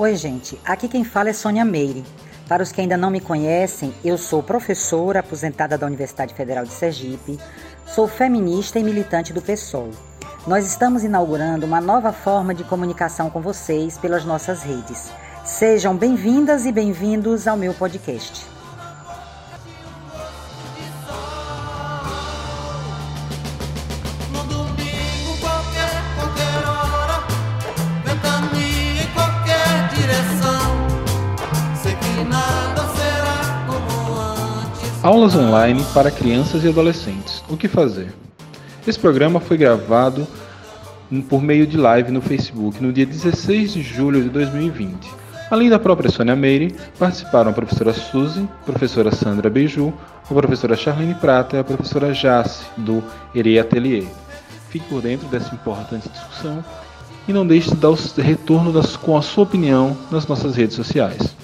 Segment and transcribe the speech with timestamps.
[0.00, 0.58] Oi, gente.
[0.64, 2.02] Aqui quem fala é Sônia Meire.
[2.48, 6.72] Para os que ainda não me conhecem, eu sou professora aposentada da Universidade Federal de
[6.72, 7.38] Sergipe,
[7.84, 9.90] sou feminista e militante do PSOL.
[10.46, 15.12] Nós estamos inaugurando uma nova forma de comunicação com vocês pelas nossas redes.
[15.44, 18.49] Sejam bem-vindas e bem-vindos ao meu podcast.
[35.02, 37.42] Aulas online para crianças e adolescentes.
[37.48, 38.12] O que fazer?
[38.86, 40.26] Esse programa foi gravado
[41.26, 45.10] por meio de live no Facebook no dia 16 de julho de 2020.
[45.50, 49.90] Além da própria Sônia Meire, participaram a professora Suzy, a professora Sandra Beiju,
[50.30, 53.02] a professora Charlene Prata e a professora Jace, do
[53.34, 54.04] Ere Atelier.
[54.68, 56.62] Fique por dentro dessa importante discussão
[57.26, 60.76] e não deixe de dar o retorno das, com a sua opinião nas nossas redes
[60.76, 61.39] sociais.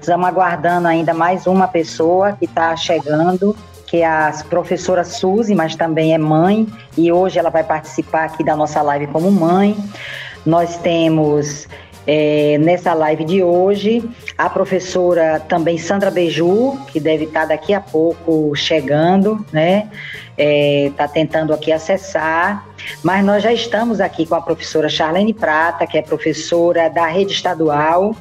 [0.00, 5.74] Estamos aguardando ainda mais uma pessoa que está chegando, que é a professora Suzy, mas
[5.74, 6.64] também é mãe,
[6.96, 9.76] e hoje ela vai participar aqui da nossa live como mãe.
[10.46, 11.66] Nós temos
[12.06, 17.74] é, nessa live de hoje a professora também Sandra Beju, que deve estar tá daqui
[17.74, 19.90] a pouco chegando, né?
[20.38, 22.64] Está é, tentando aqui acessar,
[23.02, 27.32] mas nós já estamos aqui com a professora Charlene Prata, que é professora da rede
[27.32, 28.14] estadual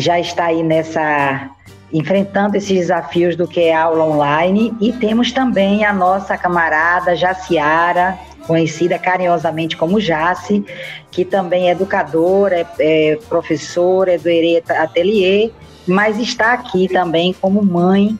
[0.00, 1.50] já está aí nessa
[1.92, 4.74] enfrentando esses desafios do que é aula online.
[4.80, 10.64] E temos também a nossa camarada Jaciara, conhecida carinhosamente como Jace,
[11.10, 15.50] que também é educadora, é, é professora, é do Ereta Atelier,
[15.86, 18.18] mas está aqui também como mãe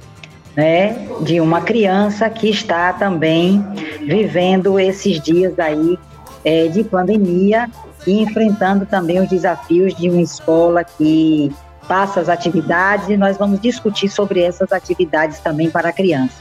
[0.57, 3.63] né, de uma criança que está também
[4.01, 5.99] vivendo esses dias aí
[6.45, 7.71] é, de pandemia
[8.07, 11.53] e enfrentando também os desafios de uma escola que
[11.89, 16.37] passa as atividades e nós vamos discutir sobre essas atividades também para crianças.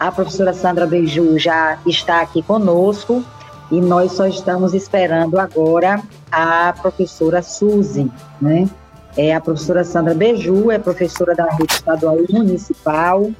[0.00, 3.22] A professora Sandra Beiju já está aqui conosco
[3.70, 6.00] e nós só estamos esperando agora
[6.32, 8.68] a professora Suzy, né?
[9.16, 13.30] É a professora Sandra Beju, é professora da rede estadual e municipal.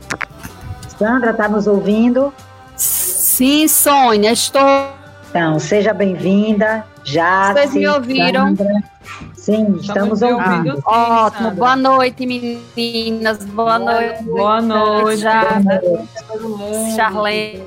[0.99, 2.33] Sandra, está nos ouvindo?
[2.75, 4.62] Sim, Sônia, estou.
[5.28, 6.84] Então, seja bem-vinda.
[7.05, 7.53] Já.
[7.53, 8.56] Vocês me ouviram?
[8.56, 8.96] Sandra.
[9.47, 10.83] Sim, estamos, ouvindo.
[10.84, 11.53] Ótimo.
[11.53, 13.45] Boa noite, meninas.
[13.45, 14.25] Boa, Boa noite.
[14.25, 15.21] Boa noite.
[15.21, 15.62] Já,
[16.97, 17.62] Charlene.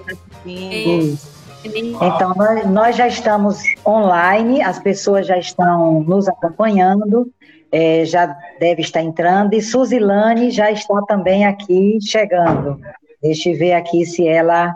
[1.64, 7.32] Então, nós, nós, já estamos online, as pessoas já estão nos acompanhando,
[7.72, 8.26] é, já
[8.60, 12.78] deve estar entrando, e Suzilane já está também aqui chegando.
[13.22, 14.76] Deixa eu ver aqui se ela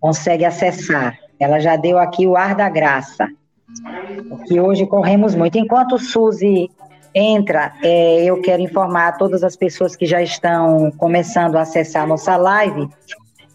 [0.00, 1.16] consegue acessar.
[1.38, 3.28] Ela já deu aqui o ar da graça
[4.46, 5.58] que hoje corremos muito.
[5.58, 6.70] Enquanto o Suzy
[7.14, 12.06] entra, é, eu quero informar todas as pessoas que já estão começando a acessar a
[12.06, 12.88] nossa live,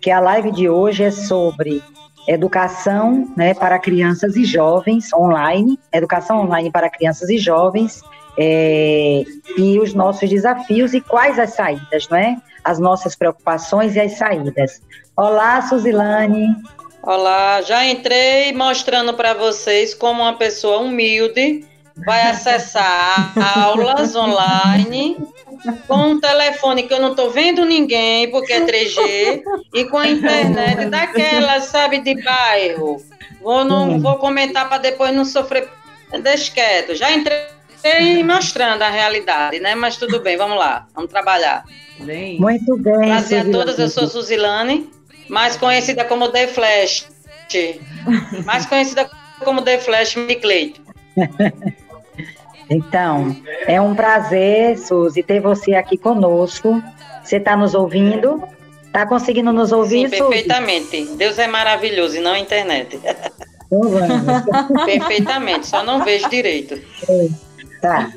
[0.02, 1.82] que a live de hoje é sobre
[2.28, 8.02] educação né, para crianças e jovens online, educação online para crianças e jovens,
[8.38, 9.24] é,
[9.58, 12.38] e os nossos desafios e quais as saídas, não é?
[12.64, 14.82] As nossas preocupações e as saídas.
[15.16, 16.48] Olá, Suzilane.
[17.06, 21.64] Olá, já entrei mostrando para vocês como uma pessoa humilde
[22.04, 25.16] vai acessar aulas online
[25.88, 30.08] com um telefone que eu não estou vendo ninguém, porque é 3G, e com a
[30.08, 32.98] internet daquela, sabe, de bairro.
[33.40, 35.70] Vou, não, vou comentar para depois não sofrer.
[36.24, 36.96] Deixa quieto.
[36.96, 39.76] Já entrei mostrando a realidade, né?
[39.76, 41.66] Mas tudo bem, vamos lá, vamos trabalhar.
[42.00, 42.40] Bem.
[42.40, 43.10] Muito bem.
[43.10, 44.90] Prazer a todas, eu sou Suzilane
[45.30, 47.08] mais conhecida como The Flash.
[48.46, 49.10] Mais conhecida
[49.44, 50.82] como The Flash Cleito.
[52.70, 53.36] Então,
[53.68, 56.82] é um prazer, Suzy, ter você aqui conosco.
[57.24, 58.44] Você está nos ouvindo?
[58.86, 61.06] Está conseguindo nos ouvir, Sim, perfeitamente.
[61.06, 61.18] Suzy?
[61.18, 63.00] Deus é maravilhoso e não a internet.
[63.72, 66.76] Então, perfeitamente, só não vejo direito.
[67.10, 67.28] É,
[67.82, 68.12] tá.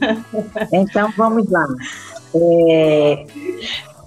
[0.73, 1.67] Então, vamos lá.
[2.35, 3.27] É,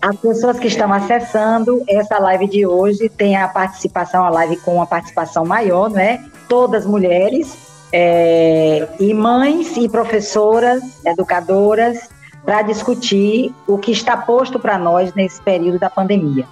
[0.02, 4.76] as pessoas que estão acessando essa live de hoje tem a participação, a live com
[4.76, 6.26] uma participação maior, né?
[6.50, 7.56] Todas mulheres,
[7.94, 12.10] é, e mães e professoras, educadoras,
[12.44, 16.48] para discutir o que está posto para nós nesse período da pandemia.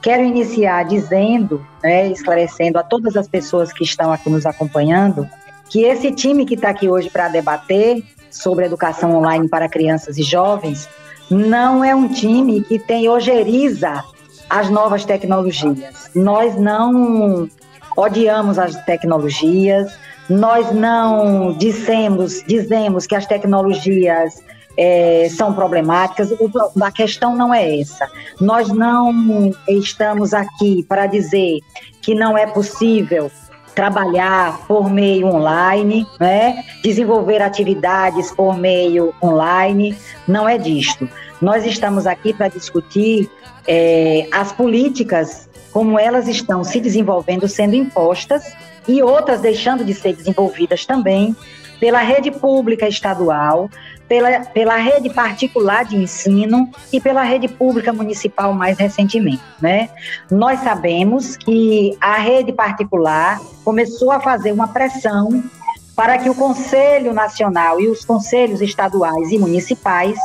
[0.00, 5.28] Quero iniciar dizendo, né, esclarecendo a todas as pessoas que estão aqui nos acompanhando,
[5.68, 10.22] que esse time que está aqui hoje para debater sobre educação online para crianças e
[10.22, 10.88] jovens,
[11.34, 14.04] não é um time que tem ojeriza
[14.48, 16.10] as novas tecnologias.
[16.14, 17.48] Nós não
[17.96, 19.92] odiamos as tecnologias,
[20.28, 24.40] nós não dizemos, dizemos que as tecnologias
[24.76, 26.30] é, são problemáticas.
[26.80, 28.08] a questão não é essa.
[28.40, 31.58] Nós não estamos aqui para dizer
[32.00, 33.30] que não é possível
[33.74, 36.64] trabalhar por meio online, né?
[36.82, 41.08] desenvolver atividades por meio online, não é disto.
[41.40, 43.30] Nós estamos aqui para discutir
[43.66, 48.54] é, as políticas, como elas estão se desenvolvendo, sendo impostas,
[48.86, 51.34] e outras deixando de ser desenvolvidas também
[51.80, 53.68] pela rede pública estadual,
[54.08, 59.42] pela, pela rede particular de ensino e pela rede pública municipal mais recentemente.
[59.60, 59.88] Né?
[60.30, 65.42] Nós sabemos que a rede particular começou a fazer uma pressão
[65.96, 70.18] para que o Conselho Nacional e os conselhos estaduais e municipais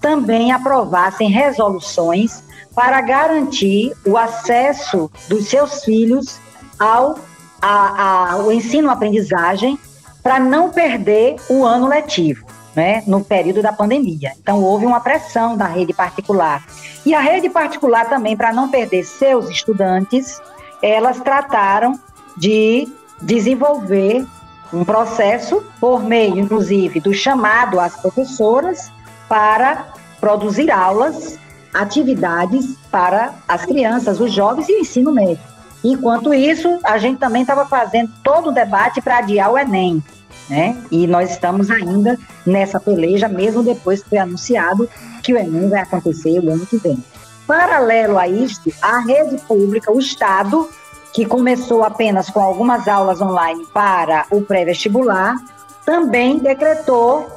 [0.00, 2.44] também aprovassem resoluções
[2.74, 6.38] para garantir o acesso dos seus filhos
[6.78, 7.18] ao,
[7.60, 9.78] a, ao ensino-aprendizagem
[10.22, 12.45] para não perder o ano letivo
[12.76, 14.32] né, no período da pandemia.
[14.38, 16.62] Então, houve uma pressão da rede particular.
[17.06, 20.38] E a rede particular também, para não perder seus estudantes,
[20.82, 21.98] elas trataram
[22.36, 22.86] de
[23.22, 24.26] desenvolver
[24.70, 28.92] um processo por meio, inclusive, do chamado às professoras
[29.26, 29.86] para
[30.20, 31.38] produzir aulas,
[31.72, 35.56] atividades para as crianças, os jovens e o ensino médio.
[35.82, 40.02] Enquanto isso, a gente também estava fazendo todo o debate para adiar o Enem
[40.48, 40.76] né?
[40.90, 44.88] E nós estamos ainda nessa peleja, mesmo depois que foi anunciado
[45.22, 47.02] que o Enem vai acontecer o ano que vem.
[47.46, 50.68] Paralelo a isto, a rede pública, o Estado,
[51.12, 55.36] que começou apenas com algumas aulas online para o pré-vestibular,
[55.84, 57.28] também decretou,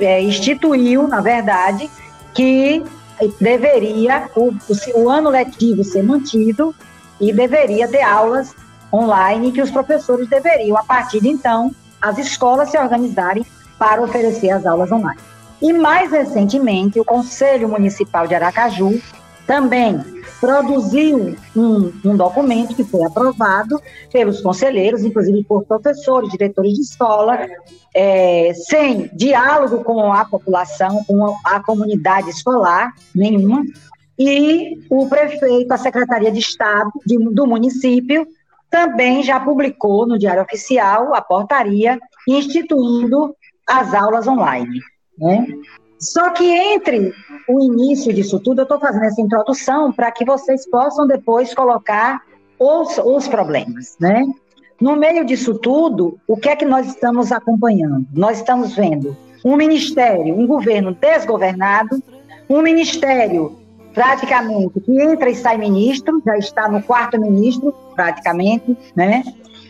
[0.00, 1.90] é, instituiu, na verdade,
[2.34, 2.82] que
[3.40, 6.74] deveria o, o, o ano letivo ser mantido
[7.20, 8.54] e deveria ter aulas
[8.92, 13.44] online que os professores deveriam, a partir de então, as escolas se organizarem
[13.78, 15.20] para oferecer as aulas online.
[15.60, 19.00] E mais recentemente, o Conselho Municipal de Aracaju
[19.46, 19.98] também
[20.40, 23.80] produziu um, um, documento que foi aprovado
[24.12, 27.48] pelos conselheiros, inclusive por professores, diretores de escola,
[27.94, 33.64] é, sem diálogo com a população, com a comunidade escolar nenhuma,
[34.18, 38.26] e o prefeito, a Secretaria de Estado de, do município,
[38.70, 41.98] também já publicou no Diário Oficial a portaria
[42.28, 43.34] instituindo
[43.66, 44.80] as aulas online.
[45.18, 45.46] Né?
[45.98, 47.12] Só que entre
[47.48, 52.22] o início disso tudo, eu estou fazendo essa introdução para que vocês possam depois colocar
[52.58, 53.96] os, os problemas.
[53.98, 54.24] Né?
[54.80, 58.06] No meio disso tudo, o que é que nós estamos acompanhando?
[58.12, 62.02] Nós estamos vendo um ministério, um governo desgovernado,
[62.48, 63.58] um ministério
[63.98, 69.24] praticamente que entra e sai ministro, já está no quarto ministro, praticamente, né?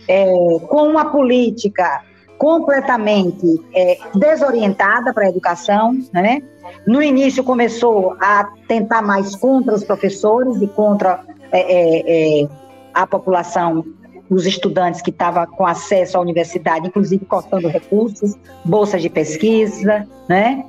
[0.07, 0.27] É,
[0.69, 2.03] com uma política
[2.37, 6.43] completamente é, desorientada para a educação, né?
[6.87, 11.21] No início começou a tentar mais contra os professores e contra
[11.51, 12.49] é, é, é
[12.93, 13.83] a população,
[14.29, 20.63] os estudantes que estavam com acesso à universidade, inclusive cortando recursos, bolsas de pesquisa, né?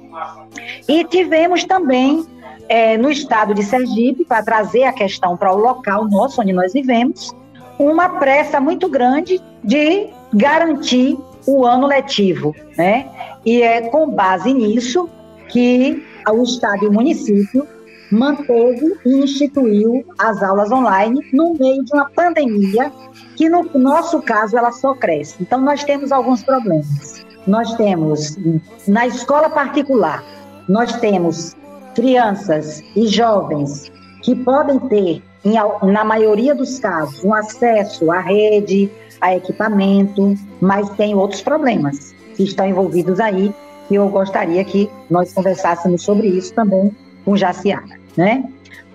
[0.88, 2.26] E tivemos também
[2.70, 6.72] é, no estado de Sergipe, para trazer a questão para o local nosso, onde nós
[6.72, 7.36] vivemos,
[7.80, 13.10] uma pressa muito grande de garantir o ano letivo, né?
[13.44, 15.10] E é com base nisso
[15.48, 17.66] que o Estado e o município
[18.12, 22.92] manteve e instituiu as aulas online no meio de uma pandemia
[23.36, 25.36] que no nosso caso ela só cresce.
[25.40, 27.26] Então nós temos alguns problemas.
[27.48, 28.38] Nós temos
[28.88, 30.24] na escola particular,
[30.68, 31.56] nós temos
[32.00, 33.92] crianças e jovens
[34.24, 35.56] que podem ter, em,
[35.92, 38.90] na maioria dos casos, um acesso à rede,
[39.20, 43.54] a equipamento, mas tem outros problemas que estão envolvidos aí,
[43.92, 48.46] e eu gostaria que nós conversássemos sobre isso também com Jaciara, né?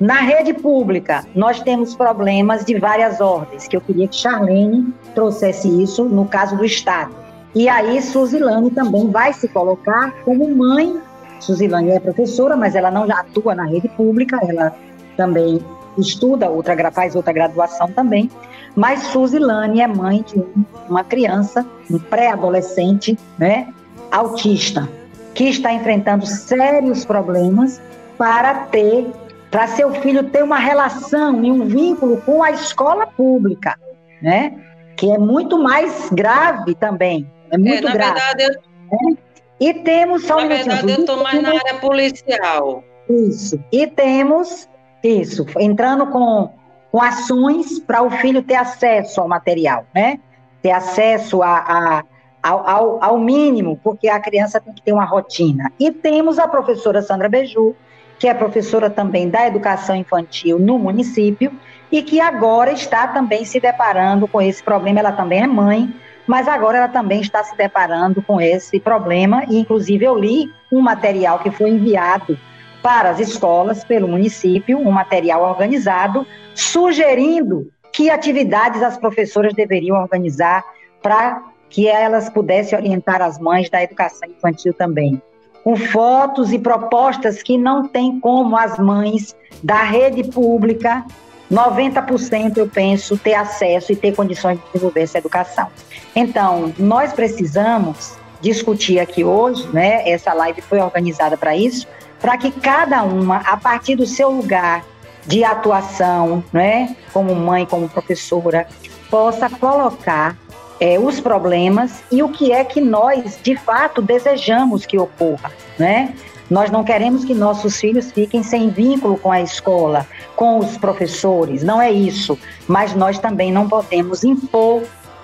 [0.01, 5.69] Na rede pública, nós temos problemas de várias ordens, que eu queria que Charlene trouxesse
[5.83, 7.15] isso no caso do Estado.
[7.55, 11.01] E aí, Suzilane também vai se colocar como mãe
[11.45, 14.75] Suzilane é professora, mas ela não atua na rede pública, ela
[15.17, 15.61] também
[15.99, 18.31] estuda, outra, faz outra graduação também.
[18.75, 20.43] Mas Suzilane é mãe de
[20.89, 23.69] uma criança, um pré-adolescente, né,
[24.11, 24.89] autista,
[25.35, 27.81] que está enfrentando sérios problemas
[28.17, 29.13] para ter,
[29.51, 33.79] para seu filho ter uma relação e um vínculo com a escola pública,
[34.23, 34.55] né?
[34.97, 37.29] Que é muito mais grave também.
[37.51, 38.21] É muito é, na grave.
[38.21, 38.61] Verdade,
[38.93, 39.19] eu...
[39.61, 42.83] E temos só Na verdade, eu estou mais na área policial.
[43.09, 43.63] Isso.
[43.71, 44.69] E temos
[45.03, 46.51] isso, entrando com,
[46.91, 50.19] com ações para o filho ter acesso ao material, né?
[50.63, 52.05] Ter acesso a, a
[52.43, 55.73] ao, ao, ao, mínimo, porque a criança tem que ter uma rotina.
[55.81, 57.75] E temos a professora Sandra Beju,
[58.19, 61.51] que é professora também da educação infantil no município,
[61.91, 65.01] e que agora está também se deparando com esse problema.
[65.01, 65.95] Ela também é mãe,
[66.27, 70.81] mas agora ela também está se deparando com esse problema, e inclusive eu li um
[70.81, 72.39] material que foi enviado
[72.83, 80.65] para as escolas pelo município, um material organizado, sugerindo que atividades as professoras deveriam organizar
[81.03, 85.21] para que elas pudessem orientar as mães da educação infantil também.
[85.63, 91.05] Com fotos e propostas que não tem como as mães da rede pública,
[91.51, 95.69] 90% eu penso, ter acesso e ter condições de desenvolver essa educação.
[96.15, 100.09] Então, nós precisamos discutir aqui hoje, né?
[100.09, 101.87] Essa live foi organizada para isso,
[102.21, 104.85] para que cada uma, a partir do seu lugar
[105.27, 108.67] de atuação, né, como mãe, como professora,
[109.11, 110.37] possa colocar
[110.81, 116.15] é, os problemas e o que é que nós, de fato, desejamos que ocorra, né?
[116.51, 121.63] Nós não queremos que nossos filhos fiquem sem vínculo com a escola, com os professores,
[121.63, 122.39] não é isso.
[122.69, 124.83] Mas nós também não podemos impor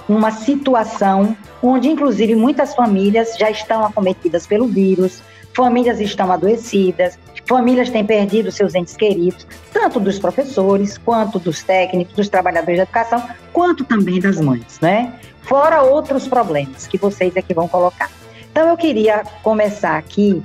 [0.09, 5.23] uma situação onde, inclusive, muitas famílias já estão acometidas pelo vírus,
[5.55, 12.15] famílias estão adoecidas, famílias têm perdido seus entes queridos, tanto dos professores, quanto dos técnicos,
[12.15, 13.23] dos trabalhadores da educação,
[13.53, 15.15] quanto também das mães, né?
[15.43, 18.11] Fora outros problemas que vocês aqui vão colocar.
[18.51, 20.43] Então, eu queria começar aqui,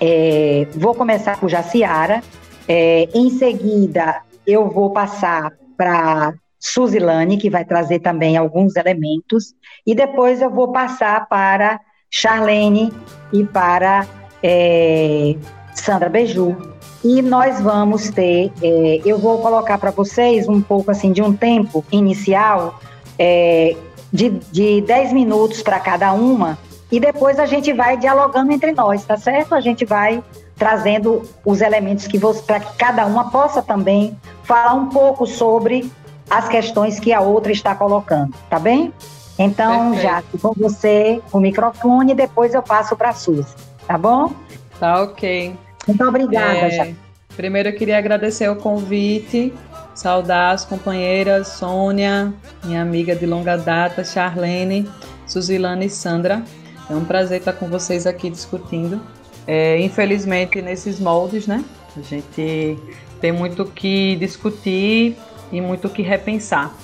[0.00, 2.22] é, vou começar com Jaciara,
[2.66, 9.54] é, em seguida eu vou passar para Suzilane, que vai trazer também alguns elementos,
[9.86, 11.80] e depois eu vou passar para
[12.10, 12.92] Charlene
[13.32, 14.06] e para
[14.42, 15.36] é,
[15.74, 16.56] Sandra Beju.
[17.02, 21.34] E nós vamos ter, é, eu vou colocar para vocês um pouco assim de um
[21.34, 22.78] tempo inicial
[23.18, 23.74] é,
[24.12, 26.58] de, de 10 minutos para cada uma,
[26.90, 29.54] e depois a gente vai dialogando entre nós, tá certo?
[29.54, 30.22] A gente vai
[30.56, 35.90] trazendo os elementos que para que cada uma possa também falar um pouco sobre
[36.28, 38.92] as questões que a outra está colocando, tá bem?
[39.38, 43.54] Então, já com você o microfone, depois eu passo para a Suzy,
[43.86, 44.32] tá bom?
[44.78, 45.56] Tá ok.
[45.88, 46.94] Muito obrigada, é,
[47.36, 49.54] Primeiro eu queria agradecer o convite,
[49.94, 54.86] saudar as companheiras Sônia, minha amiga de longa data, Charlene,
[55.26, 56.42] Suzilane e Sandra.
[56.90, 59.00] É um prazer estar com vocês aqui discutindo.
[59.46, 61.64] É, infelizmente, nesses moldes, né?
[61.96, 62.76] A gente
[63.20, 65.16] tem muito que discutir
[65.52, 66.74] e muito que repensar.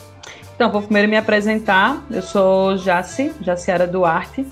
[0.55, 2.07] Então, vou primeiro me apresentar.
[2.09, 4.47] Eu sou Jaci, Jaciara Duarte.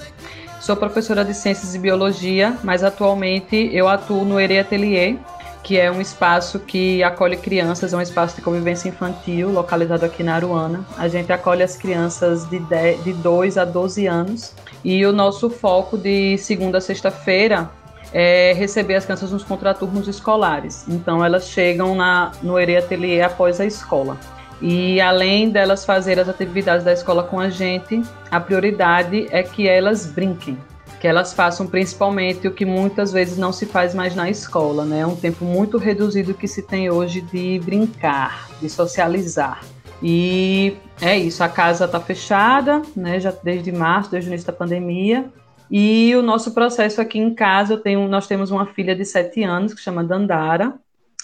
[0.60, 5.16] Sou professora de Ciências e Biologia, mas atualmente eu atuo no Ere Atelier,
[5.64, 10.22] que é um espaço que acolhe crianças, é um espaço de convivência infantil localizado aqui
[10.22, 10.84] na Aruana.
[10.98, 14.54] A gente acolhe as crianças de, 10, de 2 a 12 anos
[14.84, 17.70] e o nosso foco de segunda a sexta-feira
[18.12, 20.84] é receber as crianças nos contraturnos escolares.
[20.86, 24.18] Então elas chegam na, no Ere Atelier após a escola.
[24.60, 29.66] E além delas fazer as atividades da escola com a gente, a prioridade é que
[29.66, 30.58] elas brinquem,
[31.04, 35.00] que elas façam principalmente o que muitas vezes não se faz mais na escola, né?
[35.00, 39.62] É um tempo muito reduzido que se tem hoje de brincar, de socializar.
[40.02, 43.20] E é isso, a casa está fechada, né?
[43.20, 45.26] Já desde março, desde o início da pandemia.
[45.70, 49.74] E o nosso processo aqui em casa, tenho, nós temos uma filha de sete anos
[49.74, 50.72] que chama Dandara,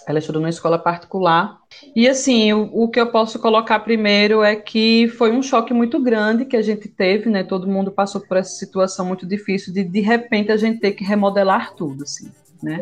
[0.07, 1.59] ela estudou numa escola particular.
[1.95, 6.01] E assim, o, o, que eu posso colocar primeiro é que foi um choque muito
[6.01, 7.45] grande que a gente teve, né?
[7.45, 11.05] Todo mundo passou por essa situação muito difícil de de repente a gente ter que
[11.05, 12.31] remodelar tudo, assim,
[12.63, 12.81] né?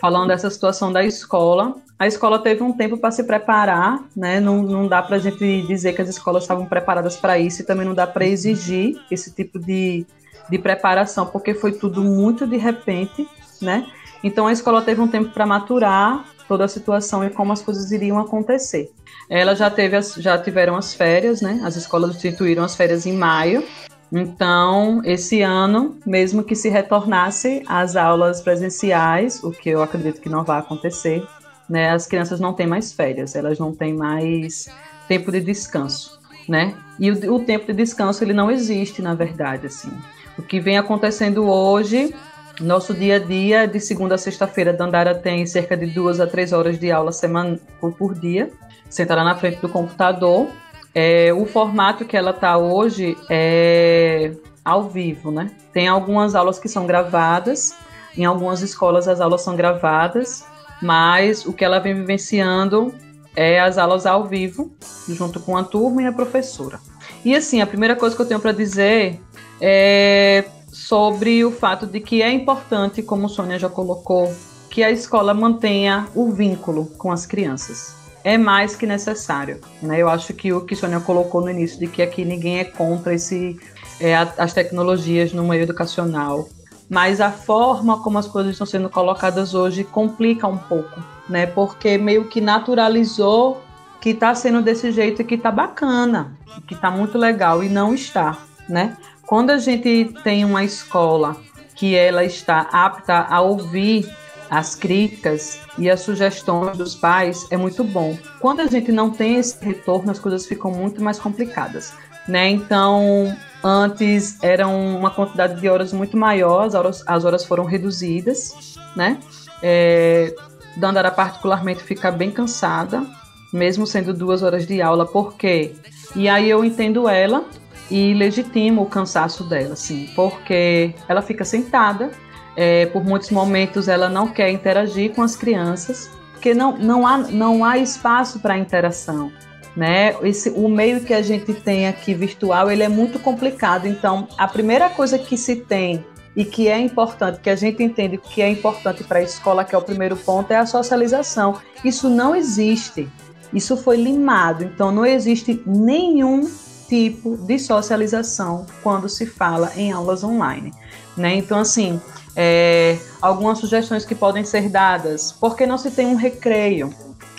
[0.00, 4.38] Falando dessa situação da escola, a escola teve um tempo para se preparar, né?
[4.38, 7.64] Não, não dá para a gente dizer que as escolas estavam preparadas para isso e
[7.64, 10.06] também não dá para exigir esse tipo de,
[10.50, 13.26] de preparação, porque foi tudo muito de repente,
[13.60, 13.86] né?
[14.22, 17.92] Então a escola teve um tempo para maturar, toda a situação e como as coisas
[17.92, 18.90] iriam acontecer.
[19.28, 21.60] Ela já teve as, já tiveram as férias, né?
[21.62, 23.62] As escolas instituíram as férias em maio.
[24.10, 30.30] Então, esse ano, mesmo que se retornasse às aulas presenciais, o que eu acredito que
[30.30, 31.22] não vai acontecer,
[31.68, 31.90] né?
[31.90, 34.66] As crianças não têm mais férias, elas não têm mais
[35.06, 36.74] tempo de descanso, né?
[36.98, 39.92] E o, o tempo de descanso ele não existe, na verdade, assim.
[40.38, 42.14] O que vem acontecendo hoje
[42.60, 46.52] nosso dia a dia, de segunda a sexta-feira, Dandara tem cerca de duas a três
[46.52, 48.50] horas de aula semana, por, por dia,
[48.88, 50.48] sentada na frente do computador.
[50.94, 54.32] É, o formato que ela está hoje é
[54.64, 55.50] ao vivo, né?
[55.72, 57.74] Tem algumas aulas que são gravadas,
[58.16, 60.44] em algumas escolas as aulas são gravadas,
[60.82, 62.92] mas o que ela vem vivenciando
[63.36, 64.72] é as aulas ao vivo,
[65.08, 66.80] junto com a turma e a professora.
[67.24, 69.20] E assim, a primeira coisa que eu tenho para dizer
[69.60, 70.44] é
[70.78, 74.32] sobre o fato de que é importante, como Sônia já colocou,
[74.70, 77.96] que a escola mantenha o vínculo com as crianças.
[78.22, 79.60] É mais que necessário.
[79.82, 80.00] Né?
[80.00, 83.12] Eu acho que o que Sônia colocou no início, de que aqui ninguém é contra
[83.12, 83.58] esse,
[84.00, 86.48] é, as tecnologias no meio educacional,
[86.88, 91.44] mas a forma como as coisas estão sendo colocadas hoje complica um pouco, né?
[91.44, 93.60] Porque meio que naturalizou
[94.00, 96.32] que está sendo desse jeito e que está bacana,
[96.66, 98.96] que está muito legal e não está, né?
[99.28, 101.36] Quando a gente tem uma escola
[101.74, 104.10] que ela está apta a ouvir
[104.48, 108.16] as críticas e as sugestões dos pais, é muito bom.
[108.40, 111.92] Quando a gente não tem esse retorno, as coisas ficam muito mais complicadas,
[112.26, 112.48] né?
[112.48, 118.78] Então, antes eram uma quantidade de horas muito maior, as horas, as horas foram reduzidas,
[118.96, 119.20] né?
[119.62, 120.34] É,
[120.74, 123.04] Dandara particularmente fica bem cansada,
[123.52, 125.74] mesmo sendo duas horas de aula, por quê?
[126.16, 127.44] E aí eu entendo ela
[127.90, 132.10] e legitimo o cansaço dela, assim, porque ela fica sentada,
[132.56, 137.18] é, por muitos momentos ela não quer interagir com as crianças, porque não, não, há,
[137.18, 139.32] não há espaço para interação.
[139.76, 140.14] Né?
[140.22, 143.86] Esse, o meio que a gente tem aqui virtual ele é muito complicado.
[143.86, 146.04] Então, a primeira coisa que se tem
[146.34, 149.74] e que é importante, que a gente entende que é importante para a escola, que
[149.74, 151.58] é o primeiro ponto, é a socialização.
[151.84, 153.08] Isso não existe.
[153.52, 156.48] Isso foi limado, então não existe nenhum
[156.88, 160.72] tipo de socialização quando se fala em aulas online.
[161.16, 161.34] Né?
[161.34, 162.00] Então, assim,
[162.34, 165.32] é, algumas sugestões que podem ser dadas.
[165.32, 166.92] Por que não se tem um recreio?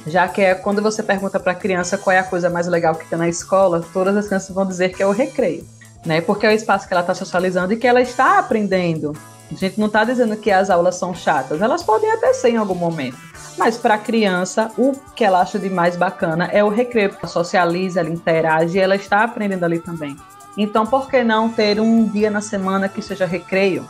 [0.06, 2.96] Já que é quando você pergunta para a criança qual é a coisa mais legal
[2.96, 5.66] que tem na escola, todas as crianças vão dizer que é o recreio,
[6.06, 6.22] né?
[6.22, 9.16] Porque é o espaço que ela está socializando e que ela está aprendendo.
[9.52, 12.58] A gente não está dizendo que as aulas são chatas, elas podem até ser em
[12.58, 13.18] algum momento.
[13.58, 17.16] Mas para a criança, o que ela acha de mais bacana é o recreio.
[17.18, 20.16] Ela socializa, ela interage ela está aprendendo ali também.
[20.58, 23.90] Então, por que não ter um dia na semana que seja recreio?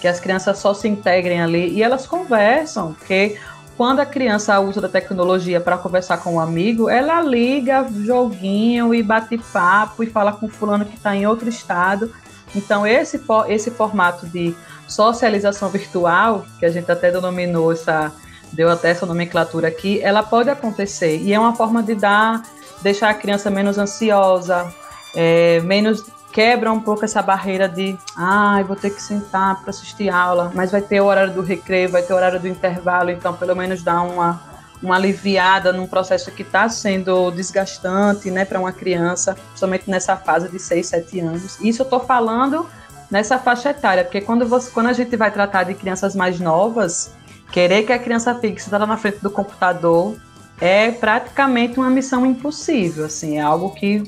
[0.00, 3.38] Que as crianças só se integrem ali e elas conversam, porque
[3.76, 9.02] quando a criança usa da tecnologia para conversar com um amigo, ela liga joguinho e
[9.02, 12.12] bate papo e fala com fulano que está em outro estado.
[12.54, 14.54] Então, esse, esse formato de
[14.86, 18.12] socialização virtual, que a gente até denominou essa
[18.52, 22.42] deu até essa nomenclatura aqui, ela pode acontecer e é uma forma de dar,
[22.82, 24.72] deixar a criança menos ansiosa,
[25.14, 30.08] é, menos quebra um pouco essa barreira de, ah, vou ter que sentar para assistir
[30.08, 33.34] aula, mas vai ter o horário do recreio, vai ter o horário do intervalo, então
[33.34, 34.50] pelo menos dá uma
[34.82, 40.48] uma aliviada num processo que está sendo desgastante, né, para uma criança, somente nessa fase
[40.48, 41.60] de 6, 7 anos.
[41.60, 42.66] Isso eu estou falando
[43.10, 47.12] nessa faixa etária, porque quando, você, quando a gente vai tratar de crianças mais novas,
[47.52, 50.16] Querer que a criança fique sentada na frente do computador
[50.60, 54.02] é praticamente uma missão impossível, assim, é algo que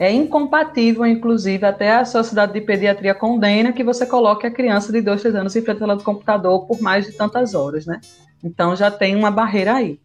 [0.00, 5.00] é incompatível, inclusive, até a Sociedade de Pediatria condena que você coloque a criança de
[5.00, 8.00] 2, 3 anos em frente ao computador por mais de tantas horas, né?
[8.42, 9.98] Então já tem uma barreira aí.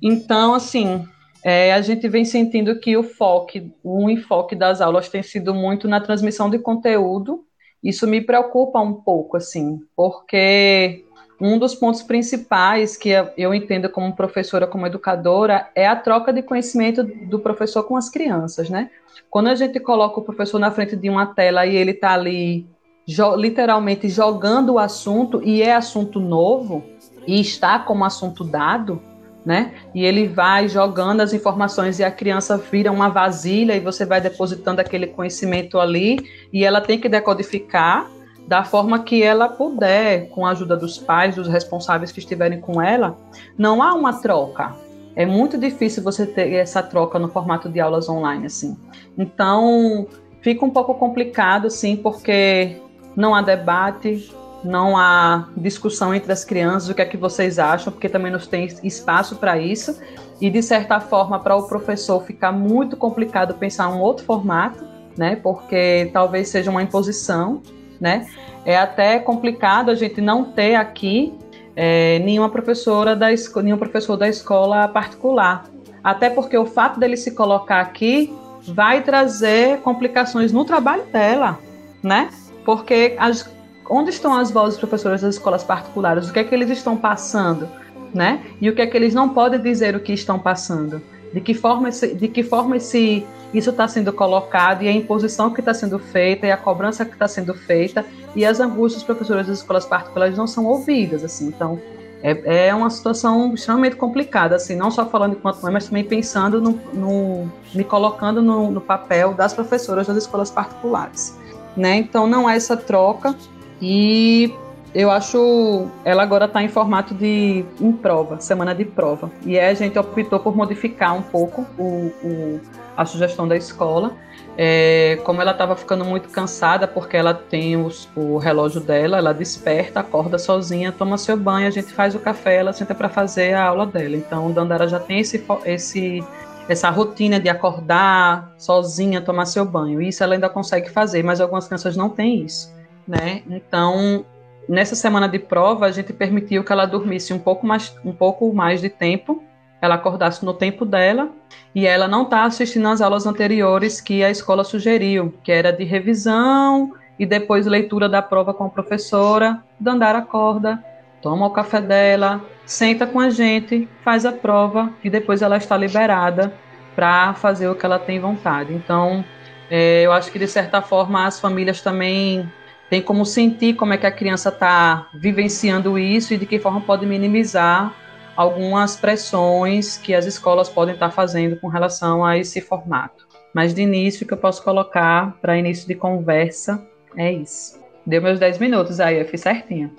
[0.00, 1.06] Então, assim,
[1.42, 5.88] é, a gente vem sentindo que o foco, o enfoque das aulas tem sido muito
[5.88, 7.44] na transmissão de conteúdo.
[7.82, 11.03] Isso me preocupa um pouco, assim, porque
[11.40, 16.42] um dos pontos principais que eu entendo como professora, como educadora, é a troca de
[16.42, 18.90] conhecimento do professor com as crianças, né?
[19.30, 22.66] Quando a gente coloca o professor na frente de uma tela e ele está ali
[23.06, 26.82] jo literalmente jogando o assunto e é assunto novo
[27.26, 29.02] e está como assunto dado,
[29.44, 29.74] né?
[29.94, 34.20] E ele vai jogando as informações e a criança vira uma vasilha e você vai
[34.20, 36.18] depositando aquele conhecimento ali
[36.52, 38.08] e ela tem que decodificar
[38.46, 42.80] da forma que ela puder, com a ajuda dos pais, dos responsáveis que estiverem com
[42.80, 43.16] ela,
[43.56, 44.74] não há uma troca.
[45.16, 48.76] É muito difícil você ter essa troca no formato de aulas online, assim.
[49.16, 50.06] Então,
[50.42, 52.76] fica um pouco complicado, assim, porque
[53.16, 57.92] não há debate, não há discussão entre as crianças, o que é que vocês acham,
[57.92, 59.98] porque também não tem espaço para isso.
[60.40, 64.84] E, de certa forma, para o professor ficar muito complicado pensar um outro formato,
[65.16, 65.36] né?
[65.36, 67.62] Porque talvez seja uma imposição
[68.00, 68.26] né?
[68.64, 71.32] É até complicado a gente não ter aqui
[71.76, 73.28] é, nenhuma professora da
[73.62, 75.64] nenhum professor da escola particular,
[76.02, 78.32] até porque o fato dele se colocar aqui
[78.66, 81.58] vai trazer complicações no trabalho dela,
[82.02, 82.30] né?
[82.64, 83.50] Porque as,
[83.88, 86.28] onde estão as vozes professoras das escolas particulares?
[86.28, 87.68] O que é que eles estão passando,
[88.14, 88.40] né?
[88.60, 91.02] E o que é que eles não podem dizer o que estão passando?
[91.34, 95.50] De que forma esse, de que forma esse isso está sendo colocado e a imposição
[95.50, 99.04] que está sendo feita e a cobrança que está sendo feita e as angústias dos
[99.04, 101.46] professores das escolas particulares não são ouvidas, assim.
[101.48, 101.80] Então,
[102.22, 106.60] é, é uma situação extremamente complicada, assim, não só falando enquanto mãe, mas também pensando
[106.60, 111.38] no, no me colocando no, no, papel das professoras das escolas particulares,
[111.76, 111.96] né?
[111.96, 113.36] Então, não há essa troca
[113.80, 114.52] e
[114.94, 119.30] eu acho ela agora está em formato de em prova, semana de prova.
[119.44, 122.60] E aí a gente optou por modificar um pouco o, o
[122.96, 124.12] a sugestão da escola.
[124.56, 129.34] É, como ela estava ficando muito cansada, porque ela tem os, o relógio dela, ela
[129.34, 133.54] desperta, acorda sozinha, toma seu banho, a gente faz o café, ela senta para fazer
[133.54, 134.16] a aula dela.
[134.16, 136.24] Então, Dandara já tem esse, esse,
[136.68, 140.00] essa rotina de acordar sozinha, tomar seu banho.
[140.00, 142.72] Isso ela ainda consegue fazer, mas algumas crianças não têm isso,
[143.08, 143.42] né?
[143.50, 144.24] Então,
[144.68, 148.52] nessa semana de prova, a gente permitiu que ela dormisse um pouco mais, um pouco
[148.52, 149.42] mais de tempo
[149.84, 151.30] ela acordasse no tempo dela
[151.74, 155.84] e ela não está assistindo às aulas anteriores que a escola sugeriu, que era de
[155.84, 159.62] revisão e depois leitura da prova com a professora.
[159.78, 160.82] Dandara acorda,
[161.20, 165.76] toma o café dela, senta com a gente, faz a prova e depois ela está
[165.76, 166.54] liberada
[166.96, 168.72] para fazer o que ela tem vontade.
[168.72, 169.22] Então,
[169.70, 172.50] é, eu acho que de certa forma as famílias também
[172.90, 176.80] têm como sentir como é que a criança está vivenciando isso e de que forma
[176.80, 177.94] pode minimizar
[178.36, 183.26] algumas pressões que as escolas podem estar fazendo com relação a esse formato.
[183.54, 186.84] Mas de início, o que eu posso colocar para início de conversa
[187.16, 187.78] é isso.
[188.04, 189.92] Deu meus 10 minutos aí, eu fiz certinho.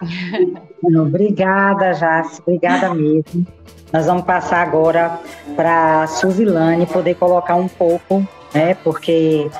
[0.82, 3.46] Obrigada, Jace, obrigada mesmo.
[3.92, 5.18] Nós vamos passar agora
[5.54, 9.50] para a Suzilane poder colocar um pouco, né, porque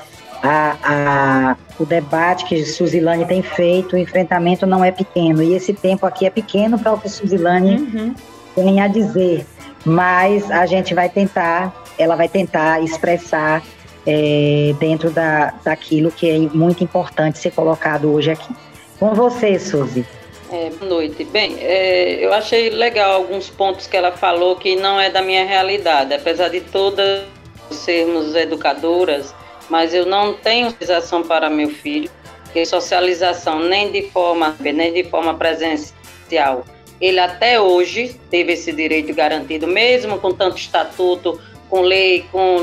[0.41, 5.41] a, a, o debate que Suzilane tem feito, o enfrentamento não é pequeno.
[5.41, 8.15] E esse tempo aqui é pequeno para o que Suzilane uhum.
[8.55, 9.45] tem a dizer.
[9.85, 13.63] Mas a gente vai tentar, ela vai tentar expressar
[14.05, 18.53] é, dentro da, daquilo que é muito importante ser colocado hoje aqui.
[18.99, 20.05] Com você, Suzy.
[20.51, 21.25] É, boa noite.
[21.25, 25.45] Bem, é, eu achei legal alguns pontos que ela falou que não é da minha
[25.45, 26.13] realidade.
[26.13, 27.25] Apesar de todas
[27.69, 29.35] sermos educadoras,
[29.69, 32.09] mas eu não tenho socialização para meu filho,
[32.53, 36.65] que socialização nem de forma nem de forma presencial.
[36.99, 42.57] Ele até hoje teve esse direito garantido, mesmo com tanto estatuto, com lei, com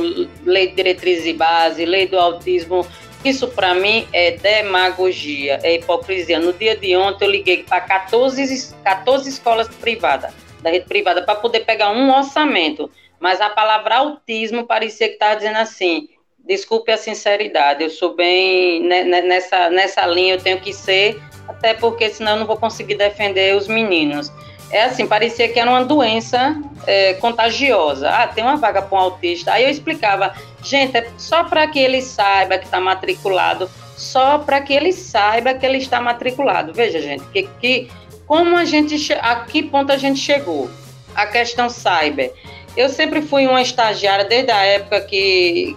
[0.44, 2.86] lei de diretriz e base, lei do autismo.
[3.24, 6.38] Isso para mim é demagogia, é hipocrisia.
[6.38, 11.36] No dia de ontem eu liguei para 14, 14 escolas privadas, da rede privada, para
[11.36, 12.90] poder pegar um orçamento.
[13.20, 16.08] Mas a palavra autismo parecia que estava dizendo assim:
[16.46, 22.10] desculpe a sinceridade, eu sou bem nessa, nessa linha, eu tenho que ser, até porque
[22.10, 24.30] senão eu não vou conseguir defender os meninos.
[24.70, 28.10] É assim, parecia que era uma doença é, contagiosa.
[28.10, 29.52] Ah, tem uma vaga para um autista.
[29.52, 34.60] Aí eu explicava, gente, é só para que ele saiba que está matriculado, só para
[34.60, 36.72] que ele saiba que ele está matriculado.
[36.72, 37.90] Veja, gente, que, que
[38.26, 40.68] como a gente, a que ponto a gente chegou?
[41.14, 42.32] A questão cyber.
[42.76, 45.76] Eu sempre fui uma estagiária desde a época que,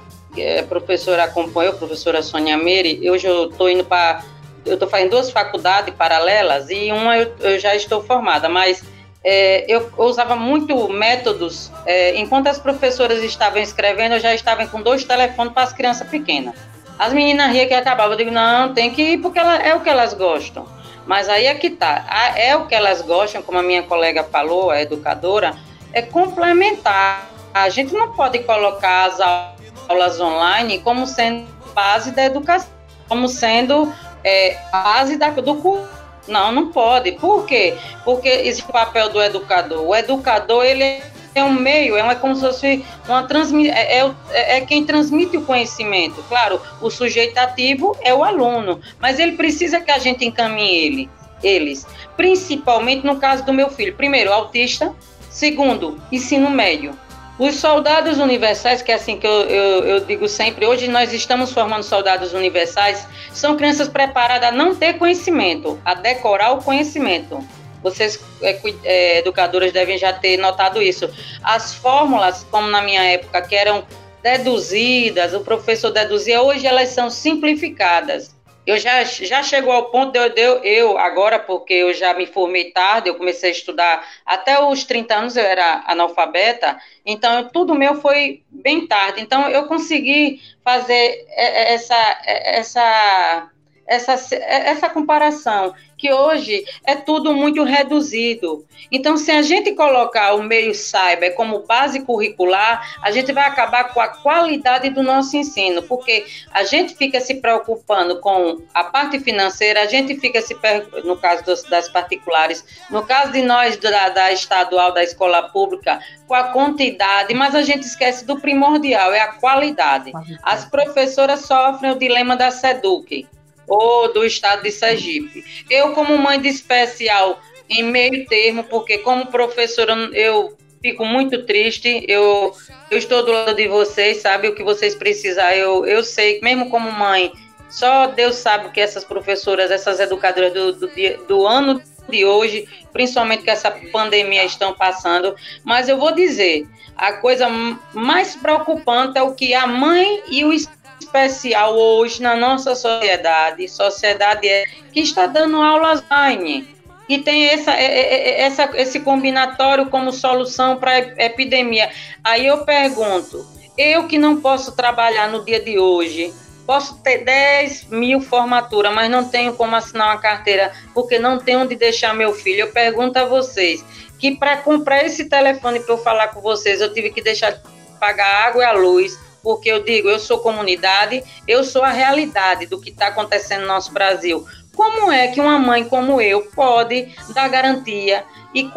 [0.60, 4.24] a professora acompanhou, professora Sônia Meire, hoje eu estou indo para.
[4.66, 8.84] Eu estou fazendo duas faculdades paralelas e uma eu, eu já estou formada, mas
[9.24, 11.72] é, eu, eu, usava muito métodos.
[11.86, 16.08] É, enquanto as professoras estavam escrevendo, eu já estava com dois telefones para as crianças
[16.08, 16.56] pequenas.
[16.98, 18.14] As meninas riam que acabavam.
[18.14, 20.66] Eu digo, não, tem que ir porque ela, é o que elas gostam.
[21.06, 22.06] Mas aí é que tá.
[22.36, 25.56] É o que elas gostam, como a minha colega falou, a educadora,
[25.94, 27.30] é complementar.
[27.54, 29.57] A gente não pode colocar as aulas
[29.88, 32.70] aulas online como sendo base da educação,
[33.08, 35.98] como sendo é, base da, do curso.
[36.28, 37.14] Não, não pode.
[37.14, 37.78] Por quê?
[38.04, 39.82] Porque esse papel do educador.
[39.82, 41.02] O educador, ele
[41.34, 44.84] é um meio, é, uma, é como se fosse uma transmissão, é, é, é, quem
[44.84, 46.24] transmite o conhecimento.
[46.28, 51.10] Claro, o sujeito ativo é o aluno, mas ele precisa que a gente encaminhe ele,
[51.44, 51.86] eles.
[52.16, 53.96] Principalmente no caso do meu filho.
[53.96, 54.94] Primeiro, autista.
[55.30, 56.98] Segundo, ensino médio.
[57.40, 61.52] Os soldados universais, que é assim que eu, eu, eu, digo sempre, hoje nós estamos
[61.52, 67.40] formando soldados universais, são crianças preparadas a não ter conhecimento, a decorar o conhecimento.
[67.84, 71.08] Vocês, é, é, educadoras, devem já ter notado isso.
[71.44, 73.86] As fórmulas, como na minha época, que eram
[74.24, 78.37] deduzidas, o professor deduzia, hoje elas são simplificadas
[78.68, 82.28] eu já, já chegou ao ponto de eu, de eu, agora, porque eu já me
[82.28, 87.74] formei tarde, eu comecei a estudar até os 30 anos, eu era analfabeta, então tudo
[87.74, 89.22] meu foi bem tarde.
[89.22, 93.50] Então eu consegui fazer essa, essa,
[93.88, 98.66] essa, essa comparação, que hoje é tudo muito reduzido.
[98.92, 103.86] Então, se a gente colocar o meio cyber como base curricular, a gente vai acabar
[103.94, 109.20] com a qualidade do nosso ensino, porque a gente fica se preocupando com a parte
[109.20, 110.56] financeira, a gente fica se,
[111.04, 116.00] no caso dos, das particulares, no caso de nós da, da estadual, da escola pública,
[116.28, 120.12] com a quantidade, mas a gente esquece do primordial, é a qualidade.
[120.44, 123.26] As professoras sofrem o dilema da SEDUC
[123.68, 125.44] ou do estado de Sergipe.
[125.70, 132.06] Eu, como mãe de especial, em meio termo, porque como professora eu fico muito triste,
[132.08, 132.56] eu,
[132.90, 134.48] eu estou do lado de vocês, sabe?
[134.48, 137.32] O que vocês precisam, eu, eu sei, mesmo como mãe,
[137.70, 140.90] só Deus sabe que essas professoras, essas educadoras do, do,
[141.28, 147.14] do ano de hoje, principalmente que essa pandemia estão passando, mas eu vou dizer, a
[147.14, 147.48] coisa
[147.94, 150.54] mais preocupante é o que a mãe e o
[151.00, 157.72] especial hoje na nossa sociedade, sociedade é que está dando aulas online e tem essa,
[157.72, 161.90] é, é, essa, esse combinatório como solução para epidemia.
[162.24, 163.46] Aí eu pergunto,
[163.78, 166.34] eu que não posso trabalhar no dia de hoje,
[166.66, 171.62] posso ter 10 mil formaturas, mas não tenho como assinar uma carteira, porque não tenho
[171.62, 172.62] onde deixar meu filho.
[172.62, 173.84] Eu pergunto a vocês,
[174.20, 177.62] que para comprar esse telefone para eu falar com vocês, eu tive que deixar de
[178.00, 182.66] pagar água e a luz, porque eu digo, eu sou comunidade, eu sou a realidade
[182.66, 184.46] do que está acontecendo no nosso Brasil.
[184.76, 188.26] Como é que uma mãe como eu pode dar garantia?
[188.54, 188.70] E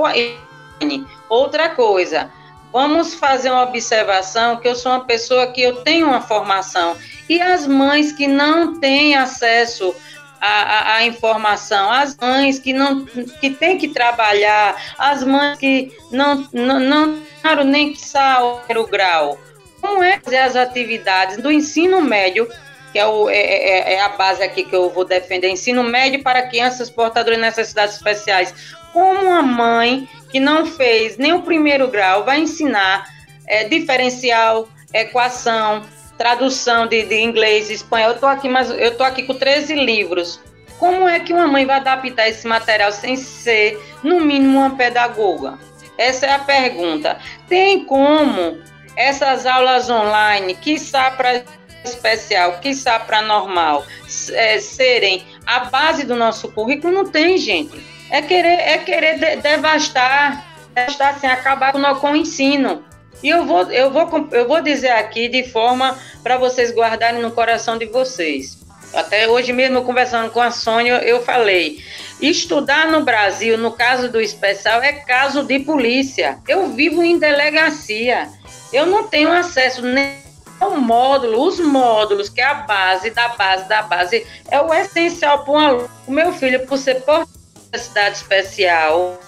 [1.28, 2.30] outra coisa,
[2.72, 6.96] vamos fazer uma observação que eu sou uma pessoa que eu tenho uma formação
[7.28, 9.92] e as mães que não têm acesso
[10.40, 16.48] à, à, informação, as mães que não que têm que trabalhar, as mães que não
[16.52, 17.18] não, não
[17.64, 19.36] nem que o grau
[19.80, 22.48] como é fazer as atividades do ensino médio,
[22.92, 26.22] que é, o, é, é, é, a base aqui que eu vou defender, ensino médio
[26.22, 28.54] para crianças portadoras de necessidades especiais.
[28.92, 33.06] Como uma mãe que não fez nem o primeiro grau vai ensinar
[33.46, 35.82] é, diferencial, equação,
[36.18, 38.10] tradução de, de inglês, espanhol.
[38.10, 40.40] Eu estou aqui, mas eu tô aqui com 13 livros.
[40.78, 45.58] Como é que uma mãe vai adaptar esse material sem ser, no mínimo, uma pedagoga?
[45.98, 47.18] Essa é a pergunta.
[47.48, 48.58] Tem como
[49.00, 51.42] essas aulas online, está para
[51.84, 53.86] especial, está para normal,
[54.32, 57.82] é, serem a base do nosso currículo, não tem, gente.
[58.10, 62.84] É querer, é querer de, devastar, devastar assim, acabar com, com o ensino.
[63.22, 67.30] E eu vou, eu vou, eu vou dizer aqui de forma para vocês guardarem no
[67.30, 68.58] coração de vocês.
[68.92, 71.82] Até hoje mesmo, conversando com a Sônia, eu falei:
[72.20, 76.38] estudar no Brasil, no caso do especial, é caso de polícia.
[76.46, 78.28] Eu vivo em delegacia.
[78.72, 80.20] Eu não tenho acesso nem
[80.60, 85.42] ao módulo, os módulos, que é a base da base da base, é o essencial
[85.42, 85.90] para um aluno.
[86.06, 87.26] O meu filho, por ser por
[87.72, 89.18] necessidade especial,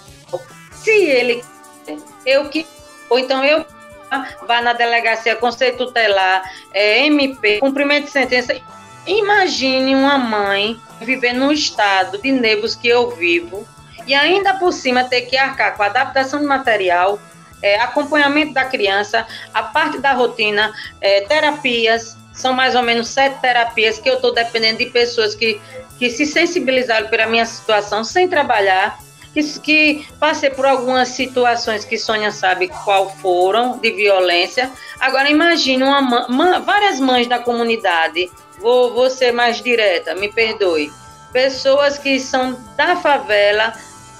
[0.71, 1.43] se ele
[2.25, 2.65] eu que
[3.09, 3.65] ou então eu
[4.47, 8.55] vá na delegacia conceito tutelar, é, MP, cumprimento de sentença.
[9.05, 13.67] Imagine uma mãe viver no estado de nervos que eu vivo
[14.05, 17.19] e ainda por cima ter que arcar com a adaptação de material,
[17.61, 23.39] é, acompanhamento da criança, a parte da rotina, é, terapias, são mais ou menos sete
[23.39, 25.61] terapias que eu estou dependendo de pessoas que,
[25.97, 28.99] que se sensibilizaram pela minha situação sem trabalhar,
[29.33, 34.71] que, que passei por algumas situações que Sônia sabe qual foram, de violência.
[34.99, 38.29] Agora imagine uma, várias mães da comunidade,
[38.63, 40.91] vou, vou ser mais direta, me perdoe,
[41.33, 43.73] pessoas que são da favela,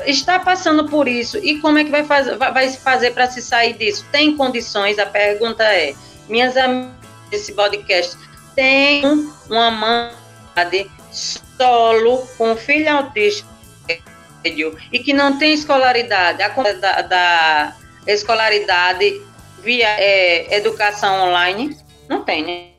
[0.05, 3.73] está passando por isso e como é que vai fazer, vai fazer para se sair
[3.73, 4.05] disso?
[4.11, 4.99] Tem condições?
[4.99, 5.95] A pergunta é:
[6.27, 6.91] minhas amigas
[7.31, 8.17] desse podcast
[8.53, 9.03] tem
[9.49, 10.11] uma mãe
[11.11, 13.47] solo com filho autista
[14.43, 17.75] e que não tem escolaridade, a da, da
[18.05, 19.21] escolaridade
[19.59, 21.77] via é, educação online
[22.09, 22.72] não tem, né?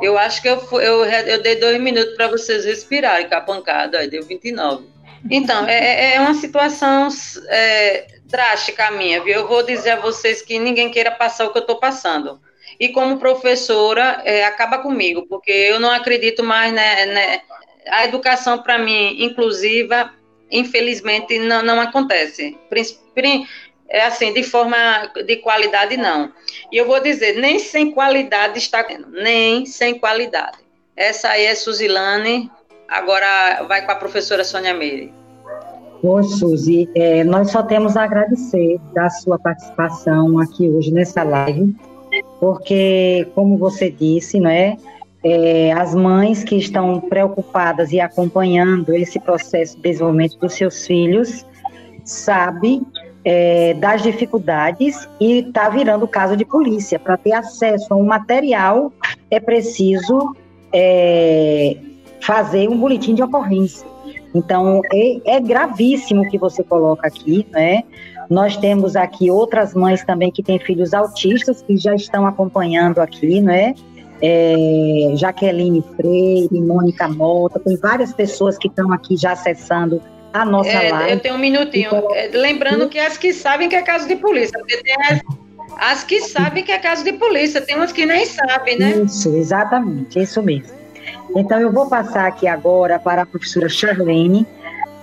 [0.00, 3.98] Eu acho que eu, eu, eu dei dois minutos para vocês respirarem com a pancada,
[3.98, 4.84] aí deu 29.
[5.30, 7.08] Então, é, é, é uma situação
[7.48, 9.34] é, drástica minha, viu?
[9.34, 12.40] Eu vou dizer a vocês que ninguém queira passar o que eu estou passando.
[12.78, 17.40] E como professora, é, acaba comigo, porque eu não acredito mais, né, né
[17.88, 20.12] a educação para mim inclusiva,
[20.50, 22.56] infelizmente, não, não acontece.
[23.88, 24.76] É assim, de forma
[25.26, 26.32] de qualidade, não.
[26.72, 30.58] E eu vou dizer, nem sem qualidade está, nem sem qualidade.
[30.96, 32.50] Essa aí é Suzilane,
[32.88, 35.12] Agora vai com a professora Sônia Meire.
[36.02, 41.74] Oi, Suzy, é, nós só temos a agradecer da sua participação aqui hoje nessa live,
[42.38, 44.76] porque, como você disse, né,
[45.24, 51.44] é, as mães que estão preocupadas e acompanhando esse processo de desenvolvimento dos seus filhos
[52.04, 52.82] sabe
[53.26, 56.96] é, das dificuldades e está virando caso de polícia.
[56.96, 58.92] Para ter acesso a um material,
[59.28, 60.36] é preciso
[60.72, 61.76] é,
[62.20, 63.84] fazer um boletim de ocorrência.
[64.32, 67.82] Então, é, é gravíssimo o que você coloca aqui, né?
[68.30, 73.40] Nós temos aqui outras mães também que têm filhos autistas que já estão acompanhando aqui,
[73.40, 73.74] né?
[74.22, 80.00] É, Jaqueline Freire, Mônica Mota, tem várias pessoas que estão aqui já acessando
[80.42, 81.10] a nossa é, live.
[81.12, 81.88] Eu tenho um minutinho.
[81.88, 85.20] Então, é, Lembrando que as que sabem que é caso de polícia, porque tem as,
[85.78, 88.90] as que sabem que é caso de polícia, tem umas que nem sabem, né?
[88.90, 90.74] Isso, exatamente, isso mesmo.
[91.34, 94.46] Então eu vou passar aqui agora para a professora Charlene,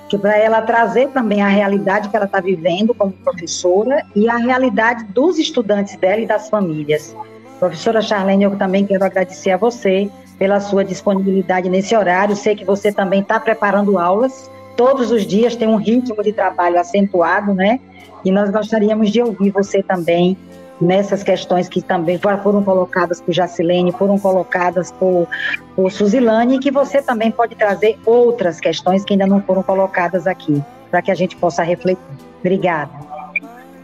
[0.09, 4.37] que para ela trazer também a realidade que ela está vivendo como professora e a
[4.37, 7.15] realidade dos estudantes dela e das famílias.
[7.59, 12.35] Professora Charlene, eu também quero agradecer a você pela sua disponibilidade nesse horário.
[12.35, 14.49] Sei que você também está preparando aulas.
[14.75, 17.79] Todos os dias tem um ritmo de trabalho acentuado, né?
[18.25, 20.37] E nós gostaríamos de ouvir você também
[20.79, 25.27] nessas questões que também foram colocadas por Jacilene, foram colocadas por,
[25.75, 30.27] por Suzilane, e que você também pode trazer outras questões que ainda não foram colocadas
[30.27, 32.03] aqui, para que a gente possa refletir.
[32.39, 32.91] Obrigada.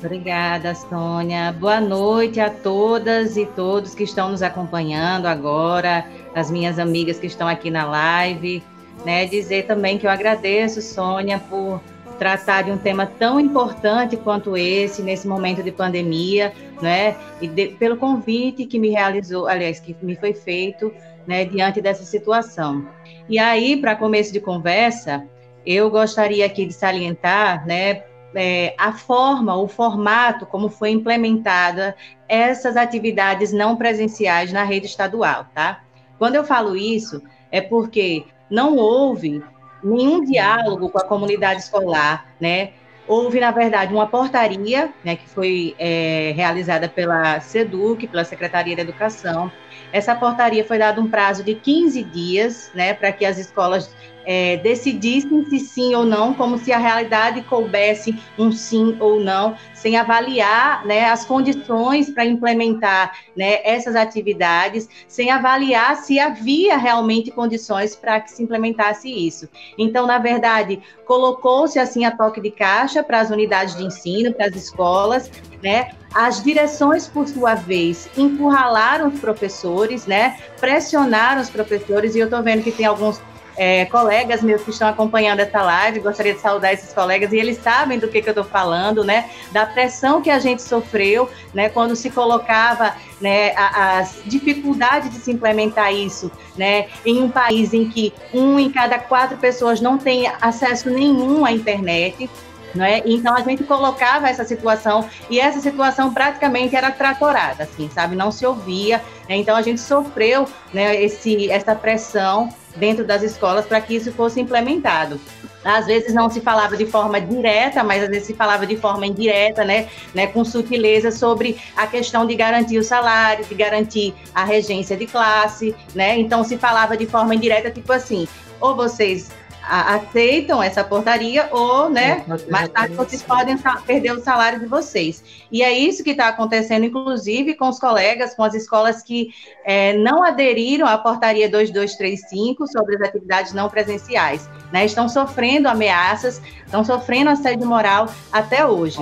[0.04, 1.52] Obrigada, Sônia.
[1.52, 7.28] Boa noite a todas e todos que estão nos acompanhando agora, as minhas amigas que
[7.28, 8.64] estão aqui na live.
[9.06, 9.26] Né?
[9.26, 11.82] Dizer também que eu agradeço, Sônia, por
[12.20, 17.16] tratar de um tema tão importante quanto esse, nesse momento de pandemia, né?
[17.40, 20.94] E de, pelo convite que me realizou, aliás, que me foi feito,
[21.26, 22.86] né, diante dessa situação.
[23.30, 25.26] E aí, para começo de conversa,
[25.66, 28.04] eu gostaria aqui de salientar, né,
[28.36, 31.96] é, a forma, o formato como foi implementada
[32.28, 35.84] essas atividades não presenciais na rede estadual, tá?
[36.18, 39.44] Quando eu falo isso, é porque não houve
[39.84, 42.72] nenhum diálogo com a comunidade escolar, né?
[43.08, 48.84] Houve, na verdade, uma portaria, né, que foi é, realizada pela SEDUC, pela Secretaria da
[48.84, 49.52] Educação.
[49.92, 53.90] Essa portaria foi dado um prazo de 15 dias, né, para que as escolas
[54.26, 59.56] é, decidissem se sim ou não, como se a realidade coubesse um sim ou não,
[59.74, 67.32] sem avaliar né, as condições para implementar né, essas atividades, sem avaliar se havia realmente
[67.32, 69.50] condições para que se implementasse isso.
[69.78, 74.46] Então, na verdade, colocou-se assim a toque de caixa para as unidades de ensino, para
[74.46, 75.32] as escolas,
[75.64, 75.90] né?
[76.14, 80.38] As direções, por sua vez, encurralaram os professores, né?
[80.60, 83.22] Pressionaram os professores, e eu estou vendo que tem alguns
[83.56, 87.58] é, colegas meus que estão acompanhando essa live, gostaria de saudar esses colegas, e eles
[87.58, 89.30] sabem do que, que eu estou falando, né?
[89.52, 91.70] Da pressão que a gente sofreu, né?
[91.70, 96.88] Quando se colocava né, as dificuldades de se implementar isso, né?
[97.06, 101.52] Em um país em que um em cada quatro pessoas não tem acesso nenhum à
[101.52, 102.30] internet,
[102.78, 103.02] é?
[103.06, 108.16] Então a gente colocava essa situação e essa situação praticamente era tratorada, assim, sabe?
[108.16, 109.02] Não se ouvia.
[109.28, 109.38] Né?
[109.38, 114.40] Então a gente sofreu né, esse, essa pressão dentro das escolas para que isso fosse
[114.40, 115.20] implementado.
[115.64, 119.06] Às vezes não se falava de forma direta, mas às vezes se falava de forma
[119.06, 124.46] indireta, né, né, com sutileza sobre a questão de garantir o salário, de garantir a
[124.46, 126.18] regência de classe, né?
[126.18, 128.26] Então se falava de forma indireta, tipo assim,
[128.62, 129.32] ou vocês
[129.70, 135.24] aceitam essa portaria ou, né, mais tarde vocês podem perder o salário de vocês.
[135.52, 139.30] E é isso que está acontecendo, inclusive, com os colegas, com as escolas que
[139.64, 146.42] é, não aderiram à portaria 2235 sobre as atividades não presenciais, né, estão sofrendo ameaças,
[146.66, 149.00] estão sofrendo assédio moral até hoje.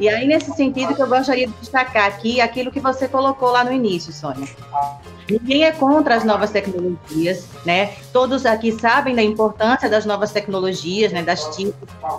[0.00, 3.62] E aí, nesse sentido, que eu gostaria de destacar aqui aquilo que você colocou lá
[3.62, 4.48] no início, Sônia.
[5.28, 7.92] Ninguém é contra as novas tecnologias, né?
[8.12, 11.22] Todos aqui sabem da importância das novas tecnologias, né?
[11.22, 11.74] Das TICs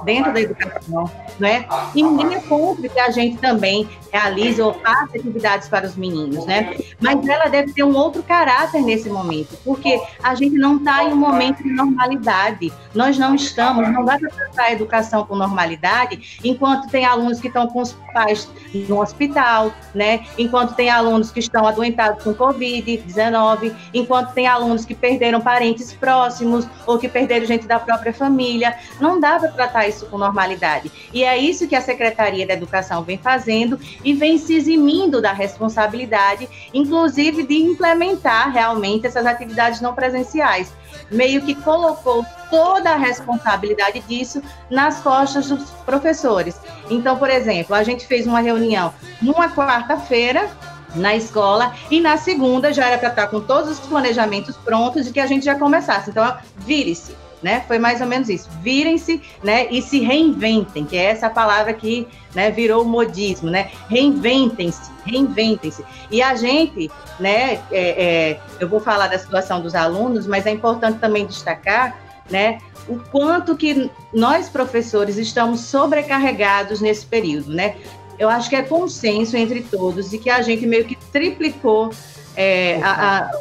[0.06, 1.66] dentro da educação, né?
[1.94, 6.46] E ninguém é contra que a gente também realize ou faça atividades para os meninos,
[6.46, 6.78] né?
[7.02, 11.12] Mas ela deve ter um outro caráter nesse momento, porque a gente não está em
[11.12, 12.72] um momento de normalidade.
[12.94, 17.48] Nós não estamos, não dá para tratar a educação com normalidade enquanto tem alunos que
[17.48, 18.50] estão com os pais
[18.88, 20.26] no hospital, né?
[20.38, 25.94] Enquanto tem alunos que estão adoentados com Covid, 19 enquanto tem alunos que perderam parentes
[25.94, 28.78] próximos ou que perderam gente da própria família.
[29.00, 30.92] Não dá para tratar isso com normalidade.
[31.14, 35.34] E é isso que a Secretaria da Educação vem fazendo e vem se eximindo da
[35.34, 40.74] responsabilidade, inclusive de implementar realmente essas atividades não presenciais.
[41.12, 46.60] Meio que colocou toda a responsabilidade disso nas costas dos professores.
[46.90, 50.50] Então, por exemplo, a gente fez uma reunião numa quarta-feira
[50.96, 55.12] na escola e na segunda já era para estar com todos os planejamentos prontos e
[55.12, 56.10] que a gente já começasse.
[56.10, 57.64] Então, vire-se, né?
[57.68, 58.50] Foi mais ou menos isso.
[58.62, 59.68] Virem-se, né?
[59.70, 63.72] E se reinventem, que é essa palavra que né, virou modismo, né?
[63.90, 65.84] Reinventem-se, reinventem-se.
[66.10, 66.90] E a gente,
[67.20, 67.62] né?
[67.72, 71.98] É, é, eu vou falar da situação dos alunos, mas é importante também destacar,
[72.30, 72.60] né?
[72.88, 77.76] O quanto que nós professores estamos sobrecarregados nesse período, né?
[78.22, 81.90] eu acho que é consenso entre todos e que a gente meio que triplicou
[82.36, 83.32] é, a, a,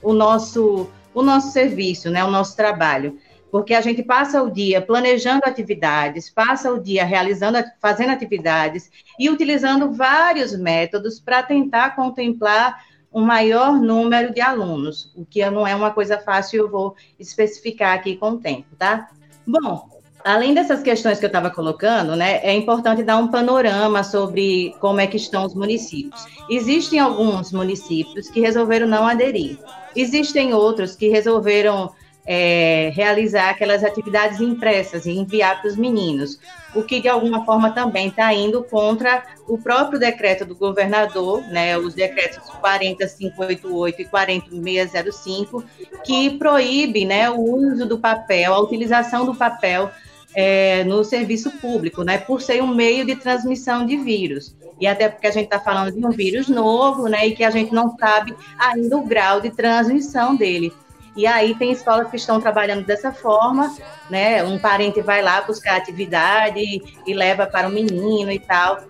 [0.00, 3.18] o, nosso, o nosso serviço, né, o nosso trabalho.
[3.50, 9.28] Porque a gente passa o dia planejando atividades, passa o dia realizando, fazendo atividades e
[9.28, 15.74] utilizando vários métodos para tentar contemplar um maior número de alunos, o que não é
[15.74, 19.10] uma coisa fácil, eu vou especificar aqui com o tempo, tá?
[19.44, 24.74] Bom, Além dessas questões que eu estava colocando, né, é importante dar um panorama sobre
[24.78, 26.26] como é que estão os municípios.
[26.48, 29.58] Existem alguns municípios que resolveram não aderir.
[29.96, 31.90] Existem outros que resolveram
[32.32, 36.38] é, realizar aquelas atividades impressas e enviar para os meninos,
[36.72, 41.76] o que de alguma forma também está indo contra o próprio decreto do governador, né,
[41.76, 45.64] os decretos 40588 e 40605,
[46.04, 49.90] que proíbe né, o uso do papel, a utilização do papel
[50.32, 54.54] é, no serviço público, né, por ser um meio de transmissão de vírus.
[54.80, 57.50] E até porque a gente está falando de um vírus novo, né, e que a
[57.50, 60.72] gente não sabe ainda o grau de transmissão dele.
[61.20, 63.76] E aí tem escolas que estão trabalhando dessa forma,
[64.08, 66.58] né, um parente vai lá buscar atividade
[67.06, 68.80] e leva para o menino e tal.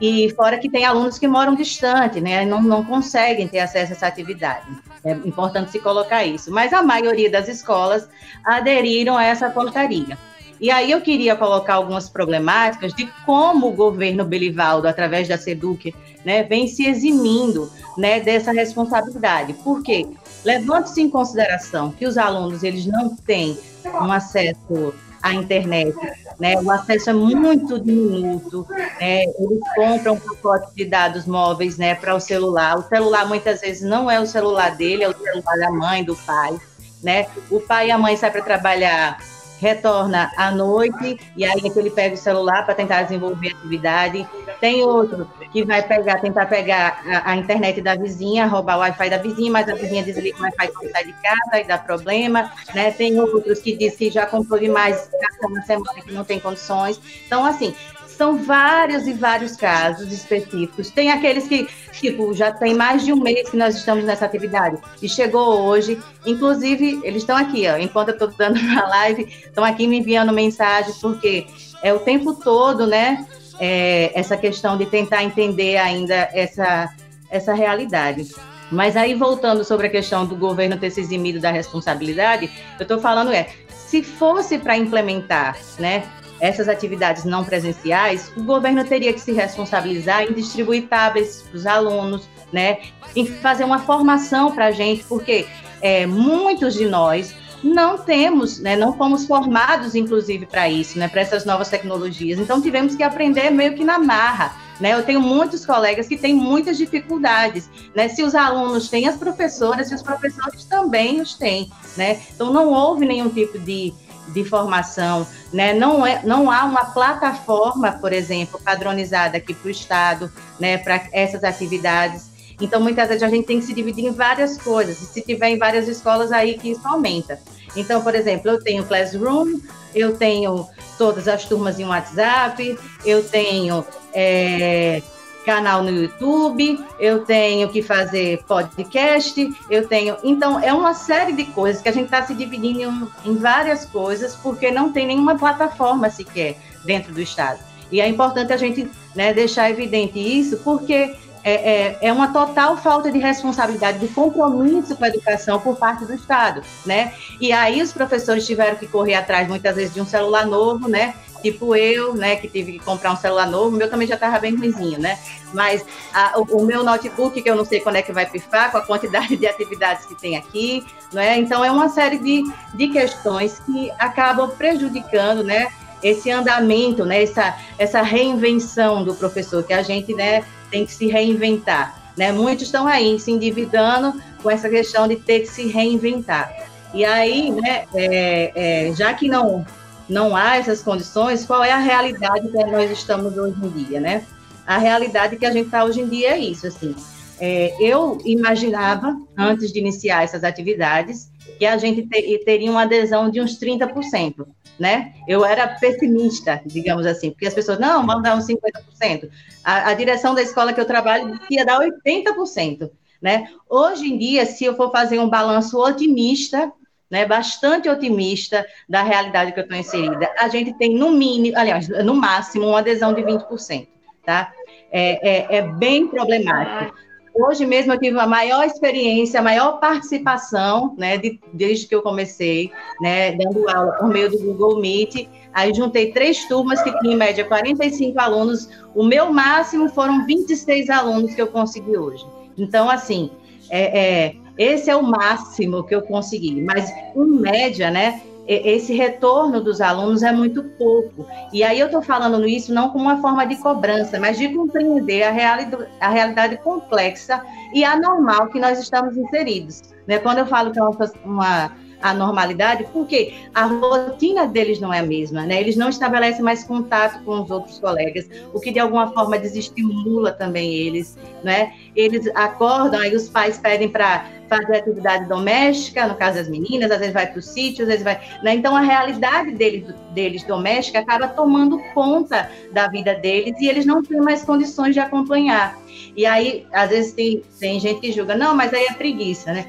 [0.00, 3.94] E fora que tem alunos que moram distante, né, não, não conseguem ter acesso a
[3.94, 4.66] essa atividade.
[5.04, 6.50] É importante se colocar isso.
[6.50, 8.08] Mas a maioria das escolas
[8.44, 10.18] aderiram a essa portaria.
[10.60, 15.94] E aí eu queria colocar algumas problemáticas de como o governo Belivaldo, através da SEDUC,
[16.24, 19.52] né, vem se eximindo né, dessa responsabilidade.
[19.52, 20.08] Por quê?
[20.44, 25.96] Levando-se em consideração que os alunos eles não têm um acesso à internet,
[26.38, 28.66] né, o acesso é muito diminuto,
[29.00, 32.78] né, eles compram um pacote de dados móveis né, para o celular.
[32.78, 36.14] O celular muitas vezes não é o celular dele, é o celular da mãe, do
[36.14, 36.58] pai.
[37.02, 37.26] Né?
[37.50, 39.18] O pai e a mãe saem para trabalhar
[39.60, 44.26] retorna à noite e aí é que ele pega o celular para tentar desenvolver atividade.
[44.60, 49.10] Tem outro que vai pegar, tentar pegar a, a, internet da vizinha, roubar o Wi-Fi
[49.10, 52.50] da vizinha, mas a vizinha desliga o Wi-Fi quando sai de casa e dá problema,
[52.74, 52.90] né?
[52.90, 55.10] Tem outros que diz que já comprou demais
[55.50, 57.00] na semana que não tem condições.
[57.26, 57.74] Então, assim,
[58.18, 60.90] são vários e vários casos específicos.
[60.90, 64.76] Tem aqueles que, tipo, já tem mais de um mês que nós estamos nessa atividade
[65.00, 66.02] e chegou hoje.
[66.26, 70.32] Inclusive, eles estão aqui, ó, enquanto eu estou dando a live, estão aqui me enviando
[70.32, 71.46] mensagem, porque
[71.80, 73.24] é o tempo todo, né?
[73.60, 76.92] É, essa questão de tentar entender ainda essa,
[77.30, 78.28] essa realidade.
[78.70, 82.98] Mas aí, voltando sobre a questão do governo ter se eximido da responsabilidade, eu estou
[82.98, 86.04] falando é, se fosse para implementar, né,
[86.40, 91.66] essas atividades não presenciais, o governo teria que se responsabilizar em distribuir tablets para os
[91.66, 92.78] alunos, né,
[93.14, 95.46] em fazer uma formação para a gente, porque
[95.80, 101.20] é, muitos de nós não temos, né, não fomos formados, inclusive, para isso, né, para
[101.20, 102.38] essas novas tecnologias.
[102.38, 104.56] Então, tivemos que aprender meio que na marra.
[104.80, 104.94] Né?
[104.94, 107.68] Eu tenho muitos colegas que têm muitas dificuldades.
[107.94, 108.08] Né?
[108.08, 111.70] Se os alunos têm, as professoras e os professores também os têm.
[111.96, 112.20] Né?
[112.32, 113.92] Então, não houve nenhum tipo de,
[114.28, 115.72] de formação, né?
[115.72, 121.08] não, é, não há uma plataforma, por exemplo, padronizada aqui para o Estado, né, para
[121.12, 122.30] essas atividades.
[122.60, 125.50] Então, muitas vezes a gente tem que se dividir em várias coisas, e se tiver
[125.50, 127.38] em várias escolas, aí que isso aumenta.
[127.76, 129.60] Então, por exemplo, eu tenho Classroom,
[129.94, 130.66] eu tenho
[130.96, 135.00] todas as turmas em WhatsApp, eu tenho é,
[135.48, 140.14] canal no YouTube, eu tenho que fazer podcast, eu tenho.
[140.22, 144.34] Então, é uma série de coisas que a gente está se dividindo em, várias coisas,
[144.34, 147.60] porque não tem nenhuma plataforma sequer dentro do Estado.
[147.90, 152.76] E é importante a gente né, deixar evidente isso, porque é, é, é, uma total
[152.76, 157.14] falta de responsabilidade, de compromisso com a educação por parte do Estado, né?
[157.40, 161.14] E aí os professores tiveram que correr atrás, muitas vezes, de um celular novo, né?
[161.42, 164.38] Tipo eu, né, que tive que comprar um celular novo, o meu também já estava
[164.40, 165.18] bem ruimzinho, né?
[165.52, 168.72] Mas a, o, o, meu notebook, que eu não sei quando é que vai pifar,
[168.72, 171.38] com a quantidade de atividades que tem aqui, né?
[171.38, 172.42] Então é uma série de,
[172.74, 175.68] de questões que acabam prejudicando, né?
[176.02, 177.22] Esse andamento, né?
[177.22, 182.32] Essa, essa reinvenção do professor, que a gente, né, tem que se reinventar, né?
[182.32, 186.52] Muitos estão aí se endividando com essa questão de ter que se reinventar.
[186.92, 189.64] E aí, né, é, é, já que não
[190.08, 194.24] não há essas condições, qual é a realidade que nós estamos hoje em dia, né?
[194.66, 196.94] A realidade que a gente está hoje em dia é isso, assim.
[197.40, 203.30] é, eu imaginava, antes de iniciar essas atividades, que a gente ter, teria uma adesão
[203.30, 204.46] de uns 30%,
[204.78, 205.12] né?
[205.26, 209.28] Eu era pessimista, digamos assim, porque as pessoas, não, vamos dar uns 50%.
[209.64, 212.90] A, a direção da escola que eu trabalho ia dar 80%,
[213.20, 213.48] né?
[213.68, 216.72] Hoje em dia, se eu for fazer um balanço otimista,
[217.10, 221.88] né, bastante otimista da realidade que eu estou inserida, a gente tem no mínimo, aliás,
[221.88, 223.88] no máximo, uma adesão de 20%,
[224.24, 224.52] tá?
[224.90, 226.94] É, é, é bem problemático.
[227.34, 232.02] Hoje mesmo eu tive a maior experiência, a maior participação, né, de, desde que eu
[232.02, 235.28] comecei, né, dando aula por meio do Google Meet.
[235.52, 238.68] Aí juntei três turmas que tinham em média 45 alunos.
[238.92, 242.26] O meu máximo foram 26 alunos que eu consegui hoje.
[242.56, 243.30] Então, assim,
[243.70, 246.60] é, é, esse é o máximo que eu consegui.
[246.60, 251.26] Mas, em média, né, esse retorno dos alunos é muito pouco.
[251.52, 255.22] E aí eu estou falando isso não como uma forma de cobrança, mas de compreender
[255.22, 255.68] a, reali
[256.00, 257.42] a realidade complexa
[257.74, 259.82] e anormal que nós estamos inseridos.
[260.06, 260.18] Né?
[260.18, 265.00] Quando eu falo que é uma, uma a normalidade, porque a rotina deles não é
[265.00, 265.60] a mesma, né?
[265.60, 270.32] Eles não estabelecem mais contato com os outros colegas, o que de alguma forma desestimula
[270.32, 271.72] também eles, né?
[271.94, 276.98] Eles acordam, aí os pais pedem para fazer atividade doméstica, no caso das meninas, às
[276.98, 278.18] vezes vai para o sítio, às vezes vai.
[278.42, 278.54] Né?
[278.54, 284.02] Então a realidade deles, deles doméstica acaba tomando conta da vida deles e eles não
[284.02, 285.78] têm mais condições de acompanhar.
[286.16, 289.66] E aí, às vezes, tem, tem gente que julga, não, mas aí é preguiça, né?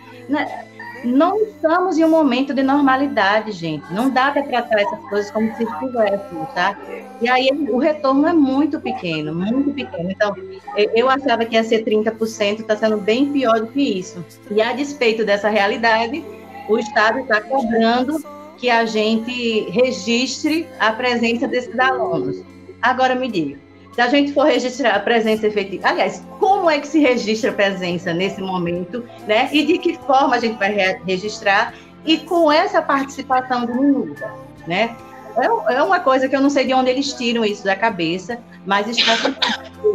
[1.04, 3.92] Não estamos em um momento de normalidade, gente.
[3.94, 6.78] Não dá para tratar essas coisas como se estivéssemos, tá?
[7.22, 10.12] E aí o retorno é muito pequeno, muito pequeno.
[10.12, 10.36] Então,
[10.76, 14.24] eu achava que ia ser 30%, está sendo bem pior do que isso.
[14.50, 16.24] E a despeito dessa realidade,
[16.68, 18.24] o Estado está cobrando
[18.58, 22.44] que a gente registre a presença desses alunos.
[22.82, 23.58] Agora me diga,
[23.94, 27.54] se a gente for registrar a presença efetiva, aliás, como é que se registra a
[27.54, 29.50] presença nesse momento, né?
[29.52, 31.74] E de que forma a gente vai re registrar
[32.06, 34.32] e com essa participação diminuída,
[34.68, 34.96] né?
[35.38, 38.40] É, é uma coisa que eu não sei de onde eles tiram isso da cabeça,
[38.66, 39.14] mas está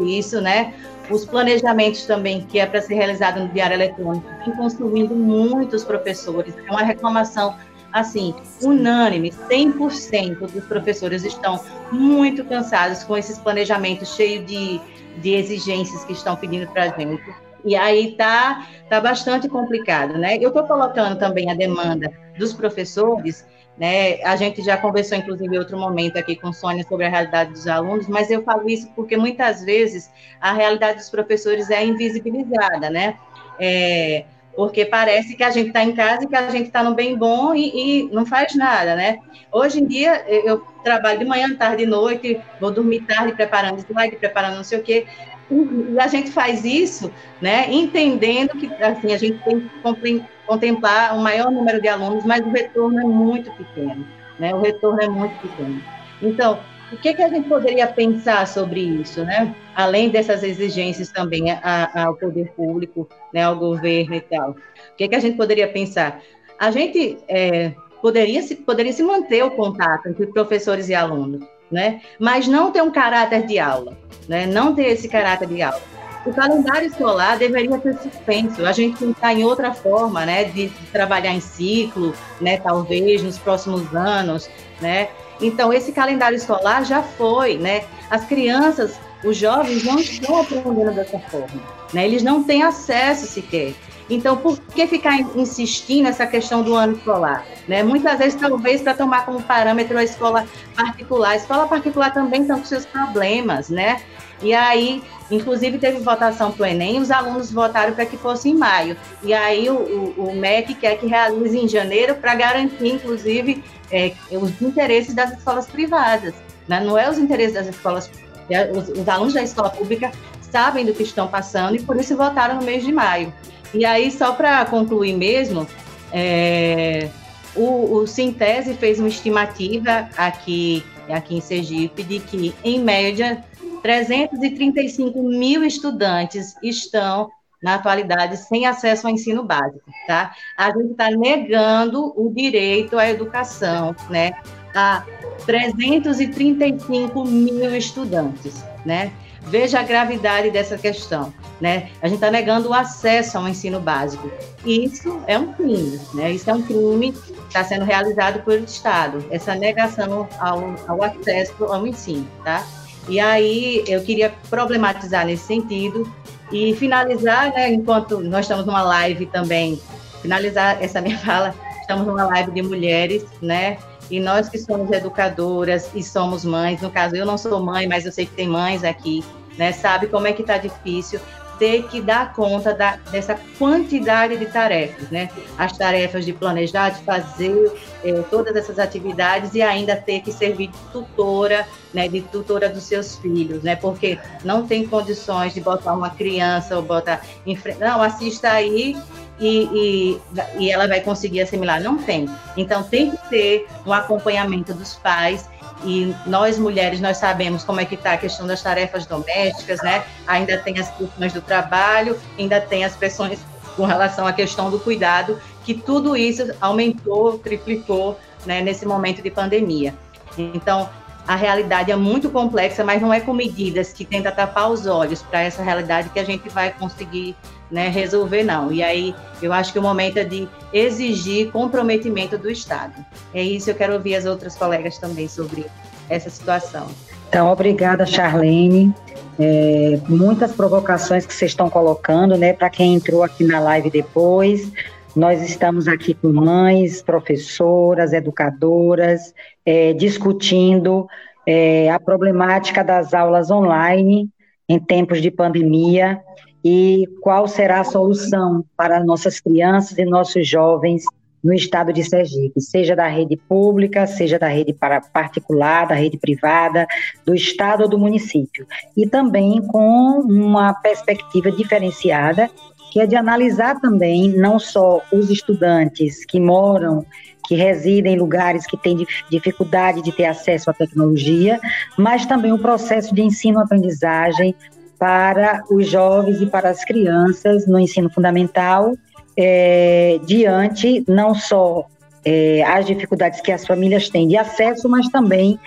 [0.06, 0.74] isso, né?
[1.10, 6.54] Os planejamentos também, que é para ser realizado no diário eletrônico, vem consumindo muitos professores.
[6.66, 7.54] É uma reclamação
[7.94, 14.80] assim, unânime, 100% dos professores estão muito cansados com esses planejamentos cheios de,
[15.18, 17.22] de exigências que estão pedindo para a gente.
[17.64, 20.36] E aí tá, tá bastante complicado, né?
[20.40, 23.46] Eu estou colocando também a demanda dos professores,
[23.78, 24.20] né?
[24.24, 27.68] A gente já conversou, inclusive, em outro momento aqui com Sônia sobre a realidade dos
[27.68, 33.16] alunos, mas eu falo isso porque muitas vezes a realidade dos professores é invisibilizada, né?
[33.58, 34.24] É,
[34.56, 37.16] porque parece que a gente está em casa e que a gente está no bem
[37.16, 39.18] bom e, e, não faz nada, né?
[39.50, 44.16] Hoje em dia, eu trabalho de manhã, tarde e noite, vou dormir tarde preparando slide,
[44.16, 45.06] preparando não sei o quê,
[45.50, 51.20] e a gente faz isso, né, entendendo que, assim, a gente tem que contemplar o
[51.20, 54.06] maior número de alunos, mas o retorno é muito pequeno,
[54.38, 54.54] né?
[54.54, 55.82] O retorno é muito pequeno.
[56.22, 56.58] Então,
[56.92, 59.54] o que, que a gente poderia pensar sobre isso, né?
[59.74, 61.46] Além dessas exigências também
[61.94, 64.50] ao poder público, né, ao governo e tal.
[64.50, 64.56] O
[64.96, 66.20] que, que a gente poderia pensar?
[66.58, 72.00] A gente é, poderia, se, poderia se manter o contato entre professores e alunos, né?
[72.18, 73.96] Mas não ter um caráter de aula,
[74.28, 74.46] né?
[74.46, 75.82] Não ter esse caráter de aula.
[76.24, 78.64] O calendário escolar deveria ser suspenso.
[78.64, 83.94] A gente pensar em outra forma, né, de trabalhar em ciclo, né, talvez nos próximos
[83.94, 84.48] anos,
[84.80, 85.08] né,
[85.40, 87.84] então, esse calendário escolar já foi, né?
[88.10, 91.62] As crianças, os jovens não estão aprendendo dessa forma,
[91.92, 92.04] né?
[92.04, 93.74] Eles não têm acesso sequer.
[94.08, 97.44] Então, por que ficar insistindo nessa questão do ano escolar?
[97.66, 97.82] Né?
[97.82, 101.30] Muitas vezes, talvez, para tomar como parâmetro a escola particular.
[101.30, 104.02] A escola particular também tem os seus problemas, né?
[104.44, 108.54] E aí, inclusive, teve votação para o Enem, os alunos votaram para que fosse em
[108.54, 108.96] maio.
[109.22, 114.12] E aí, o, o, o MEC quer que realize em janeiro para garantir, inclusive, é,
[114.30, 116.34] os interesses das escolas privadas.
[116.68, 116.80] Né?
[116.80, 118.10] Não é os interesses das escolas
[118.50, 120.12] é, os, os alunos da escola pública
[120.50, 123.32] sabem do que estão passando e por isso votaram no mês de maio.
[123.72, 125.66] E aí, só para concluir mesmo,
[126.12, 127.08] é,
[127.56, 133.42] o, o Sintese fez uma estimativa aqui, aqui em Sergipe de que, em média,
[133.84, 137.28] 335 mil estudantes estão
[137.62, 140.34] na atualidade sem acesso ao ensino básico, tá?
[140.56, 144.32] A gente está negando o direito à educação, né?
[144.74, 145.04] A
[145.44, 149.12] 335 mil estudantes, né?
[149.42, 151.90] Veja a gravidade dessa questão, né?
[152.00, 154.30] A gente está negando o acesso ao ensino básico.
[154.64, 156.32] Isso é um crime, né?
[156.32, 161.64] Isso é um crime que está sendo realizado pelo Estado, essa negação ao, ao acesso
[161.66, 162.64] ao ensino, tá?
[163.08, 166.10] E aí eu queria problematizar nesse sentido
[166.50, 169.80] e finalizar, né, enquanto nós estamos numa live também,
[170.22, 173.78] finalizar essa minha fala, estamos numa live de mulheres, né?
[174.10, 178.04] E nós que somos educadoras e somos mães, no caso eu não sou mãe, mas
[178.04, 179.24] eu sei que tem mães aqui,
[179.56, 179.72] né?
[179.72, 181.20] Sabe como é que está difícil
[181.58, 185.30] ter que dar conta da, dessa quantidade de tarefas, né?
[185.56, 190.68] As tarefas de planejar, de fazer é, todas essas atividades e ainda ter que servir
[190.68, 192.08] de tutora, né?
[192.08, 193.76] De tutora dos seus filhos, né?
[193.76, 198.96] Porque não tem condições de botar uma criança ou botar em frente, não, assista aí
[199.38, 200.20] e, e,
[200.58, 201.82] e ela vai conseguir assimilar.
[201.82, 202.28] Não tem.
[202.56, 205.48] Então tem que ter um acompanhamento dos pais
[205.84, 210.04] e nós mulheres nós sabemos como é que está a questão das tarefas domésticas, né?
[210.26, 213.38] Ainda tem as questões do trabalho, ainda tem as pressões
[213.76, 219.30] com relação à questão do cuidado, que tudo isso aumentou, triplicou, né, nesse momento de
[219.30, 219.94] pandemia.
[220.38, 220.88] Então,
[221.26, 225.22] a realidade é muito complexa, mas não é com medidas que tentam tapar os olhos
[225.22, 227.34] para essa realidade que a gente vai conseguir
[227.74, 228.72] né, resolver, não.
[228.72, 229.12] E aí
[229.42, 233.04] eu acho que o momento é de exigir comprometimento do Estado.
[233.34, 235.66] É isso, eu quero ouvir as outras colegas também sobre
[236.08, 236.86] essa situação.
[237.28, 238.94] Então, obrigada, Charlene.
[239.40, 244.70] É, muitas provocações que vocês estão colocando, né, para quem entrou aqui na live depois.
[245.16, 249.34] Nós estamos aqui com mães, professoras, educadoras,
[249.66, 251.08] é, discutindo
[251.44, 254.28] é, a problemática das aulas online
[254.68, 256.20] em tempos de pandemia
[256.64, 261.04] e qual será a solução para nossas crianças e nossos jovens
[261.42, 264.74] no estado de Sergipe, seja da rede pública, seja da rede
[265.12, 266.86] particular, da rede privada,
[267.26, 268.66] do estado ou do município.
[268.96, 272.50] E também com uma perspectiva diferenciada,
[272.90, 277.04] que é de analisar também não só os estudantes que moram
[277.46, 281.60] que residem em lugares que têm dificuldade de ter acesso à tecnologia,
[281.98, 284.54] mas também o processo de ensino-aprendizagem
[284.98, 288.94] para os jovens e para as crianças no ensino fundamental
[289.36, 291.86] é, diante não só
[292.24, 295.58] é, as dificuldades que as famílias têm de acesso, mas também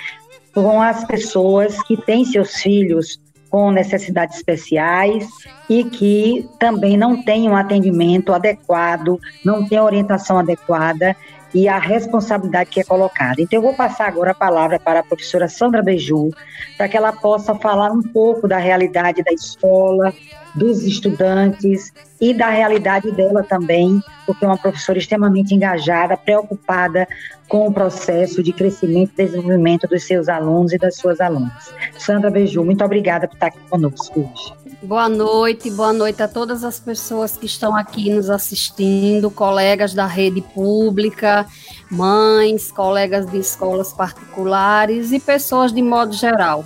[0.53, 3.19] com as pessoas que têm seus filhos
[3.49, 5.27] com necessidades especiais
[5.69, 11.15] e que também não têm um atendimento adequado, não têm orientação adequada
[11.53, 13.41] e a responsabilidade que é colocada.
[13.41, 16.29] Então, eu vou passar agora a palavra para a professora Sandra Beju,
[16.77, 20.13] para que ela possa falar um pouco da realidade da escola,
[20.57, 27.07] dos estudantes e da realidade dela também, porque é uma professora extremamente engajada, preocupada
[27.47, 31.71] com o processo de crescimento e desenvolvimento dos seus alunos e das suas alunas.
[31.97, 34.67] Sandra Beju, muito obrigada por estar aqui conosco hoje.
[34.83, 40.05] Boa noite, boa noite a todas as pessoas que estão aqui nos assistindo, colegas da
[40.05, 41.45] rede pública,
[41.89, 46.65] mães, colegas de escolas particulares e pessoas de modo geral.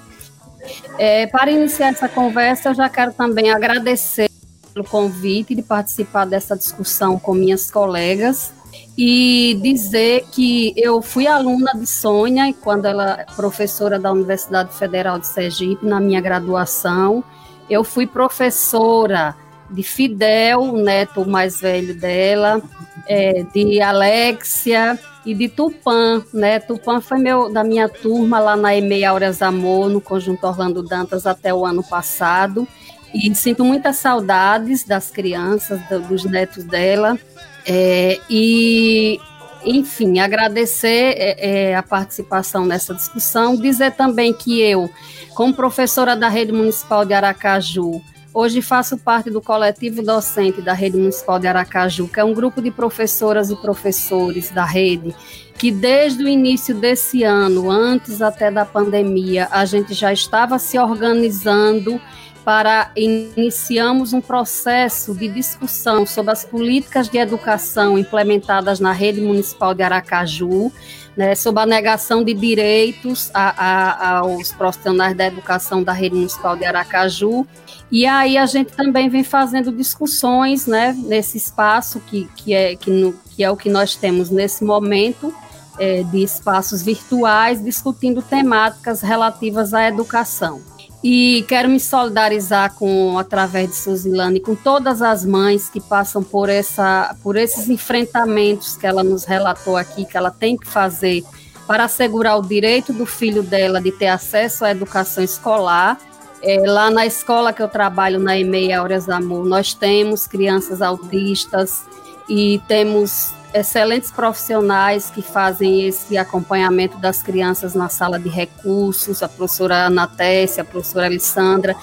[0.97, 4.29] É, para iniciar essa conversa, eu já quero também agradecer
[4.73, 8.53] pelo convite de participar dessa discussão com minhas colegas
[8.97, 15.19] e dizer que eu fui aluna de Sônia quando ela é professora da Universidade Federal
[15.19, 17.23] de Sergipe na minha graduação.
[17.69, 19.35] Eu fui professora
[19.71, 22.61] de Fidel, o neto mais velho dela,
[23.07, 26.59] é, de Alexia e de Tupã, né?
[26.59, 31.25] Tupã foi meu, da minha turma lá na EMEI Aureas Amor, no Conjunto Orlando Dantas,
[31.25, 32.67] até o ano passado.
[33.13, 37.19] E sinto muitas saudades das crianças, dos netos dela.
[37.65, 39.19] É, e,
[39.63, 43.55] enfim, agradecer é, é, a participação nessa discussão.
[43.55, 44.89] Dizer também que eu,
[45.35, 48.01] como professora da Rede Municipal de Aracaju,
[48.33, 52.61] Hoje faço parte do coletivo docente da Rede Municipal de Aracaju, que é um grupo
[52.61, 55.13] de professoras e professores da rede,
[55.57, 60.79] que desde o início desse ano, antes até da pandemia, a gente já estava se
[60.79, 61.99] organizando
[62.45, 69.73] para iniciamos um processo de discussão sobre as políticas de educação implementadas na rede municipal
[69.73, 70.71] de Aracaju,
[71.15, 76.55] né, sobre a negação de direitos a, a, aos profissionais da educação da rede municipal
[76.55, 77.45] de Aracaju
[77.91, 82.89] e aí a gente também vem fazendo discussões, né, nesse espaço que, que, é, que,
[82.89, 85.33] no, que é o que nós temos nesse momento,
[85.77, 90.61] é, de espaços virtuais, discutindo temáticas relativas à educação.
[91.03, 96.47] E quero me solidarizar com, através de Suzilane, com todas as mães que passam por,
[96.47, 101.23] essa, por esses enfrentamentos que ela nos relatou aqui, que ela tem que fazer
[101.65, 105.97] para assegurar o direito do filho dela de ter acesso à educação escolar.
[106.43, 111.83] É, lá na escola que eu trabalho, na EMEI Aureas Amor, nós temos crianças autistas
[112.29, 119.29] e temos excelentes profissionais que fazem esse acompanhamento das crianças na sala de recursos, a
[119.29, 121.75] professora Anatécia, a professora Alessandra,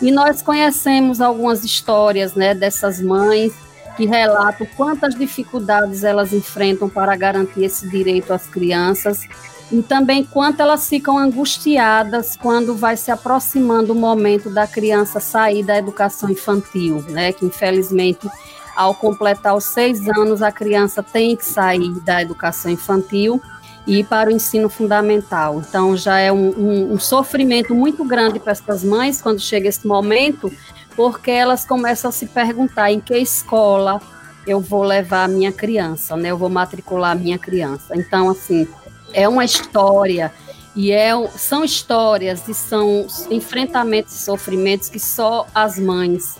[0.00, 3.52] e nós conhecemos algumas histórias né, dessas mães
[3.96, 9.22] que relatam quantas dificuldades elas enfrentam para garantir esse direito às crianças
[9.72, 15.64] e também quanto elas ficam angustiadas quando vai se aproximando o momento da criança sair
[15.64, 17.32] da educação infantil, né?
[17.32, 18.28] Que infelizmente
[18.76, 23.40] ao completar os seis anos a criança tem que sair da educação infantil
[23.86, 25.62] e ir para o ensino fundamental.
[25.66, 29.86] Então já é um, um, um sofrimento muito grande para essas mães quando chega esse
[29.86, 30.52] momento,
[30.94, 34.00] porque elas começam a se perguntar em que escola
[34.46, 36.30] eu vou levar a minha criança, né?
[36.30, 37.96] Eu vou matricular a minha criança.
[37.96, 38.68] Então assim
[39.12, 40.32] é uma história
[40.74, 46.36] e é, são histórias e são enfrentamentos e sofrimentos que só as mães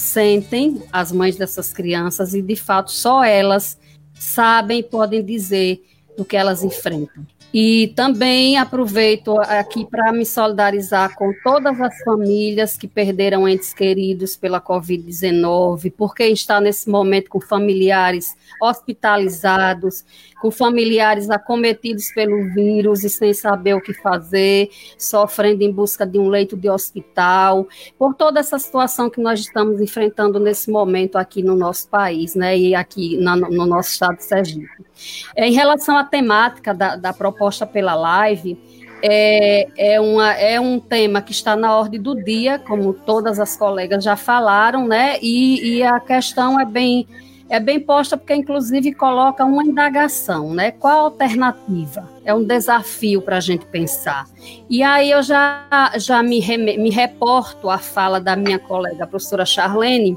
[0.00, 3.78] sentem, as mães dessas crianças, e de fato só elas
[4.14, 5.84] sabem e podem dizer
[6.16, 7.26] do que elas enfrentam.
[7.52, 14.36] E também aproveito aqui para me solidarizar com todas as famílias que perderam entes queridos
[14.36, 20.04] pela Covid-19, porque está nesse momento com familiares hospitalizados,
[20.40, 26.20] com familiares acometidos pelo vírus e sem saber o que fazer, sofrendo em busca de
[26.20, 27.66] um leito de hospital,
[27.98, 32.56] por toda essa situação que nós estamos enfrentando nesse momento aqui no nosso país, né,
[32.56, 34.89] e aqui na, no nosso estado de Sergipe.
[35.34, 38.58] É, em relação à temática da, da proposta pela live,
[39.02, 43.56] é, é, uma, é um tema que está na ordem do dia, como todas as
[43.56, 45.18] colegas já falaram, né?
[45.22, 47.06] E, e a questão é bem
[47.50, 50.70] é bem posta porque, inclusive, coloca uma indagação, né?
[50.70, 52.08] Qual a alternativa?
[52.24, 54.24] É um desafio para a gente pensar.
[54.68, 59.44] E aí eu já, já me, me reporto à fala da minha colega, a professora
[59.44, 60.16] Charlene,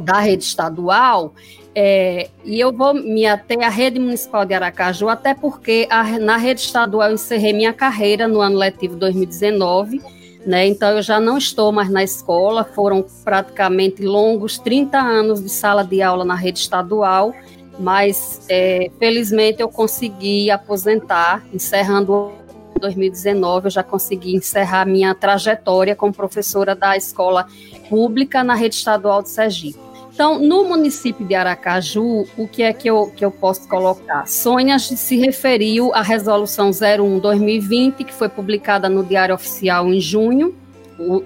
[0.00, 1.32] da rede estadual,
[1.74, 6.36] é, e eu vou me ater à rede municipal de Aracaju, até porque a, na
[6.36, 10.00] rede estadual eu encerrei minha carreira no ano letivo 2019
[10.46, 10.66] né?
[10.66, 15.82] Então eu já não estou mais na escola, foram praticamente longos 30 anos de sala
[15.82, 17.34] de aula na rede estadual,
[17.78, 22.32] mas é, felizmente eu consegui aposentar, encerrando
[22.78, 27.46] 2019, eu já consegui encerrar minha trajetória como professora da escola
[27.88, 29.83] pública na rede estadual de Sergipe.
[30.14, 34.28] Então, no município de Aracaju, o que é que eu, que eu posso colocar?
[34.28, 40.54] Sônia se referiu à resolução 01-2020, que foi publicada no Diário Oficial em junho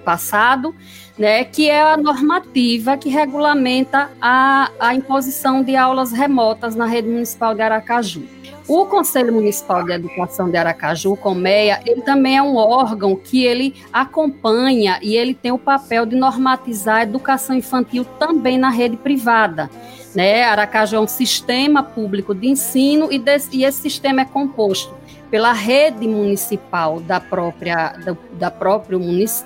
[0.03, 0.73] passado,
[1.15, 7.07] né, que é a normativa que regulamenta a, a imposição de aulas remotas na rede
[7.07, 8.23] municipal de Aracaju.
[8.67, 13.75] O Conselho Municipal de Educação de Aracaju, Colmeia, ele também é um órgão que ele
[13.91, 19.69] acompanha e ele tem o papel de normatizar a educação infantil também na rede privada.
[20.13, 20.43] Né?
[20.43, 25.53] Aracaju é um sistema público de ensino e, desse, e esse sistema é composto pela
[25.53, 28.49] rede municipal da própria da, da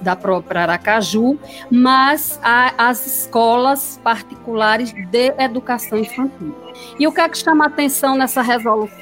[0.01, 1.37] da própria Aracaju,
[1.69, 6.55] mas a, as escolas particulares de educação infantil.
[6.97, 8.92] E o que é que chama atenção nessa resolução?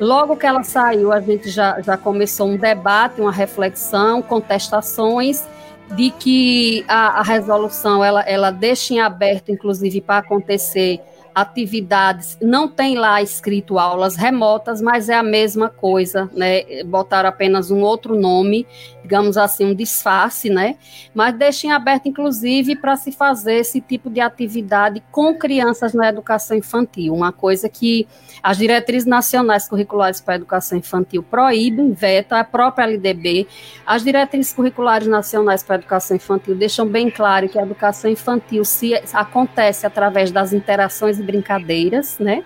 [0.00, 5.46] Logo que ela saiu, a gente já, já começou um debate, uma reflexão, contestações
[5.94, 11.00] de que a, a resolução ela, ela deixa em aberto, inclusive, para acontecer
[11.36, 16.82] atividades, não tem lá escrito aulas remotas, mas é a mesma coisa, né?
[16.84, 18.66] Botaram apenas um outro nome,
[19.06, 20.74] digamos assim, um disfarce, né?
[21.14, 26.56] Mas deixem aberto, inclusive, para se fazer esse tipo de atividade com crianças na educação
[26.56, 28.08] infantil, uma coisa que
[28.42, 33.46] as diretrizes nacionais curriculares para a educação infantil proíbem, vetam, a própria LDB,
[33.86, 38.64] as diretrizes curriculares nacionais para a educação infantil deixam bem claro que a educação infantil
[38.64, 42.44] se acontece através das interações brincadeiras, né?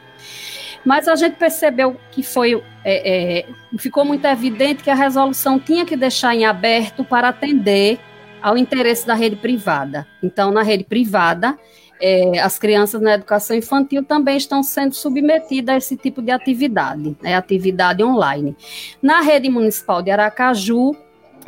[0.85, 3.47] Mas a gente percebeu que foi é, é,
[3.79, 7.99] ficou muito evidente que a resolução tinha que deixar em aberto para atender
[8.43, 10.07] ao interesse da rede privada.
[10.23, 11.59] Então, na rede privada,
[12.01, 17.15] é, as crianças na educação infantil também estão sendo submetidas a esse tipo de atividade,
[17.23, 18.57] né, atividade online.
[19.03, 20.97] Na rede municipal de Aracaju,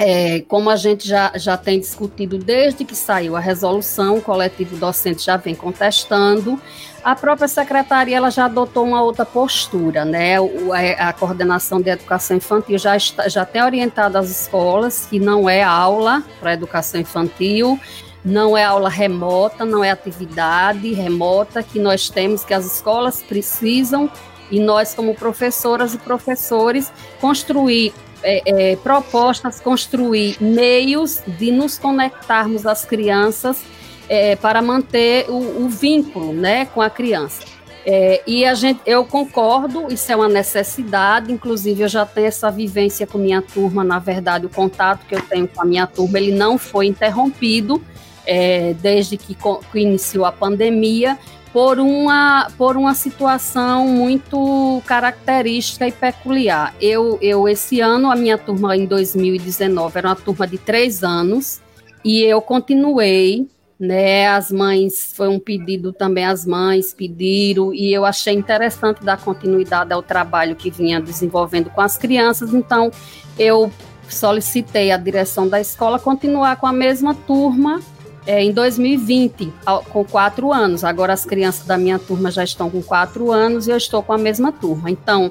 [0.05, 4.77] é, como a gente já, já tem discutido desde que saiu a resolução, o coletivo
[4.77, 6.61] docente já vem contestando,
[7.05, 10.41] a própria secretaria ela já adotou uma outra postura, né?
[10.41, 15.21] O, a, a, coordenação de educação infantil já, está, já tem orientado as escolas que
[15.21, 17.79] não é aula para educação infantil,
[18.25, 24.11] não é aula remota, não é atividade remota que nós temos, que as escolas precisam
[24.51, 32.67] e nós, como professoras e professores, construir é, é, propostas, construir meios de nos conectarmos
[32.67, 33.63] às crianças
[34.09, 37.43] é, para manter o, o, vínculo né, com a criança.
[37.85, 42.51] É, e a gente, eu concordo, isso é uma necessidade, inclusive eu já tenho essa
[42.51, 46.19] vivência com minha turma, na verdade, o contato que eu tenho com a minha turma,
[46.19, 47.83] ele não foi interrompido
[48.25, 51.19] é, desde que, que iniciou a pandemia,
[51.53, 56.75] por uma, por uma situação muito característica e peculiar.
[56.81, 61.61] Eu, eu, esse ano, a minha turma em 2019 era uma turma de três anos,
[62.05, 63.47] e eu continuei
[63.83, 64.29] né?
[64.29, 69.93] As mães, foi um pedido também, as mães pediram, e eu achei interessante dar continuidade
[69.93, 72.93] ao trabalho que vinha desenvolvendo com as crianças, então
[73.37, 73.73] eu
[74.09, 77.81] solicitei à direção da escola continuar com a mesma turma
[78.27, 79.53] é, em 2020,
[79.91, 80.85] com quatro anos.
[80.85, 84.13] Agora as crianças da minha turma já estão com quatro anos e eu estou com
[84.13, 84.91] a mesma turma.
[84.91, 85.31] Então,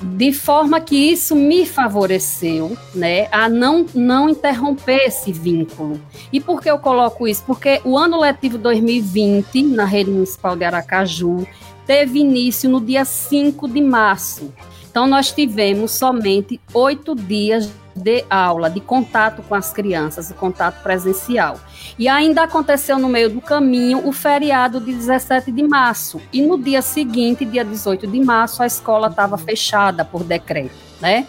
[0.00, 6.00] de forma que isso me favoreceu, né, a não, não interromper esse vínculo.
[6.32, 7.42] E por que eu coloco isso?
[7.44, 11.46] Porque o ano letivo 2020, na rede municipal de Aracaju,
[11.84, 14.52] teve início no dia 5 de março.
[14.90, 20.82] Então, nós tivemos somente oito dias de aula, de contato com as crianças, o contato
[20.82, 21.58] presencial.
[21.98, 26.20] E ainda aconteceu no meio do caminho o feriado de 17 de março.
[26.32, 31.26] E no dia seguinte, dia 18 de março, a escola estava fechada por decreto, né?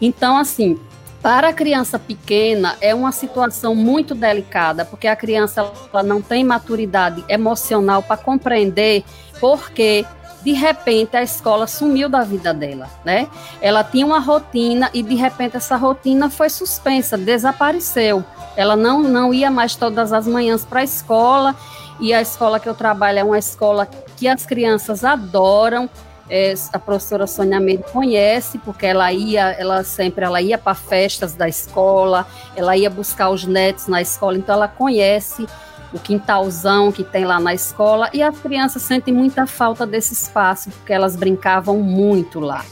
[0.00, 0.78] Então, assim,
[1.22, 6.42] para a criança pequena é uma situação muito delicada, porque a criança ela não tem
[6.42, 9.04] maturidade emocional para compreender
[9.38, 10.04] por que
[10.42, 13.28] de repente a escola sumiu da vida dela, né?
[13.60, 18.24] Ela tinha uma rotina e de repente essa rotina foi suspensa, desapareceu.
[18.56, 21.54] Ela não, não ia mais todas as manhãs para a escola
[22.00, 23.86] e a escola que eu trabalho é uma escola
[24.16, 25.88] que as crianças adoram.
[26.32, 31.34] É, a professora Sônia Meire conhece, porque ela ia, ela sempre ela ia para festas
[31.34, 32.24] da escola,
[32.54, 35.44] ela ia buscar os netos na escola, então ela conhece
[35.92, 40.70] o quintalzão que tem lá na escola, e as crianças sentem muita falta desse espaço,
[40.70, 42.64] porque elas brincavam muito lá.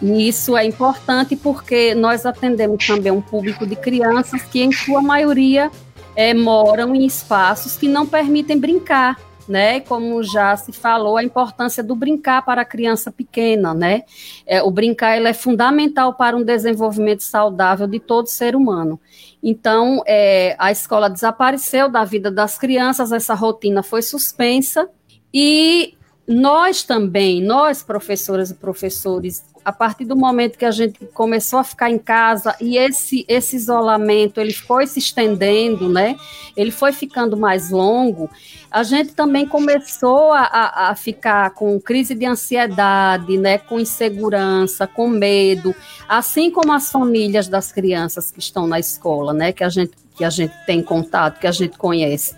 [0.00, 5.02] E isso é importante porque nós atendemos também um público de crianças que, em sua
[5.02, 5.70] maioria,
[6.14, 9.16] é, moram em espaços que não permitem brincar
[9.48, 9.80] né?
[9.80, 14.02] Como já se falou, a importância do brincar para a criança pequena, né?
[14.46, 19.00] É, o brincar ele é fundamental para um desenvolvimento saudável de todo ser humano.
[19.48, 24.90] Então, é, a escola desapareceu da vida das crianças, essa rotina foi suspensa.
[25.32, 31.58] E nós também, nós professoras e professores, a partir do momento que a gente começou
[31.58, 36.16] a ficar em casa e esse, esse isolamento ele foi se estendendo, né?
[36.56, 38.30] Ele foi ficando mais longo.
[38.70, 43.58] A gente também começou a, a ficar com crise de ansiedade, né?
[43.58, 45.74] Com insegurança, com medo,
[46.08, 49.50] assim como as famílias das crianças que estão na escola, né?
[49.50, 52.34] Que a gente que a gente tem contato, que a gente conhece.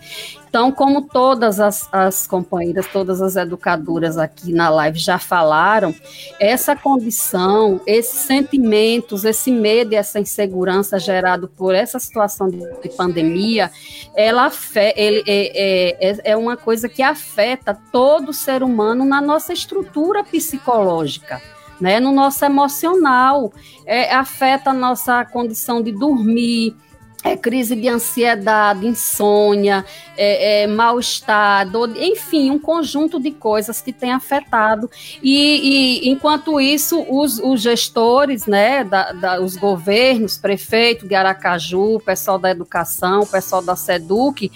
[0.49, 5.93] Então, como todas as, as companheiras, todas as educadoras aqui na live já falaram,
[6.39, 12.89] essa condição, esses sentimentos, esse medo e essa insegurança gerado por essa situação de, de
[12.89, 13.69] pandemia,
[14.15, 14.51] ela
[14.95, 21.39] ele, é, é, é uma coisa que afeta todo ser humano na nossa estrutura psicológica.
[21.79, 23.53] Né, no nosso emocional,
[23.85, 26.75] é, afeta a nossa condição de dormir,
[27.23, 31.67] é, crise de ansiedade, insônia, é, é, mal-estar,
[31.97, 34.89] enfim, um conjunto de coisas que tem afetado.
[35.21, 41.99] E, e enquanto isso, os, os gestores, né, da, da, os governos, prefeito de Aracaju,
[41.99, 44.49] pessoal da educação, pessoal da SEDUC,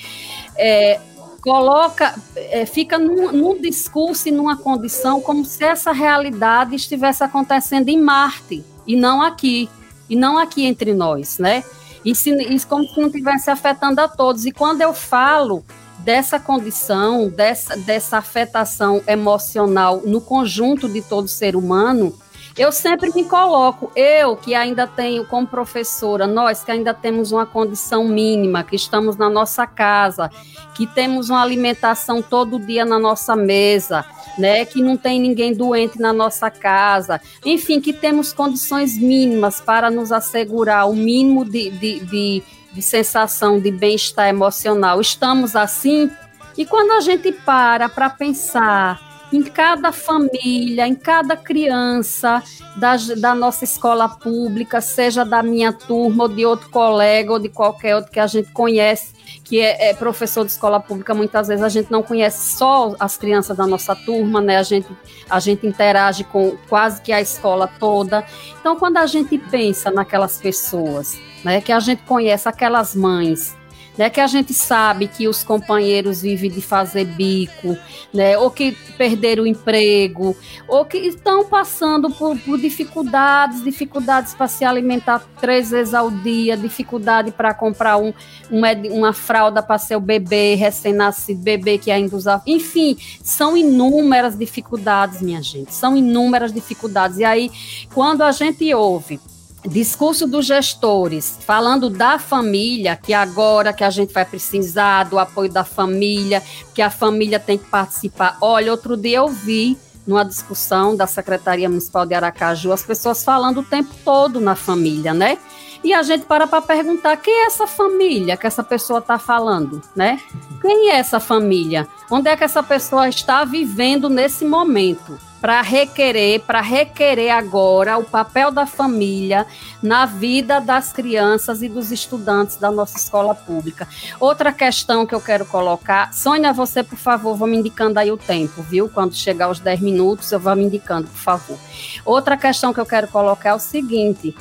[0.57, 1.01] é,
[1.41, 7.89] coloca, é, fica num, num, discurso e numa condição como se essa realidade estivesse acontecendo
[7.89, 9.70] em Marte e não aqui,
[10.09, 11.61] e não aqui entre nós, né?
[12.04, 14.45] E se, isso como se não estivesse afetando a todos.
[14.45, 15.64] E quando eu falo
[15.99, 22.14] dessa condição, dessa, dessa afetação emocional no conjunto de todo ser humano,
[22.58, 27.45] eu sempre me coloco, eu que ainda tenho como professora, nós que ainda temos uma
[27.45, 30.30] condição mínima, que estamos na nossa casa,
[30.76, 34.06] que temos uma alimentação todo dia na nossa mesa,
[34.38, 39.89] né, que não tem ninguém doente na nossa casa, enfim, que temos condições mínimas para
[39.89, 45.01] nos assegurar o mínimo de, de, de, de sensação de bem-estar emocional.
[45.01, 46.10] Estamos assim?
[46.56, 52.43] E quando a gente para para pensar em cada família, em cada criança
[52.75, 57.49] da, da nossa escola pública, seja da minha turma ou de outro colega ou de
[57.49, 59.13] qualquer outro que a gente conhece,
[59.43, 63.17] que é, é, professor de escola pública, muitas vezes a gente não conhece só as
[63.17, 64.57] crianças da nossa turma, né?
[64.57, 64.88] A gente,
[65.29, 68.23] a gente interage com quase que a escola toda.
[68.59, 73.55] Então, quando a gente pensa naquelas pessoas, né, que a gente conhece, aquelas mães,
[73.97, 77.77] né, que a gente sabe que os companheiros vivem de fazer bico,
[78.13, 80.35] né, ou que perderam o emprego,
[80.67, 86.57] ou que estão passando por, por dificuldades, dificuldades para se alimentar três vezes ao dia,
[86.57, 88.13] dificuldade para comprar um,
[88.49, 92.41] uma, uma fralda para seu bebê recém-nascido, bebê que ainda usa.
[92.45, 97.17] Enfim, são inúmeras dificuldades, minha gente, são inúmeras dificuldades.
[97.17, 97.51] E aí,
[97.93, 99.19] quando a gente ouve
[99.66, 105.51] discurso dos gestores falando da família, que agora que a gente vai precisar do apoio
[105.51, 106.43] da família,
[106.74, 108.38] que a família tem que participar.
[108.41, 113.61] Olha, outro dia eu vi numa discussão da Secretaria Municipal de Aracaju as pessoas falando
[113.61, 115.38] o tempo todo na família, né?
[115.84, 119.81] E a gente para para perguntar quem é essa família que essa pessoa está falando,
[119.95, 120.19] né?
[120.61, 121.88] Quem é essa família?
[122.09, 125.19] Onde é que essa pessoa está vivendo nesse momento?
[125.43, 129.45] para requerer, para requerer agora o papel da família
[129.81, 133.86] na vida das crianças e dos estudantes da nossa escola pública.
[134.21, 138.15] Outra questão que eu quero colocar, Sônia, você, por favor, vá me indicando aí o
[138.15, 138.88] tempo, viu?
[138.88, 141.59] Quando chegar aos 10 minutos, eu vou me indicando, por favor.
[142.05, 144.34] Outra questão que eu quero colocar é o seguinte: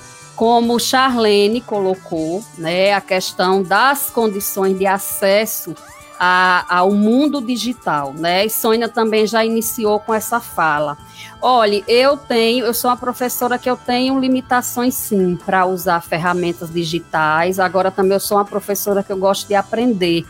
[0.42, 5.72] como Charlene colocou, né, a questão das condições de acesso
[6.18, 8.46] a, ao mundo digital, né?
[8.46, 10.98] E Sônia também já iniciou com essa fala.
[11.40, 16.72] Olhe, eu tenho, eu sou uma professora que eu tenho limitações sim para usar ferramentas
[16.72, 17.60] digitais.
[17.60, 20.26] Agora também eu sou uma professora que eu gosto de aprender.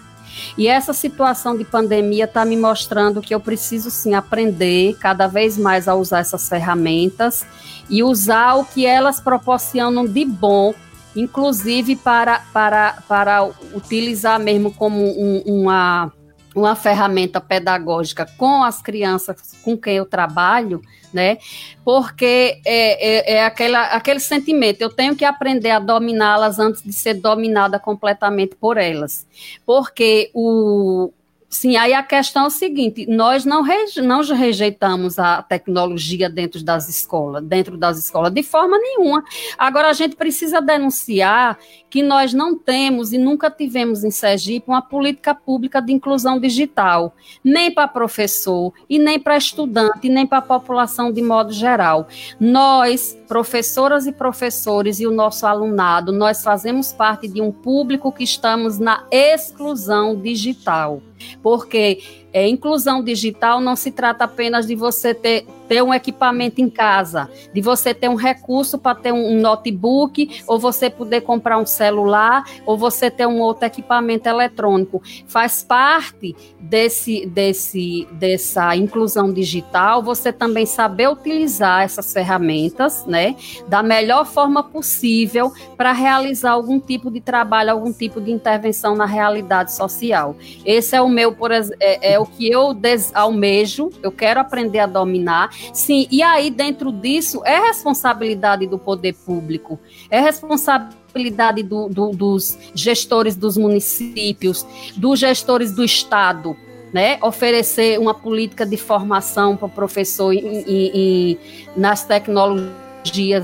[0.57, 5.57] E essa situação de pandemia está me mostrando que eu preciso sim aprender cada vez
[5.59, 7.45] mais a usar essas ferramentas
[7.89, 10.74] e usar o que elas proporcionam de bom
[11.14, 16.11] inclusive para, para, para utilizar mesmo como um, uma,
[16.55, 20.82] uma ferramenta pedagógica com as crianças com quem eu trabalho,
[21.12, 21.38] né?
[21.84, 26.92] Porque é, é, é aquela, aquele sentimento, eu tenho que aprender a dominá-las antes de
[26.92, 29.26] ser dominada completamente por elas.
[29.64, 31.12] Porque o,
[31.53, 36.64] Sim, aí a questão é o seguinte: nós não, reje, não rejeitamos a tecnologia dentro
[36.64, 39.22] das escolas, dentro das escolas, de forma nenhuma.
[39.59, 41.59] Agora a gente precisa denunciar
[41.90, 47.14] que nós não temos e nunca tivemos em Sergipe uma política pública de inclusão digital,
[47.44, 52.09] nem para professor, e nem para estudante, e nem para a população de modo geral.
[52.40, 58.24] Nós, professoras e professores e o nosso alunado, nós fazemos parte de um público que
[58.24, 61.03] estamos na exclusão digital
[61.42, 62.02] porque
[62.33, 67.30] é, inclusão digital não se trata apenas de você ter, ter um equipamento em casa,
[67.53, 72.45] de você ter um recurso para ter um notebook, ou você poder comprar um celular,
[72.64, 75.03] ou você ter um outro equipamento eletrônico.
[75.26, 83.37] Faz parte desse, desse, dessa inclusão digital você também saber utilizar essas ferramentas, né,
[83.68, 89.07] da melhor forma possível para realizar algum tipo de trabalho, algum tipo de intervenção na
[89.07, 90.37] realidade social.
[90.64, 92.76] Esse é o meu, por é, é o que eu
[93.14, 95.50] almejo, eu quero aprender a dominar.
[95.72, 99.78] Sim, e aí dentro disso é responsabilidade do poder público,
[100.10, 104.66] é responsabilidade do, do, dos gestores dos municípios,
[104.96, 106.56] dos gestores do Estado,
[106.92, 111.38] né, oferecer uma política de formação para o professor em, em, em,
[111.74, 112.82] nas tecnologias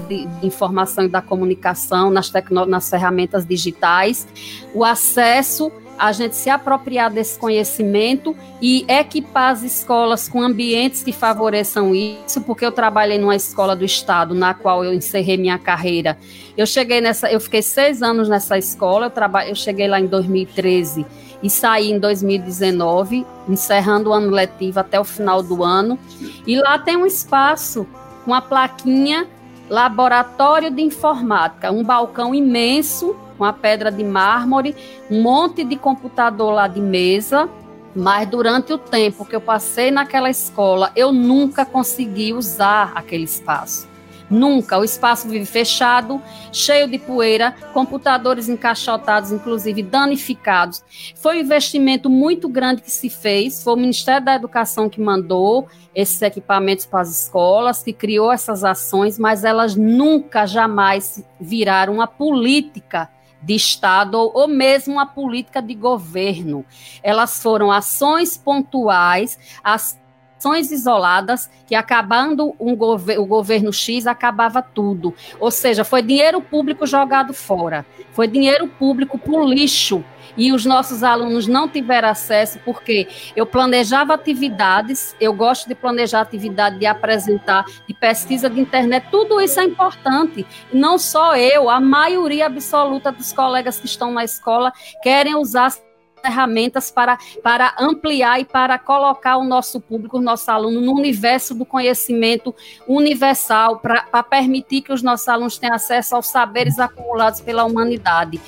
[0.07, 2.31] de, informação e da comunicação, nas,
[2.69, 4.27] nas ferramentas digitais,
[4.75, 11.13] o acesso a gente se apropriar desse conhecimento e equipar as escolas com ambientes que
[11.13, 16.17] favoreçam isso, porque eu trabalhei numa escola do estado na qual eu encerrei minha carreira.
[16.57, 21.05] Eu cheguei nessa, eu fiquei seis anos nessa escola, eu, eu cheguei lá em 2013
[21.43, 25.99] e saí em 2019, encerrando o ano letivo até o final do ano.
[26.47, 27.87] E lá tem um espaço
[28.25, 29.27] com a plaquinha
[29.69, 34.75] Laboratório de Informática, um balcão imenso uma pedra de mármore,
[35.11, 37.49] um monte de computador lá de mesa,
[37.95, 43.89] mas durante o tempo que eu passei naquela escola, eu nunca consegui usar aquele espaço.
[44.31, 44.79] Nunca.
[44.79, 46.21] O espaço vive fechado,
[46.53, 50.85] cheio de poeira, computadores encaixotados, inclusive danificados.
[51.15, 53.63] Foi um investimento muito grande que se fez.
[53.63, 58.65] Foi o Ministério da Educação que mandou esses equipamentos para as escolas, que criou essas
[58.65, 63.09] ações, mas elas nunca, jamais viraram uma política
[63.43, 66.65] de Estado ou mesmo uma política de governo.
[67.03, 75.15] Elas foram ações pontuais, ações isoladas que acabando um gover o governo X acabava tudo.
[75.39, 80.05] Ou seja, foi dinheiro público jogado fora, foi dinheiro público para o lixo
[80.39, 86.21] e os nossos alunos não tiveram acesso porque eu planejava atividades, eu gosto de planejar
[86.21, 90.47] atividade, de apresentar, de pesquisa de internet, tudo isso é importante.
[90.73, 94.73] Não só eu, a maioria absoluta dos colegas que estão na escola
[95.03, 95.73] querem usar
[96.21, 101.55] ferramentas para, para ampliar e para colocar o nosso público, o nosso aluno, no universo
[101.55, 102.55] do conhecimento
[102.87, 108.41] universal, para, permitir que os nossos alunos tenham acesso aos saberes acumulados pela humanidade.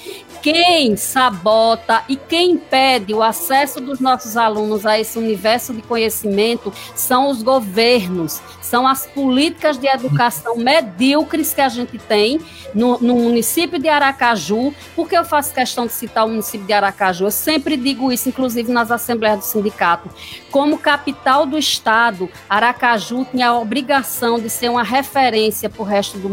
[0.43, 6.73] Quem sabota e quem impede o acesso dos nossos alunos a esse universo de conhecimento
[6.95, 8.41] são os governos,
[8.71, 12.41] são as políticas de educação medíocres que a gente tem
[12.73, 14.73] no, no município de Aracaju.
[14.95, 17.25] Por que eu faço questão de citar o município de Aracaju?
[17.25, 20.09] Eu sempre digo isso, inclusive nas assembleias do sindicato.
[20.53, 26.17] Como capital do Estado, Aracaju tinha a obrigação de ser uma referência para o resto
[26.19, 26.29] do,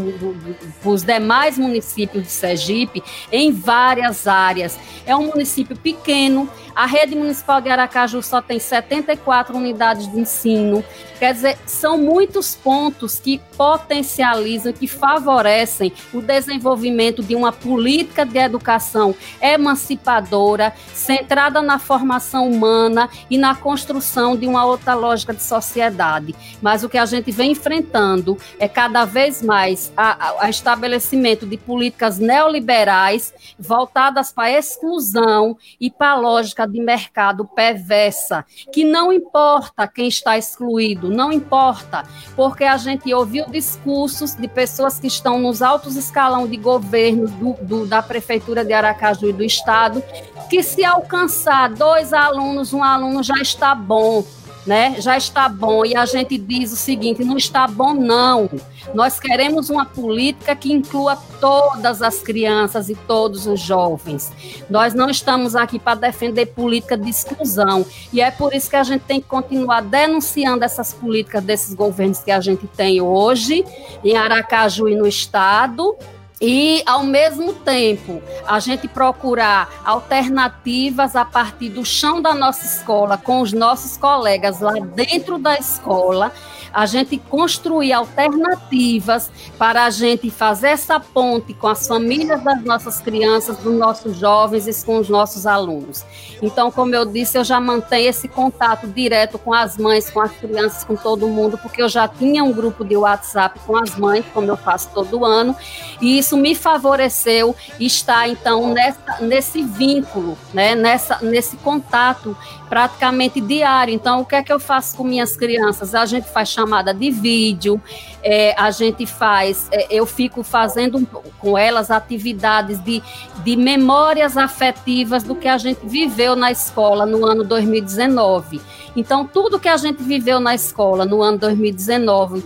[0.80, 4.78] dos demais municípios de Sergipe em várias áreas.
[5.04, 10.84] É um município pequeno, a rede municipal de Aracaju só tem 74 unidades de ensino.
[11.18, 18.38] Quer dizer, são muitos pontos que potencializam, que favorecem o desenvolvimento de uma política de
[18.38, 26.34] educação emancipadora, centrada na formação humana e na construção de uma outra lógica de sociedade.
[26.62, 32.18] Mas o que a gente vem enfrentando é cada vez mais a, estabelecimento de políticas
[32.18, 39.88] neoliberais voltadas para a exclusão e para a lógica de mercado perversa, que não importa
[39.88, 42.04] quem está excluído, não importa,
[42.36, 47.52] porque a gente ouviu discursos de pessoas que estão nos altos escalão de governo do,
[47.62, 50.02] do, da Prefeitura de Aracaju e do Estado,
[50.48, 54.24] que se alcançar dois alunos, um aluno já está bom
[54.68, 54.96] né?
[55.00, 55.84] Já está bom.
[55.84, 58.48] E a gente diz o seguinte: não está bom, não.
[58.94, 64.30] Nós queremos uma política que inclua todas as crianças e todos os jovens.
[64.68, 67.84] Nós não estamos aqui para defender política de exclusão.
[68.12, 72.18] E é por isso que a gente tem que continuar denunciando essas políticas desses governos
[72.18, 73.64] que a gente tem hoje,
[74.04, 75.96] em Aracaju e no Estado,
[76.40, 83.18] e, ao mesmo tempo, a gente procurar alternativas a partir do chão da nossa escola,
[83.18, 86.32] com os nossos colegas lá dentro da escola,
[86.72, 93.00] a gente construir alternativas para a gente fazer essa ponte com as famílias das nossas
[93.00, 96.04] crianças, dos nossos jovens e com os nossos alunos.
[96.40, 100.32] Então, como eu disse, eu já mantenho esse contato direto com as mães, com as
[100.32, 104.24] crianças, com todo mundo, porque eu já tinha um grupo de WhatsApp com as mães,
[104.32, 105.56] como eu faço todo ano,
[106.00, 112.36] e isso me favoreceu estar, então, nessa, nesse vínculo, né, nessa, nesse contato
[112.68, 113.92] praticamente diário.
[113.92, 115.94] Então, o que é que eu faço com minhas crianças?
[115.94, 117.80] A gente faz chamada de vídeo,
[118.20, 121.06] é, a gente faz, é, eu fico fazendo
[121.38, 123.00] com elas atividades de,
[123.44, 128.60] de memórias afetivas do que a gente viveu na escola no ano 2019.
[128.96, 132.42] Então, tudo que a gente viveu na escola no ano 2019,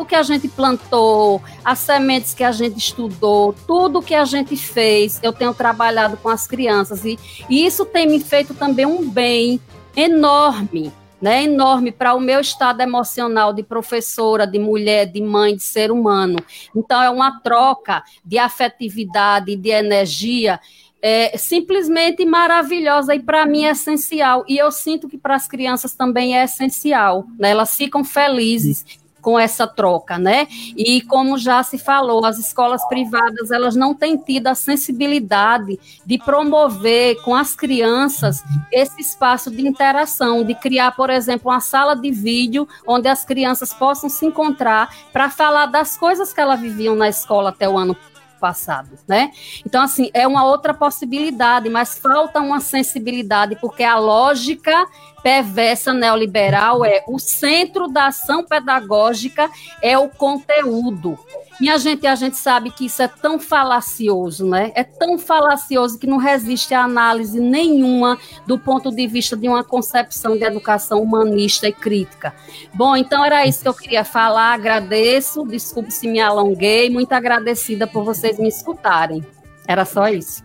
[0.00, 4.56] o que a gente plantou, as sementes que a gente estudou, tudo que a gente
[4.56, 7.16] fez, eu tenho trabalhado com as crianças e,
[7.48, 9.60] e isso tem me feito também um bem
[9.94, 10.92] enorme,
[11.22, 15.92] né, enorme para o meu estado emocional de professora, de mulher, de mãe, de ser
[15.92, 16.36] humano.
[16.74, 20.58] Então, é uma troca de afetividade, de energia
[21.04, 24.44] é simplesmente maravilhosa e para mim é essencial.
[24.46, 27.26] E eu sinto que para as crianças também é essencial.
[27.36, 27.50] Né?
[27.50, 30.48] Elas ficam felizes com essa troca, né?
[30.76, 36.18] E como já se falou, as escolas privadas elas não têm tido a sensibilidade de
[36.18, 42.10] promover com as crianças esse espaço de interação, de criar, por exemplo, uma sala de
[42.10, 47.08] vídeo onde as crianças possam se encontrar para falar das coisas que elas viviam na
[47.08, 47.96] escola até o ano
[48.42, 49.30] passado, né?
[49.64, 54.84] Então, assim, é uma outra possibilidade, mas falta uma sensibilidade, porque a lógica
[55.22, 59.50] perversa neoliberal é o centro da ação pedagógica
[59.80, 61.18] é o conteúdo.
[61.60, 64.72] Minha gente, a gente sabe que isso é tão falacioso, né?
[64.74, 69.62] É tão falacioso que não resiste a análise nenhuma do ponto de vista de uma
[69.62, 72.34] concepção de educação humanista e crítica.
[72.74, 74.54] Bom, então era isso que eu queria falar.
[74.54, 79.24] Agradeço, desculpe se me alonguei, muito agradecida por vocês me escutarem.
[79.66, 80.42] Era só isso.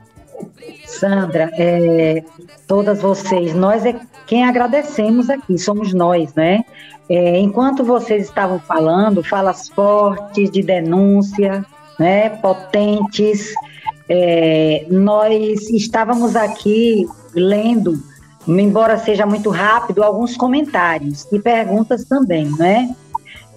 [0.86, 2.24] Sandra, é,
[2.68, 3.96] todas vocês, nós é
[4.26, 6.64] quem agradecemos aqui, somos nós, né?
[7.10, 11.66] É, enquanto vocês estavam falando, falas fortes de denúncia,
[11.98, 13.54] né, potentes,
[14.10, 17.98] é, nós estávamos aqui lendo
[18.48, 22.96] embora seja muito rápido, alguns comentários e perguntas também, né?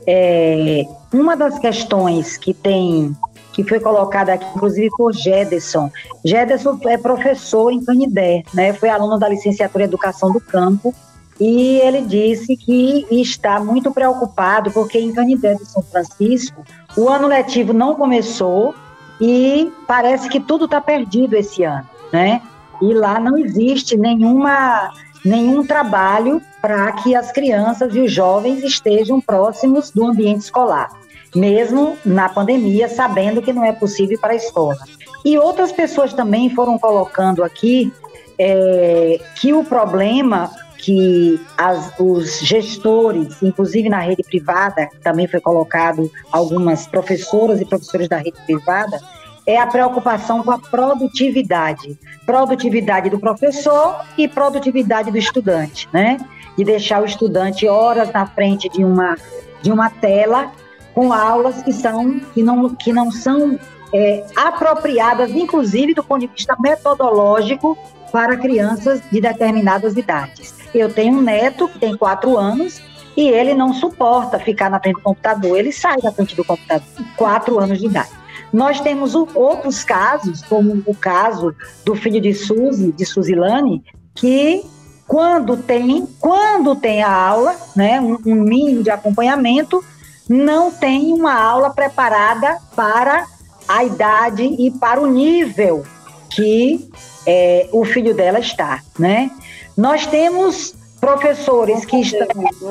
[0.07, 3.15] É, uma das questões que tem
[3.52, 5.90] que foi colocada aqui, inclusive por Gederson.
[6.24, 8.72] Gederson é professor em Canidé, né?
[8.72, 10.94] Foi aluno da licenciatura em Educação do Campo
[11.40, 16.62] e ele disse que está muito preocupado porque em Canidé de São Francisco
[16.97, 18.74] o ano letivo não começou
[19.20, 22.43] e parece que tudo está perdido esse ano, né?
[22.81, 24.90] E lá não existe nenhuma
[25.24, 30.90] nenhum trabalho para que as crianças e os jovens estejam próximos do ambiente escolar,
[31.35, 34.78] mesmo na pandemia, sabendo que não é possível para a escola.
[35.24, 37.93] E outras pessoas também foram colocando aqui
[38.39, 46.11] é, que o problema que as, os gestores, inclusive na rede privada, também foi colocado
[46.32, 48.98] algumas professoras e professores da rede privada,
[49.47, 51.98] é a preocupação com a produtividade.
[52.24, 56.19] Produtividade do professor e produtividade do estudante, né?
[56.57, 59.16] De deixar o estudante horas na frente de uma,
[59.61, 60.51] de uma tela
[60.95, 63.59] com aulas que, são, que, não, que não são
[63.93, 67.77] é, apropriadas, inclusive do ponto de vista metodológico,
[68.12, 70.55] para crianças de determinadas idades.
[70.75, 72.81] Eu tenho um neto que tem quatro anos
[73.17, 76.87] e ele não suporta ficar na frente do computador, ele sai da frente do computador,
[77.17, 78.11] quatro anos de idade.
[78.53, 81.55] Nós temos outros casos, como o caso
[81.85, 83.83] do filho de Suzy, de Suzilane,
[84.15, 84.65] que
[85.07, 89.85] quando tem, quando tem a aula, né, um, um mínimo de acompanhamento,
[90.31, 93.27] não tem uma aula preparada para
[93.66, 95.85] a idade e para o nível
[96.31, 96.89] que
[97.27, 99.28] é, o filho dela está, né?
[99.77, 102.28] Nós temos professores que estão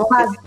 [0.08, 0.40] fazendo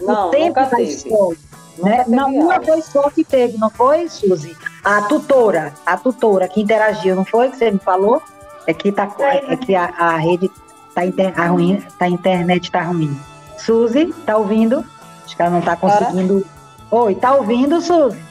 [0.00, 1.36] o tempo da escola.
[1.78, 2.04] Né?
[2.08, 4.56] Não, uma só que teve, não foi, Suzy?
[4.82, 8.20] A tutora, a tutora que interagiu, não foi que você me falou?
[8.66, 10.50] É que, tá, é que a, a rede
[10.94, 13.16] tá, inter, a ruim, tá, a internet tá ruim.
[13.58, 14.84] Suzy, tá ouvindo?
[15.24, 16.44] Acho que ela não tá conseguindo.
[16.90, 18.22] Oi, tá ouvindo, Suzy?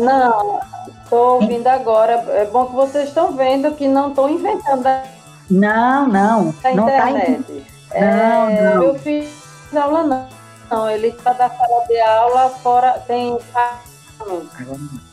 [0.00, 0.60] Não,
[1.02, 2.12] estou ouvindo agora.
[2.28, 5.02] É bom que vocês estão vendo que não estou inventando a...
[5.50, 6.54] Não, não.
[6.64, 7.66] A não tá internet.
[7.90, 8.00] Tá in...
[8.00, 8.80] não, é, não.
[8.80, 9.28] Meu filho
[9.72, 10.28] não aula não.
[10.70, 13.36] Não, ele está da sala de aula fora, tem.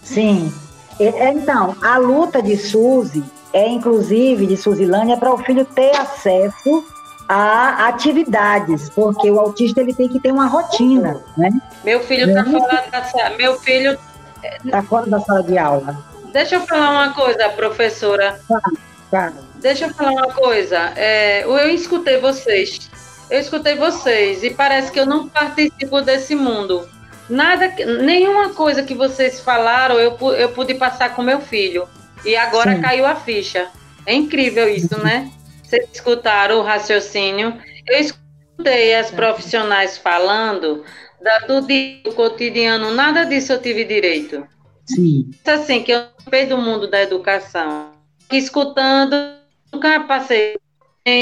[0.04, 0.54] Sim.
[1.00, 6.86] Então, a luta de Suzy é, inclusive, de Suzilânia, é para o filho ter acesso
[7.28, 11.50] a atividades, porque o autista ele tem que ter uma rotina, né?
[11.84, 13.38] Meu filho está fora da sala.
[13.38, 13.98] Meu filho
[14.64, 15.98] está fora da sala de aula.
[16.32, 18.40] Deixa eu falar uma coisa, professora.
[18.48, 18.78] Claro,
[19.10, 19.34] claro.
[19.56, 20.94] Deixa eu falar uma coisa.
[20.96, 22.90] É, eu escutei vocês
[23.30, 26.88] eu escutei vocês e parece que eu não participo desse mundo.
[27.30, 31.88] Nada, nenhuma coisa que vocês falaram eu, eu pude passar com meu filho.
[32.26, 32.82] E agora Sim.
[32.82, 33.68] caiu a ficha.
[34.06, 35.30] É incrível isso, né?
[35.68, 37.62] Vocês escutaram o raciocínio.
[37.86, 40.86] Eu escutei as profissionais falando
[41.22, 44.48] da, do dia do cotidiano, nada disso eu tive direito.
[44.86, 45.30] Sim.
[45.46, 47.92] Assim, que eu não do mundo da educação.
[48.32, 49.14] Escutando,
[49.74, 50.58] nunca passei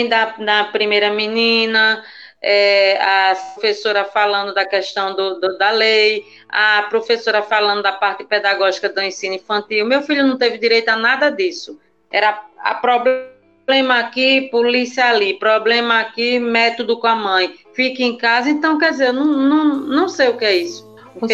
[0.07, 2.03] da, da primeira menina,
[2.39, 8.23] é, a professora falando da questão do, do, da lei, a professora falando da parte
[8.23, 9.87] pedagógica do ensino infantil.
[9.87, 11.79] Meu filho não teve direito a nada disso.
[12.11, 13.34] Era a problema
[13.93, 17.55] aqui, polícia ali, problema aqui, método com a mãe.
[17.73, 18.49] Fique em casa.
[18.49, 20.85] Então, quer dizer, eu não, não, não sei o que é isso.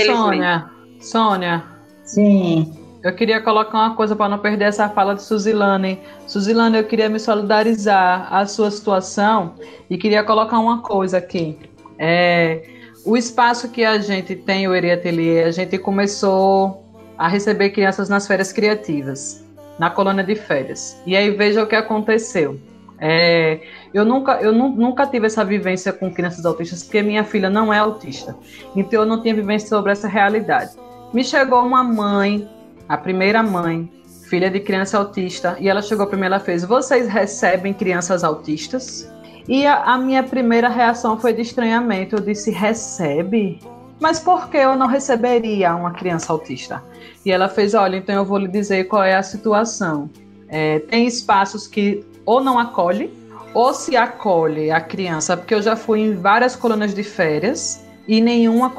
[0.05, 1.63] Sônia, Sônia.
[2.03, 2.77] Sim.
[3.03, 5.99] Eu queria colocar uma coisa para não perder essa fala de Suzilane.
[6.27, 9.55] Suzilane, eu queria me solidarizar à sua situação
[9.89, 11.57] e queria colocar uma coisa aqui.
[11.97, 12.63] É,
[13.03, 16.85] o espaço que a gente tem, o Eri Atelier, a gente começou
[17.17, 19.43] a receber crianças nas férias criativas,
[19.81, 21.01] na colônia de férias.
[21.07, 22.59] E aí veja o que aconteceu.
[22.99, 27.49] É, eu nunca, eu nu, nunca tive essa vivência com crianças autistas, porque minha filha
[27.49, 28.37] não é autista.
[28.75, 30.73] Então eu não tinha vivência sobre essa realidade.
[31.11, 32.47] Me chegou uma mãe
[32.87, 33.91] a primeira mãe,
[34.29, 38.23] filha de criança autista, e ela chegou para mim e ela fez: Vocês recebem crianças
[38.23, 39.11] autistas?
[39.47, 42.17] E a, a minha primeira reação foi de estranhamento.
[42.17, 43.59] Eu disse: Recebe?
[43.99, 46.83] Mas por que eu não receberia uma criança autista?
[47.25, 50.09] E ela fez: Olha, então eu vou lhe dizer qual é a situação.
[50.47, 53.11] É, tem espaços que ou não acolhe,
[53.53, 58.21] ou se acolhe a criança, porque eu já fui em várias colônias de férias e
[58.21, 58.71] nenhuma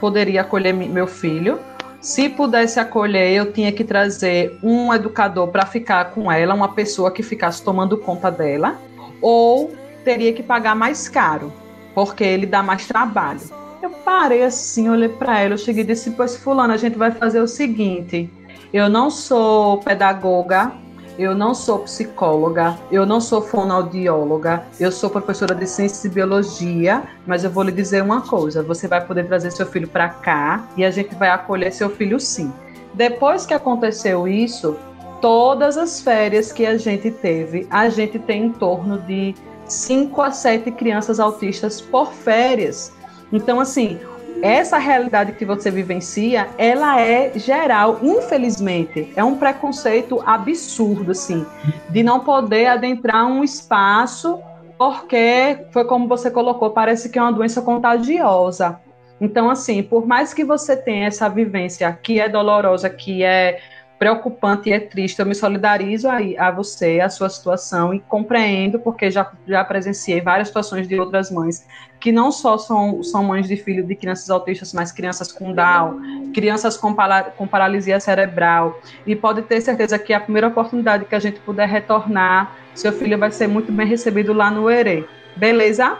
[0.00, 1.58] poderia acolher meu filho,
[2.00, 7.10] se pudesse acolher, eu tinha que trazer um educador para ficar com ela, uma pessoa
[7.10, 8.80] que ficasse tomando conta dela,
[9.20, 9.72] ou
[10.02, 11.52] teria que pagar mais caro,
[11.94, 13.59] porque ele dá mais trabalho.
[13.82, 17.10] Eu parei assim, olhei para ela, eu cheguei e disse: Pois, Fulano, a gente vai
[17.10, 18.30] fazer o seguinte:
[18.72, 20.72] eu não sou pedagoga,
[21.18, 27.02] eu não sou psicóloga, eu não sou fonoaudióloga, eu sou professora de ciência e biologia,
[27.26, 30.68] mas eu vou lhe dizer uma coisa: você vai poder trazer seu filho para cá
[30.76, 32.52] e a gente vai acolher seu filho sim.
[32.92, 34.76] Depois que aconteceu isso,
[35.20, 39.34] todas as férias que a gente teve, a gente tem em torno de
[39.66, 42.92] 5 a 7 crianças autistas por férias.
[43.32, 43.98] Então, assim,
[44.42, 49.12] essa realidade que você vivencia, ela é geral, infelizmente.
[49.14, 51.46] É um preconceito absurdo, assim,
[51.88, 54.40] de não poder adentrar um espaço
[54.80, 58.80] porque foi como você colocou, parece que é uma doença contagiosa.
[59.20, 63.60] Então, assim, por mais que você tenha essa vivência que é dolorosa, que é
[64.00, 65.20] preocupante e é triste.
[65.20, 70.22] Eu me solidarizo a, a você, a sua situação, e compreendo, porque já, já presenciei
[70.22, 71.66] várias situações de outras mães,
[72.00, 76.32] que não só são, são mães de filho de crianças autistas, mas crianças com Down,
[76.32, 76.96] crianças com,
[77.36, 78.80] com paralisia cerebral.
[79.06, 83.18] E pode ter certeza que a primeira oportunidade que a gente puder retornar, seu filho
[83.18, 85.06] vai ser muito bem recebido lá no ERE.
[85.36, 85.98] Beleza?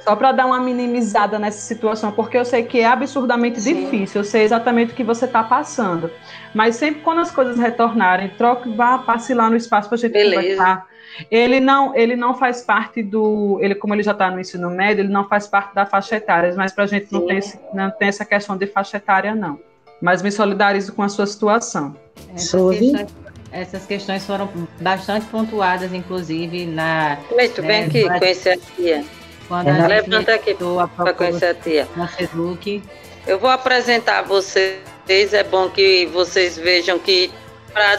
[0.00, 3.84] Só para dar uma minimizada nessa situação, porque eu sei que é absurdamente Sim.
[3.84, 6.10] difícil, eu sei exatamente o que você está passando.
[6.52, 10.12] Mas sempre quando as coisas retornarem, troque, vá, passe lá no espaço para a gente
[10.12, 10.42] Beleza.
[10.42, 10.86] conversar.
[11.30, 13.58] Ele não, ele não faz parte do.
[13.60, 16.52] Ele, como ele já está no ensino médio, ele não faz parte da faixa etária,
[16.56, 17.40] mas para a gente não tem,
[17.72, 19.58] não tem essa questão de faixa etária, não.
[20.02, 21.96] Mas me solidarizo com a sua situação.
[22.34, 23.14] Essas questões,
[23.52, 24.50] essas questões foram
[24.80, 27.18] bastante pontuadas, inclusive, na.
[27.30, 29.48] Leito, né, vem aqui conhecer a tia.
[29.48, 30.56] Quando a Levanta aqui
[30.96, 31.88] para conhecer a tia.
[32.16, 32.82] Facebook.
[33.26, 34.82] Eu vou apresentar vocês.
[35.08, 37.30] É bom que vocês vejam que
[37.72, 37.98] pra...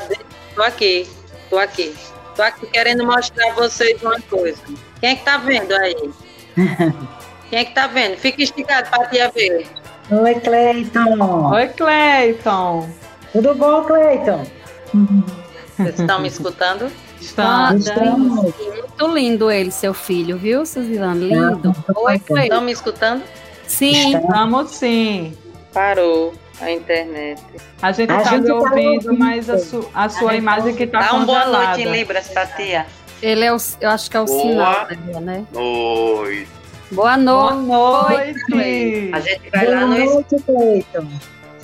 [0.56, 1.08] tô aqui,
[1.50, 1.96] tô aqui.
[2.36, 4.62] Tô aqui querendo mostrar a vocês uma coisa.
[5.00, 6.12] Quem é que tá vendo aí?
[7.50, 8.18] Quem é que tá vendo?
[8.18, 9.68] Fica esticado para a tia ver.
[10.10, 11.52] Oi, Cleiton.
[11.54, 12.90] Oi, Cleiton.
[13.32, 14.46] Tudo bom, Cleiton?
[15.78, 16.92] Vocês estão me escutando?
[17.26, 17.86] Estamos.
[17.90, 21.28] Muito lindo ele, seu filho, viu, Suzilano?
[21.28, 21.76] Lindo.
[21.96, 23.24] Oi, Estão me escutando?
[23.68, 24.16] Sim.
[24.16, 25.34] Estamos sim.
[25.74, 27.42] Parou a internet.
[27.82, 31.14] A gente está tá ouvindo, mas a, su, a sua a imagem que está Dá
[31.14, 32.86] uma boa noite em Libras pra tia.
[33.22, 35.46] Ele é o, eu acho que é o boa sinal, né?
[35.54, 36.48] Oi.
[36.92, 37.66] Boa noite.
[37.66, 39.12] Boa noite.
[39.14, 40.06] A gente vai boa lá no...
[40.06, 41.08] Noite, Cleiton.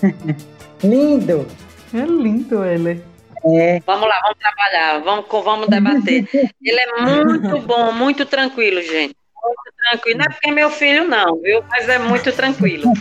[0.83, 1.47] lindo.
[1.93, 3.10] É lindo ele.
[3.45, 3.81] É.
[3.85, 6.27] Vamos lá, vamos trabalhar, vamos, vamos debater.
[6.61, 9.15] Ele é muito bom, muito tranquilo, gente.
[9.43, 10.19] Muito tranquilo.
[10.19, 11.63] Não é porque é meu filho, não, viu?
[11.69, 12.91] Mas é muito tranquilo.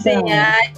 [0.00, 0.72] Sim, aí,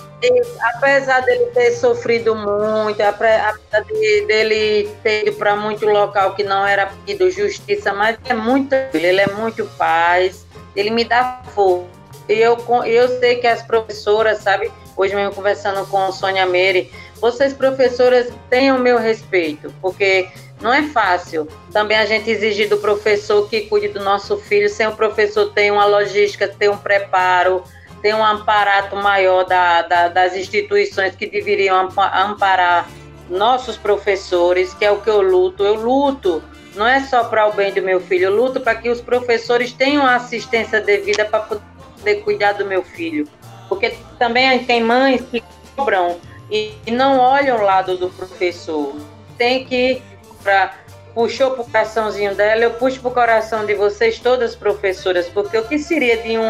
[0.75, 6.67] apesar dele ter sofrido muito, apesar de, dele ter ido para muito local que não
[6.67, 11.97] era pedido justiça, mas é muito, ele é muito paz, ele me dá força.
[12.27, 16.91] Eu, eu sei que as professoras, sabe, hoje mesmo conversando com Sônia Meire,
[17.21, 20.29] vocês, professoras, tenham meu respeito, porque
[20.61, 21.49] não é fácil.
[21.73, 25.71] Também a gente exige do professor que cuide do nosso filho, sem o professor ter
[25.71, 27.63] uma logística, ter um preparo,
[28.03, 32.89] ter um amparato maior da, da, das instituições que deveriam amparar
[33.29, 35.65] nossos professores, que é o que eu luto.
[35.65, 36.43] Eu luto,
[36.75, 39.73] não é só para o bem do meu filho, eu luto para que os professores
[39.73, 43.27] tenham a assistência devida para poder cuidar do meu filho.
[43.69, 45.43] Porque também tem mães que
[45.75, 46.21] cobram
[46.51, 48.95] e não olham o lado do professor.
[49.37, 50.03] Tem que,
[50.43, 50.75] para
[51.15, 55.57] puxou para o coraçãozinho dela, eu puxo para o coração de vocês, todas professoras, porque
[55.57, 56.47] o que seria de um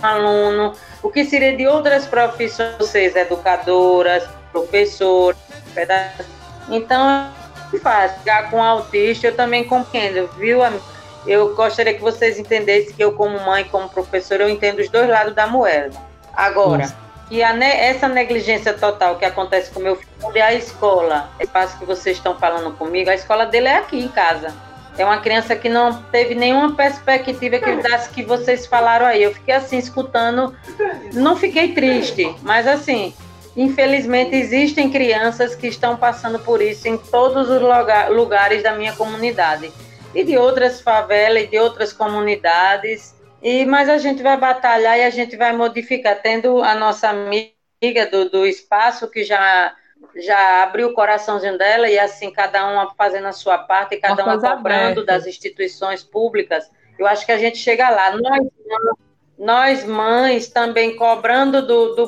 [0.00, 4.22] aluno, o que seria de outras profissões, vocês, educadoras,
[4.52, 5.36] professoras,
[6.68, 8.18] então é fácil.
[8.20, 10.60] Ficar com autista, eu também compreendo, viu,
[11.26, 15.08] Eu gostaria que vocês entendessem que eu, como mãe, como professora, eu entendo os dois
[15.08, 15.96] lados da moeda.
[16.32, 21.30] Agora, Isso que a, essa negligência total que acontece com meu filho, é a escola,
[21.40, 24.54] espaço que vocês estão falando comigo, a escola dele é aqui em casa.
[24.98, 29.22] É uma criança que não teve nenhuma perspectiva que das que vocês falaram aí.
[29.22, 30.56] Eu fiquei assim escutando,
[31.12, 33.12] não fiquei triste, mas assim,
[33.54, 37.60] infelizmente existem crianças que estão passando por isso em todos os
[38.08, 39.70] lugares da minha comunidade.
[40.14, 43.15] E de outras favelas e de outras comunidades
[43.46, 48.04] e, mas a gente vai batalhar e a gente vai modificar, tendo a nossa amiga
[48.10, 49.72] do, do espaço que já
[50.16, 54.24] já abriu o coraçãozinho dela e assim cada uma fazendo a sua parte e cada
[54.24, 56.68] uma, cobrando das instituições públicas.
[56.98, 58.16] Eu acho que a gente chega lá.
[58.16, 58.48] Nós,
[59.38, 62.06] nós mães também cobrando do, do,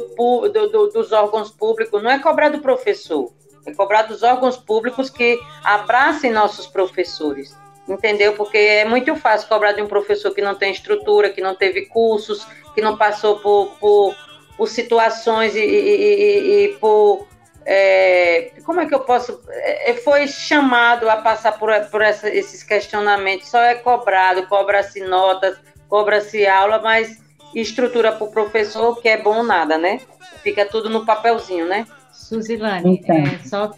[0.48, 3.32] do, do, dos órgãos públicos, não é cobrar do professor,
[3.64, 7.56] é cobrar dos órgãos públicos que abracem nossos professores
[7.88, 8.34] entendeu?
[8.34, 11.86] Porque é muito fácil cobrar de um professor que não tem estrutura, que não teve
[11.86, 14.14] cursos, que não passou por, por,
[14.56, 17.26] por situações e, e, e, e por
[17.70, 19.42] é, como é que eu posso.
[19.50, 25.58] É, foi chamado a passar por, por essa, esses questionamentos, só é cobrado, cobra-se notas,
[25.86, 27.22] cobra-se aula, mas
[27.54, 30.00] estrutura para o professor, que é bom nada, né?
[30.42, 31.86] Fica tudo no papelzinho, né?
[32.10, 33.16] Suzilane, então.
[33.16, 33.70] é, só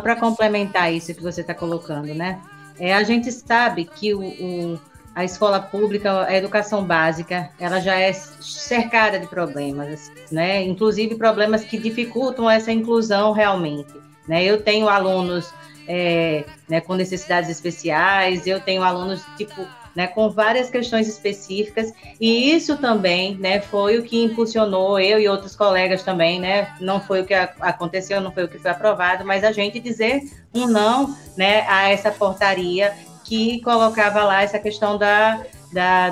[0.00, 2.40] para só complementar isso que você está colocando, né?
[2.78, 4.80] É, a gente sabe que o, o
[5.16, 10.62] a escola pública, a educação básica, ela já é cercada de problemas, né?
[10.62, 13.94] Inclusive problemas que dificultam essa inclusão realmente.
[14.28, 14.44] Né?
[14.44, 15.50] Eu tenho alunos
[15.88, 19.66] é, né, com necessidades especiais, eu tenho alunos tipo
[19.96, 25.26] né, com várias questões específicas, e isso também né, foi o que impulsionou eu e
[25.26, 29.24] outros colegas também, né, não foi o que aconteceu, não foi o que foi aprovado,
[29.24, 30.20] mas a gente dizer
[30.54, 32.94] um não né, a essa portaria
[33.24, 35.42] que colocava lá essa questão da,
[35.72, 36.10] da,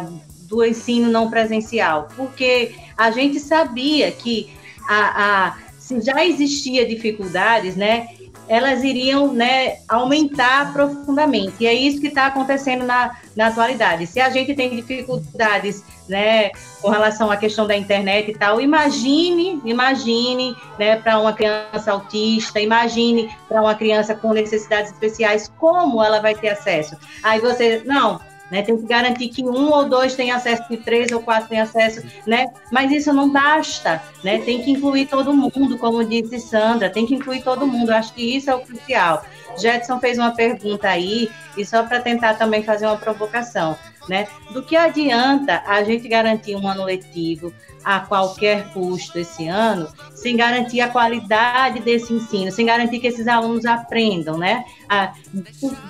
[0.49, 4.51] do ensino não presencial, porque a gente sabia que
[4.89, 5.59] a, a,
[6.01, 8.09] já existia dificuldades, né,
[8.49, 11.57] elas iriam né, aumentar profundamente.
[11.61, 14.07] E é isso que está acontecendo na, na atualidade.
[14.07, 16.51] Se a gente tem dificuldades né,
[16.81, 22.61] com relação à questão da internet e tal, imagine, imagine né, para uma criança autista,
[22.61, 26.97] imagine para uma criança com necessidades especiais, como ela vai ter acesso.
[27.23, 28.63] Aí você, não, né?
[28.63, 32.03] Tem que garantir que um ou dois tenham acesso, que três ou quatro tenham acesso,
[32.27, 32.47] né?
[32.71, 34.39] Mas isso não basta, né?
[34.39, 37.91] Tem que incluir todo mundo, como disse Sandra, tem que incluir todo mundo.
[37.91, 39.25] Eu acho que isso é o crucial.
[39.57, 43.77] Jetson fez uma pergunta aí, e só para tentar também fazer uma provocação,
[44.09, 44.27] né?
[44.53, 47.53] Do que adianta a gente garantir um ano letivo
[47.85, 53.29] a qualquer custo esse ano, sem garantir a qualidade desse ensino, sem garantir que esses
[53.29, 54.65] alunos aprendam, né?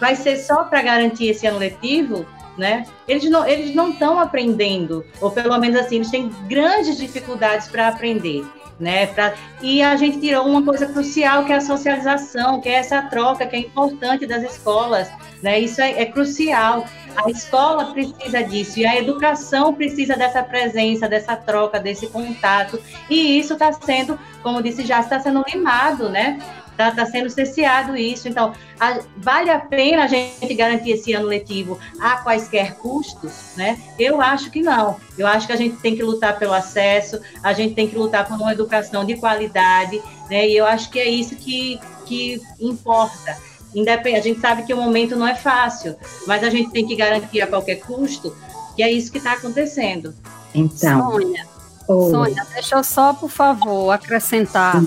[0.01, 2.27] vai ser só para garantir esse ano letivo?
[2.57, 2.87] Né?
[3.07, 7.89] Eles não eles não estão aprendendo, ou pelo menos assim, eles têm grandes dificuldades para
[7.89, 8.45] aprender,
[8.79, 9.07] né?
[9.07, 13.03] Pra, e a gente tirou uma coisa crucial que é a socialização, que é essa
[13.03, 15.11] troca que é importante das escolas,
[15.43, 15.59] né?
[15.61, 16.87] Isso é, é crucial.
[17.17, 22.81] A escola precisa disso e a educação precisa dessa presença, dessa troca, desse contato.
[23.09, 26.41] E isso está sendo, como disse já, está sendo limado, né?
[26.75, 28.29] Está tá sendo cerceado isso.
[28.29, 33.53] Então, a, vale a pena a gente garantir esse ano letivo a quaisquer custos?
[33.57, 33.81] Né?
[33.97, 34.97] Eu acho que não.
[35.17, 38.27] Eu acho que a gente tem que lutar pelo acesso, a gente tem que lutar
[38.27, 40.49] por uma educação de qualidade, né?
[40.49, 43.37] e eu acho que é isso que, que importa.
[43.73, 44.17] Independ...
[44.17, 45.97] A gente sabe que o momento não é fácil,
[46.27, 48.35] mas a gente tem que garantir a qualquer custo,
[48.75, 50.13] que é isso que está acontecendo.
[50.53, 51.13] Então.
[51.13, 51.47] Sônia,
[51.87, 54.83] Sônia, deixa eu só, por favor, acrescentar.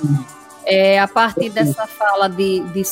[0.69, 2.83] É, a partir dessa fala de, de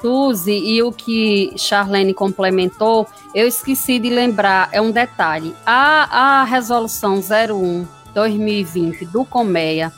[0.00, 5.54] Suzy e o que Charlene complementou, eu esqueci de lembrar, é um detalhe.
[5.66, 9.92] A, a resolução 01 2020 do Comeia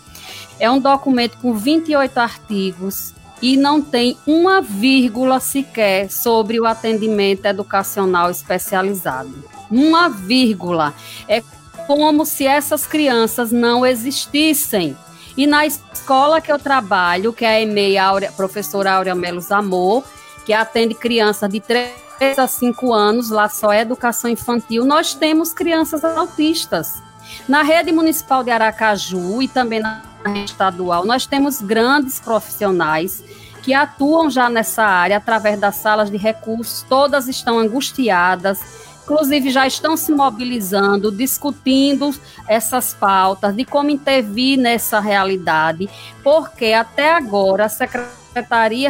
[0.59, 7.47] é um documento com 28 artigos e não tem uma vírgula sequer sobre o atendimento
[7.47, 9.33] educacional especializado.
[9.71, 10.95] Uma vírgula.
[11.29, 11.43] É
[11.87, 14.97] como se essas crianças não existissem.
[15.37, 20.05] E na escola que eu trabalho, que é a EMEI, Áurea, professora Áurea Melos Amor,
[20.45, 21.93] que atende crianças de 3
[22.39, 27.03] a 5 anos, lá só é educação infantil, nós temos crianças autistas.
[27.49, 33.23] Na rede municipal de Aracaju e também na rede estadual, nós temos grandes profissionais
[33.63, 38.61] que atuam já nessa área através das salas de recursos, todas estão angustiadas,
[39.03, 42.15] inclusive já estão se mobilizando, discutindo
[42.49, 45.89] essas pautas de como intervir nessa realidade,
[46.23, 48.22] porque até agora a Secretaria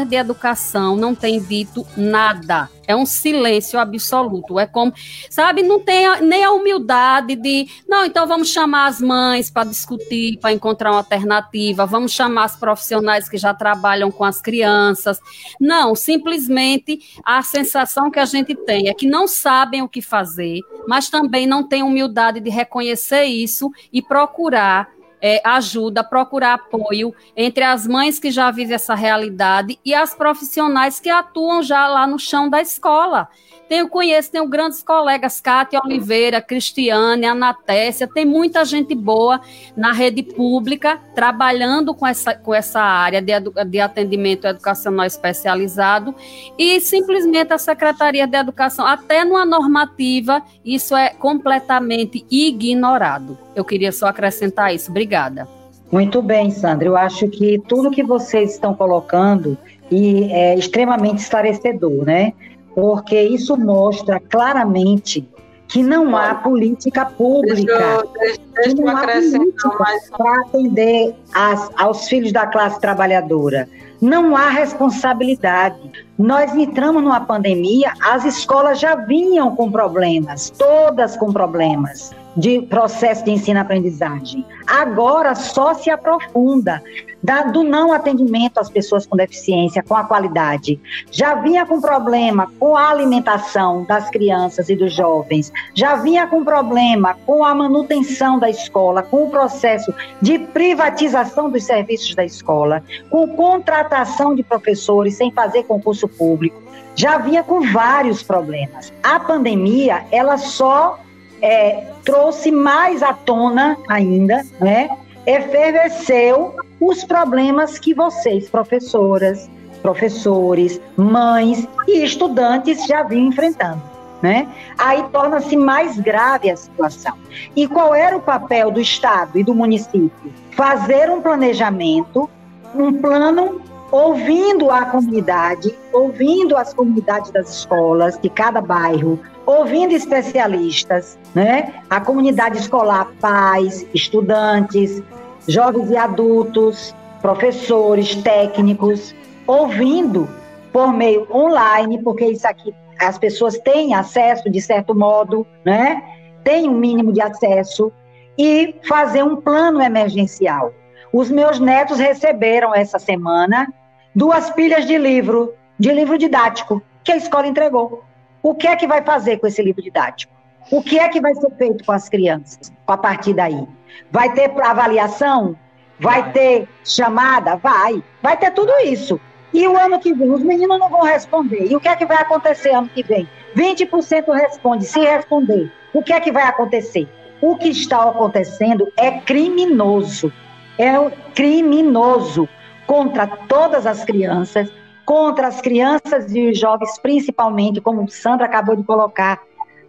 [0.07, 4.59] de Educação não tem dito nada é um silêncio absoluto.
[4.59, 4.93] É como,
[5.31, 9.69] sabe, não tem a, nem a humildade de, não, então vamos chamar as mães para
[9.69, 15.21] discutir, para encontrar uma alternativa, vamos chamar as profissionais que já trabalham com as crianças.
[15.61, 20.61] Não, simplesmente a sensação que a gente tem é que não sabem o que fazer,
[20.87, 24.89] mas também não têm humildade de reconhecer isso e procurar
[25.23, 30.99] é, ajuda, procurar apoio entre as mães que já vivem essa realidade e as profissionais
[30.99, 33.29] que atuam já lá no chão da escola.
[33.69, 39.41] Tenho, conheço, tenho grandes colegas, Cátia Oliveira, Cristiane, Anatécia, tem muita gente boa
[39.77, 43.33] na rede pública trabalhando com essa, com essa área de,
[43.67, 46.15] de atendimento educacional especializado
[46.59, 53.39] e simplesmente a Secretaria de Educação, até numa normativa, isso é completamente ignorado.
[53.55, 54.91] Eu queria só acrescentar isso.
[54.91, 55.49] Obrigada.
[55.91, 56.89] Muito bem, Sandra.
[56.89, 59.59] Eu acho que tudo que vocês estão colocando
[59.91, 62.33] e é extremamente esclarecedor, né?
[62.75, 65.29] Porque isso mostra claramente
[65.69, 67.55] que não há política pública.
[67.55, 70.11] Deixa, deixa, deixa eu acrescentar mais.
[70.11, 73.69] Para atender as, aos filhos da classe trabalhadora.
[74.01, 75.81] Não há responsabilidade.
[76.19, 83.25] Nós entramos numa pandemia, as escolas já vinham com problemas, todas com problemas de processo
[83.25, 84.45] de ensino-aprendizagem.
[84.67, 86.83] Agora só se aprofunda
[87.23, 90.81] da, do não atendimento às pessoas com deficiência, com a qualidade.
[91.11, 96.45] Já vinha com problema com a alimentação das crianças e dos jovens, já vinha com
[96.45, 102.83] problema com a manutenção da escola, com o processo de privatização dos serviços da escola,
[103.11, 106.61] com contratação de professores sem fazer concurso público.
[106.95, 108.93] Já vinha com vários problemas.
[109.03, 110.99] A pandemia, ela só
[111.43, 114.89] é, trouxe mais à tona ainda, né?
[115.27, 119.51] Efervesceu os problemas que vocês, professoras,
[119.83, 123.83] professores, mães e estudantes já vinham enfrentando.
[124.23, 124.49] Né?
[124.79, 127.15] Aí torna-se mais grave a situação.
[127.57, 130.13] E qual era o papel do Estado e do município?
[130.53, 132.31] Fazer um planejamento,
[132.73, 133.61] um plano
[133.91, 141.75] ouvindo a comunidade, ouvindo as comunidades das escolas de cada bairro, ouvindo especialistas, né?
[141.91, 145.03] A comunidade escolar, pais, estudantes,
[145.49, 149.15] jovens e adultos, professores, técnicos,
[149.47, 150.29] ouvindo
[150.73, 156.03] por meio online, porque isso aqui as pessoas têm acesso de certo modo, né?
[156.45, 157.93] Tem um mínimo de acesso
[158.39, 160.73] e fazer um plano emergencial.
[161.13, 163.73] Os meus netos receberam essa semana
[164.15, 168.05] duas pilhas de livro, de livro didático, que a escola entregou.
[168.43, 170.33] O que é que vai fazer com esse livro didático?
[170.71, 173.67] O que é que vai ser feito com as crianças a partir daí?
[174.11, 175.57] Vai ter avaliação?
[175.99, 177.57] Vai ter chamada?
[177.57, 178.03] Vai.
[178.23, 179.21] Vai ter tudo isso.
[179.53, 181.71] E o ano que vem, os meninos não vão responder.
[181.71, 183.29] E o que é que vai acontecer ano que vem?
[183.57, 184.87] 20% responde.
[184.87, 187.07] Se responder, o que é que vai acontecer?
[187.41, 190.33] O que está acontecendo é criminoso.
[190.79, 190.95] É
[191.35, 192.49] criminoso
[192.87, 194.73] contra todas as crianças,
[195.05, 199.41] contra as crianças e os jovens, principalmente, como Sandra acabou de colocar.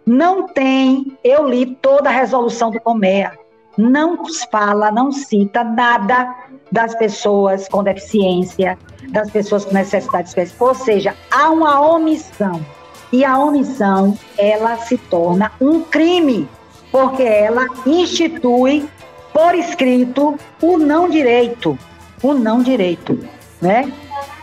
[0.06, 3.38] Não tem, eu li toda a resolução do Comea,
[3.76, 4.18] não
[4.50, 6.34] fala, não cita nada
[6.70, 8.78] das pessoas com deficiência,
[9.10, 10.60] das pessoas com necessidades especiais.
[10.60, 12.64] Ou seja, há uma omissão.
[13.12, 16.48] E a omissão, ela se torna um crime,
[16.90, 18.88] porque ela institui
[19.32, 21.78] por escrito o não direito,
[22.22, 23.18] o não direito,
[23.60, 23.92] né?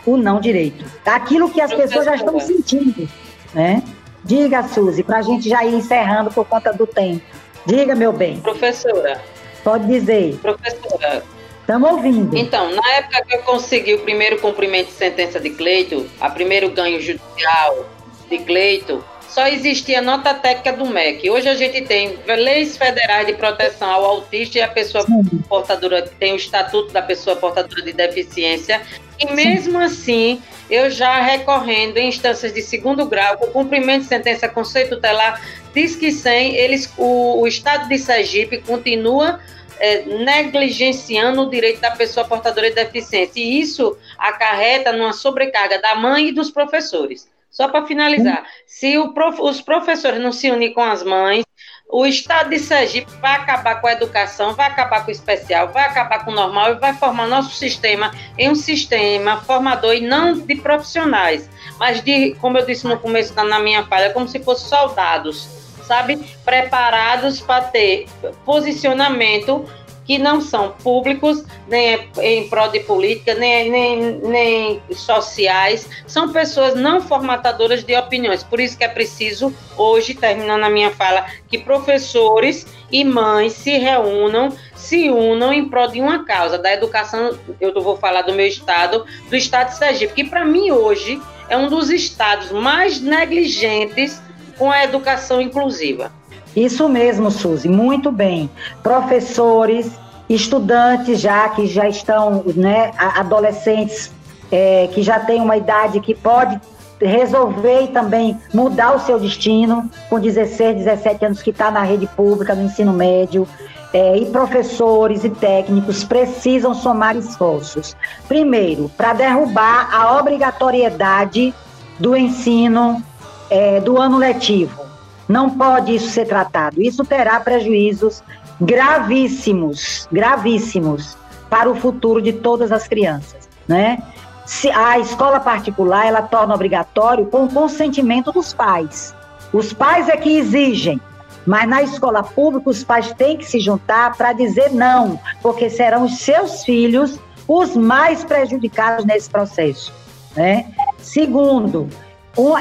[0.06, 0.84] O não direito.
[1.04, 3.08] Aquilo que as pessoas já estão sentindo,
[3.54, 3.82] né?
[4.24, 7.22] Diga, Suzy, para a gente já ir encerrando por conta do tempo.
[7.66, 8.40] Diga, meu bem.
[8.40, 9.20] Professora.
[9.64, 10.36] Pode dizer.
[10.38, 11.22] Professora.
[11.60, 12.36] Estamos ouvindo.
[12.36, 16.70] Então, na época que eu consegui o primeiro cumprimento de sentença de Cleito, a primeiro
[16.70, 17.86] ganho judicial
[18.28, 21.30] de Cleito, só existia nota técnica do MEC.
[21.30, 25.22] Hoje a gente tem leis federais de proteção ao autista e a pessoa Sim.
[25.48, 28.82] portadora, tem o estatuto da pessoa portadora de deficiência.
[29.22, 29.84] E mesmo Sim.
[29.84, 35.40] assim, eu já recorrendo em instâncias de segundo grau, com cumprimento de sentença conceito tutelar,
[35.74, 39.40] diz que sem eles, o, o Estado de Sergipe continua
[39.78, 43.40] é, negligenciando o direito da pessoa portadora de deficiência.
[43.40, 47.30] E isso acarreta numa sobrecarga da mãe e dos professores.
[47.50, 51.44] Só para finalizar, se prof, os professores não se unirem com as mães,
[51.92, 55.84] o Estado de Sergipe vai acabar com a educação, vai acabar com o especial, vai
[55.84, 60.32] acabar com o normal e vai formar nosso sistema em um sistema formador e não
[60.32, 64.70] de profissionais, mas de, como eu disse no começo na minha fala, como se fossem
[64.70, 65.46] soldados,
[65.86, 66.16] sabe?
[66.46, 68.06] Preparados para ter
[68.46, 69.68] posicionamento
[70.12, 76.74] que não são públicos, nem em prol de política, nem, nem, nem sociais, são pessoas
[76.74, 78.42] não formatadoras de opiniões.
[78.42, 83.78] Por isso que é preciso, hoje, terminando a minha fala, que professores e mães se
[83.78, 88.46] reúnam, se unam em prol de uma causa, da educação, eu vou falar do meu
[88.46, 91.18] estado, do estado de Sergipe, que para mim hoje
[91.48, 94.20] é um dos estados mais negligentes
[94.58, 96.12] com a educação inclusiva.
[96.54, 98.50] Isso mesmo, Suzy, muito bem.
[98.82, 99.90] Professores,
[100.34, 104.12] estudantes já que já estão, né, adolescentes
[104.50, 106.60] é, que já têm uma idade que pode
[107.00, 112.06] resolver e também mudar o seu destino com 16, 17 anos que está na rede
[112.06, 113.46] pública, no ensino médio.
[113.94, 117.94] É, e professores e técnicos precisam somar esforços.
[118.26, 121.52] Primeiro, para derrubar a obrigatoriedade
[121.98, 123.02] do ensino
[123.50, 124.82] é, do ano letivo.
[125.28, 126.80] Não pode isso ser tratado.
[126.80, 128.22] Isso terá prejuízos
[128.60, 131.16] gravíssimos, gravíssimos
[131.48, 134.02] para o futuro de todas as crianças, né?
[134.46, 139.14] Se a escola particular ela torna obrigatório com o consentimento dos pais.
[139.52, 141.00] Os pais é que exigem.
[141.46, 146.04] Mas na escola pública, os pais têm que se juntar para dizer não, porque serão
[146.04, 147.18] os seus filhos
[147.48, 149.92] os mais prejudicados nesse processo.
[150.36, 150.66] Né?
[150.98, 151.88] Segundo,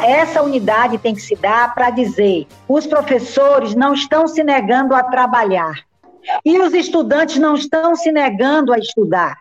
[0.03, 5.03] essa unidade tem que se dar para dizer: os professores não estão se negando a
[5.03, 5.75] trabalhar
[6.45, 9.37] e os estudantes não estão se negando a estudar.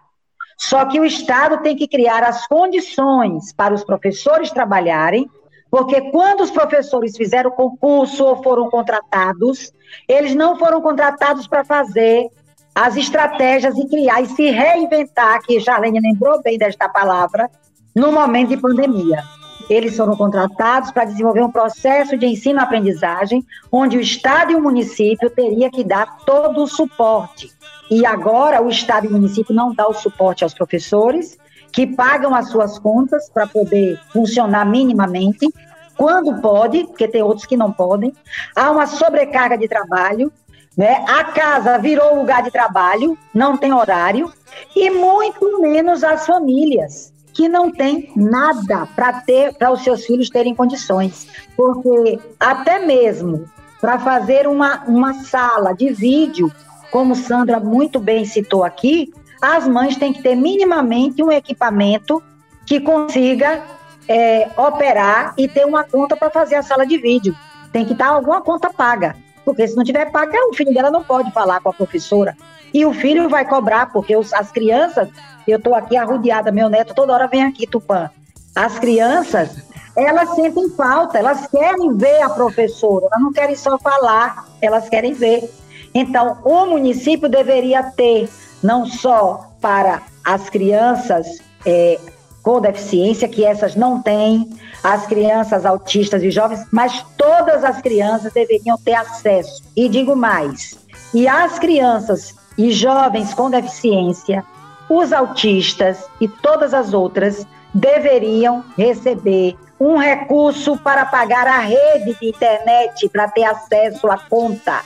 [0.57, 5.29] Só que o Estado tem que criar as condições para os professores trabalharem,
[5.71, 9.73] porque quando os professores fizeram concurso ou foram contratados,
[10.07, 12.29] eles não foram contratados para fazer
[12.75, 17.51] as estratégias e criar e se reinventar, que Charlene lembrou bem desta palavra,
[17.95, 19.23] no momento de pandemia.
[19.71, 25.31] Eles foram contratados para desenvolver um processo de ensino-aprendizagem, onde o Estado e o município
[25.31, 27.53] teria que dar todo o suporte.
[27.89, 31.39] E agora o Estado e o município não dão o suporte aos professores,
[31.71, 35.49] que pagam as suas contas para poder funcionar minimamente,
[35.97, 38.13] quando pode, porque tem outros que não podem.
[38.57, 40.33] Há uma sobrecarga de trabalho,
[40.77, 41.05] né?
[41.07, 44.33] A casa virou lugar de trabalho, não tem horário,
[44.75, 50.31] e muito menos as famílias que não tem nada para ter para os seus filhos
[50.31, 53.45] terem condições, porque até mesmo
[53.81, 56.53] para fazer uma, uma sala de vídeo,
[56.91, 62.23] como Sandra muito bem citou aqui, as mães têm que ter minimamente um equipamento
[62.67, 63.63] que consiga
[64.07, 67.35] é, operar e ter uma conta para fazer a sala de vídeo.
[67.73, 71.03] Tem que estar alguma conta paga, porque se não tiver paga, o filho dela não
[71.03, 72.37] pode falar com a professora.
[72.73, 75.09] E o filho vai cobrar, porque os, as crianças
[75.47, 78.11] eu estou aqui arrodeada, meu neto toda hora vem aqui, Tupã.
[78.55, 79.57] As crianças,
[79.97, 85.13] elas sentem falta, elas querem ver a professora, elas não querem só falar, elas querem
[85.13, 85.51] ver.
[85.95, 88.29] Então, o município deveria ter,
[88.63, 91.99] não só para as crianças é,
[92.43, 94.49] com deficiência, que essas não têm,
[94.83, 99.63] as crianças autistas e jovens, mas todas as crianças deveriam ter acesso.
[99.77, 100.79] E digo mais:
[101.13, 104.45] e as crianças e jovens com deficiência
[104.91, 112.29] os autistas e todas as outras deveriam receber um recurso para pagar a rede de
[112.29, 114.83] internet para ter acesso à conta.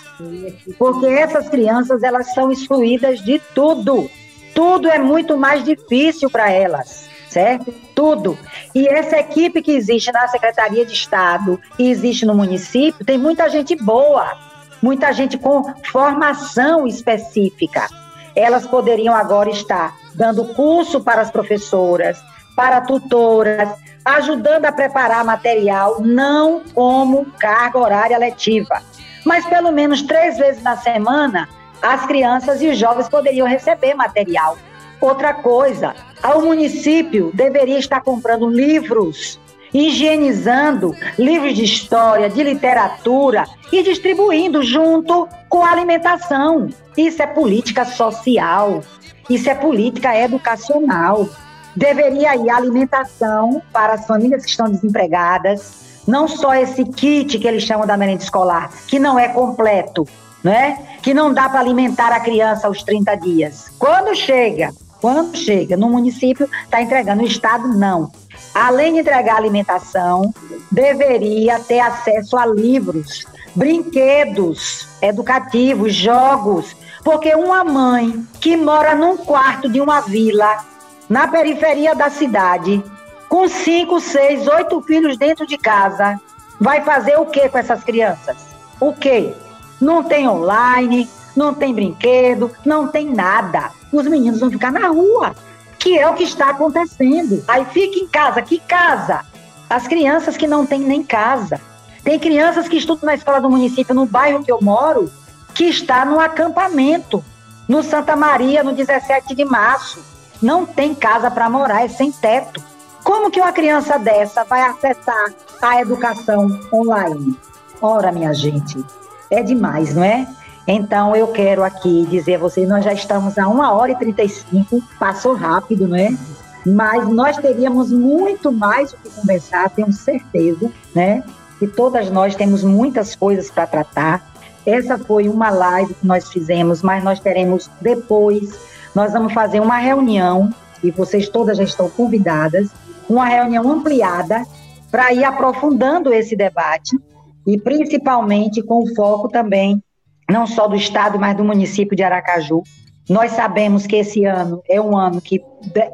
[0.78, 4.08] Porque essas crianças elas são excluídas de tudo.
[4.54, 7.72] Tudo é muito mais difícil para elas, certo?
[7.94, 8.38] Tudo.
[8.74, 13.48] E essa equipe que existe na Secretaria de Estado e existe no município, tem muita
[13.48, 14.36] gente boa,
[14.80, 17.88] muita gente com formação específica
[18.34, 22.18] elas poderiam agora estar dando curso para as professoras,
[22.56, 23.68] para tutoras,
[24.04, 28.82] ajudando a preparar material, não como carga horária letiva,
[29.24, 31.48] mas pelo menos três vezes na semana
[31.80, 34.56] as crianças e os jovens poderiam receber material.
[35.00, 35.94] Outra coisa,
[36.34, 39.38] o município deveria estar comprando livros,
[39.74, 46.70] higienizando livros de história, de literatura e distribuindo junto com a alimentação.
[46.96, 48.82] Isso é política social,
[49.28, 51.28] isso é política educacional.
[51.74, 57.64] Deveria ir alimentação para as famílias que estão desempregadas, não só esse kit que eles
[57.64, 60.06] chamam da merenda escolar, que não é completo,
[60.44, 60.78] né?
[61.02, 63.72] Que não dá para alimentar a criança aos 30 dias.
[63.76, 68.12] Quando chega, quando chega no município, está entregando, o Estado não.
[68.54, 70.32] Além de entregar alimentação,
[70.70, 79.68] deveria ter acesso a livros, brinquedos educativos, jogos porque uma mãe que mora num quarto
[79.68, 80.64] de uma vila,
[81.06, 82.82] na periferia da cidade,
[83.28, 86.18] com cinco, seis, oito filhos dentro de casa,
[86.58, 88.36] vai fazer o que com essas crianças?
[88.80, 89.34] O que?
[89.78, 91.06] Não tem online,
[91.36, 93.70] não tem brinquedo, não tem nada.
[93.92, 95.36] Os meninos vão ficar na rua,
[95.84, 97.44] que é o que está acontecendo.
[97.46, 99.20] Aí fica em casa, que casa?
[99.68, 101.60] As crianças que não têm nem casa.
[102.02, 105.12] Tem crianças que estudam na escola do município, no bairro que eu moro,
[105.54, 107.22] que está no acampamento,
[107.68, 110.02] no Santa Maria, no 17 de março.
[110.40, 112.62] Não tem casa para morar, é sem teto.
[113.02, 117.38] Como que uma criança dessa vai acessar a educação online?
[117.82, 118.82] Ora, minha gente,
[119.30, 120.26] é demais, não é?
[120.66, 124.82] Então, eu quero aqui dizer a vocês, nós já estamos a 1 hora e 35,
[124.98, 126.16] passou rápido, não é?
[126.64, 131.22] Mas nós teríamos muito mais o que conversar, tenho certeza, né?
[131.58, 134.32] Que todas nós temos muitas coisas para tratar.
[134.64, 138.58] Essa foi uma live que nós fizemos, mas nós teremos depois,
[138.94, 140.48] nós vamos fazer uma reunião,
[140.82, 142.70] e vocês todas já estão convidadas,
[143.06, 144.42] uma reunião ampliada
[144.90, 146.98] para ir aprofundando esse debate
[147.46, 149.82] e principalmente com foco também
[150.30, 152.62] não só do estado, mas do município de Aracaju.
[153.08, 155.42] Nós sabemos que esse ano é um ano que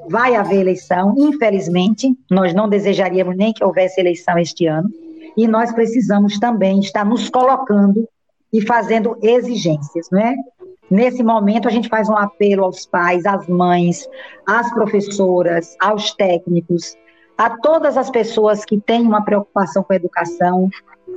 [0.09, 4.89] vai haver eleição, infelizmente, nós não desejaríamos nem que houvesse eleição este ano,
[5.37, 8.09] e nós precisamos também estar nos colocando
[8.53, 10.35] e fazendo exigências, não é?
[10.91, 14.09] Nesse momento, a gente faz um apelo aos pais, às mães,
[14.47, 16.97] às professoras, aos técnicos,
[17.39, 20.69] a todas as pessoas que têm uma preocupação com a educação,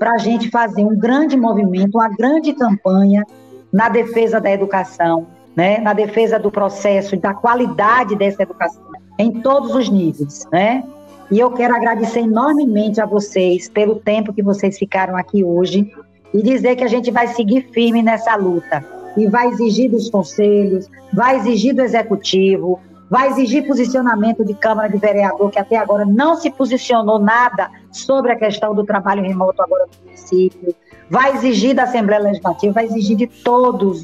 [0.04, 3.24] para a gente fazer um grande movimento, uma grande campanha
[3.72, 5.78] na defesa da educação, né?
[5.78, 8.84] na defesa do processo, da qualidade dessa educação,
[9.18, 10.46] em todos os níveis.
[10.52, 10.84] Né?
[11.32, 15.90] E eu quero agradecer enormemente a vocês pelo tempo que vocês ficaram aqui hoje
[16.34, 18.86] e dizer que a gente vai seguir firme nessa luta
[19.16, 22.78] e vai exigir dos conselhos, vai exigir do executivo,
[23.14, 28.32] vai exigir posicionamento de Câmara de Vereador, que até agora não se posicionou nada sobre
[28.32, 30.74] a questão do trabalho remoto agora no município,
[31.12, 34.02] vai exigir da Assembleia Legislativa, vai exigir de todos,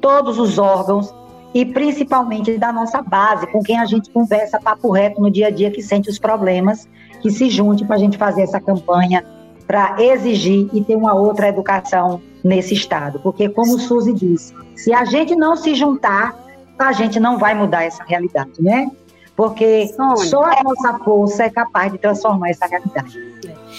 [0.00, 1.14] todos os órgãos
[1.52, 5.50] e principalmente da nossa base, com quem a gente conversa papo reto no dia a
[5.50, 6.88] dia, que sente os problemas,
[7.20, 9.22] que se junte para a gente fazer essa campanha
[9.66, 13.20] para exigir e ter uma outra educação nesse estado.
[13.20, 16.48] Porque, como o Suzy disse, se a gente não se juntar,
[16.88, 18.90] a gente não vai mudar essa realidade, né?
[19.36, 20.16] Porque Sônia.
[20.16, 23.18] só a nossa força é capaz de transformar essa realidade.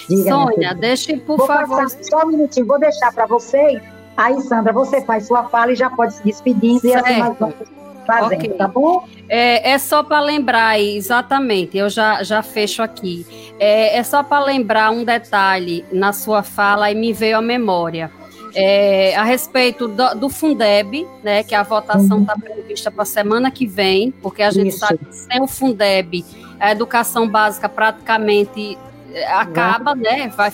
[0.10, 1.90] Diga, Sônia, deixe, por vou favor.
[1.90, 3.82] Só um minutinho, vou deixar para vocês.
[4.18, 7.07] Aí, Sandra, você faz sua fala e já pode se despedindo certo.
[7.07, 7.53] e assim nós
[8.06, 8.49] fazendo, okay.
[8.53, 9.07] tá bom?
[9.30, 13.26] É, é só para lembrar, exatamente, eu já, já fecho aqui.
[13.60, 18.11] É, é só para lembrar um detalhe na sua fala e me veio à memória.
[18.53, 22.41] É, a respeito do, do, Fundeb, né, que a votação está uhum.
[22.41, 24.80] prevista para a semana que vem, porque a gente Isso.
[24.80, 26.26] sabe que sem o Fundeb
[26.60, 28.78] a educação básica praticamente
[29.14, 30.30] é, acaba, né?
[30.30, 30.52] Vai,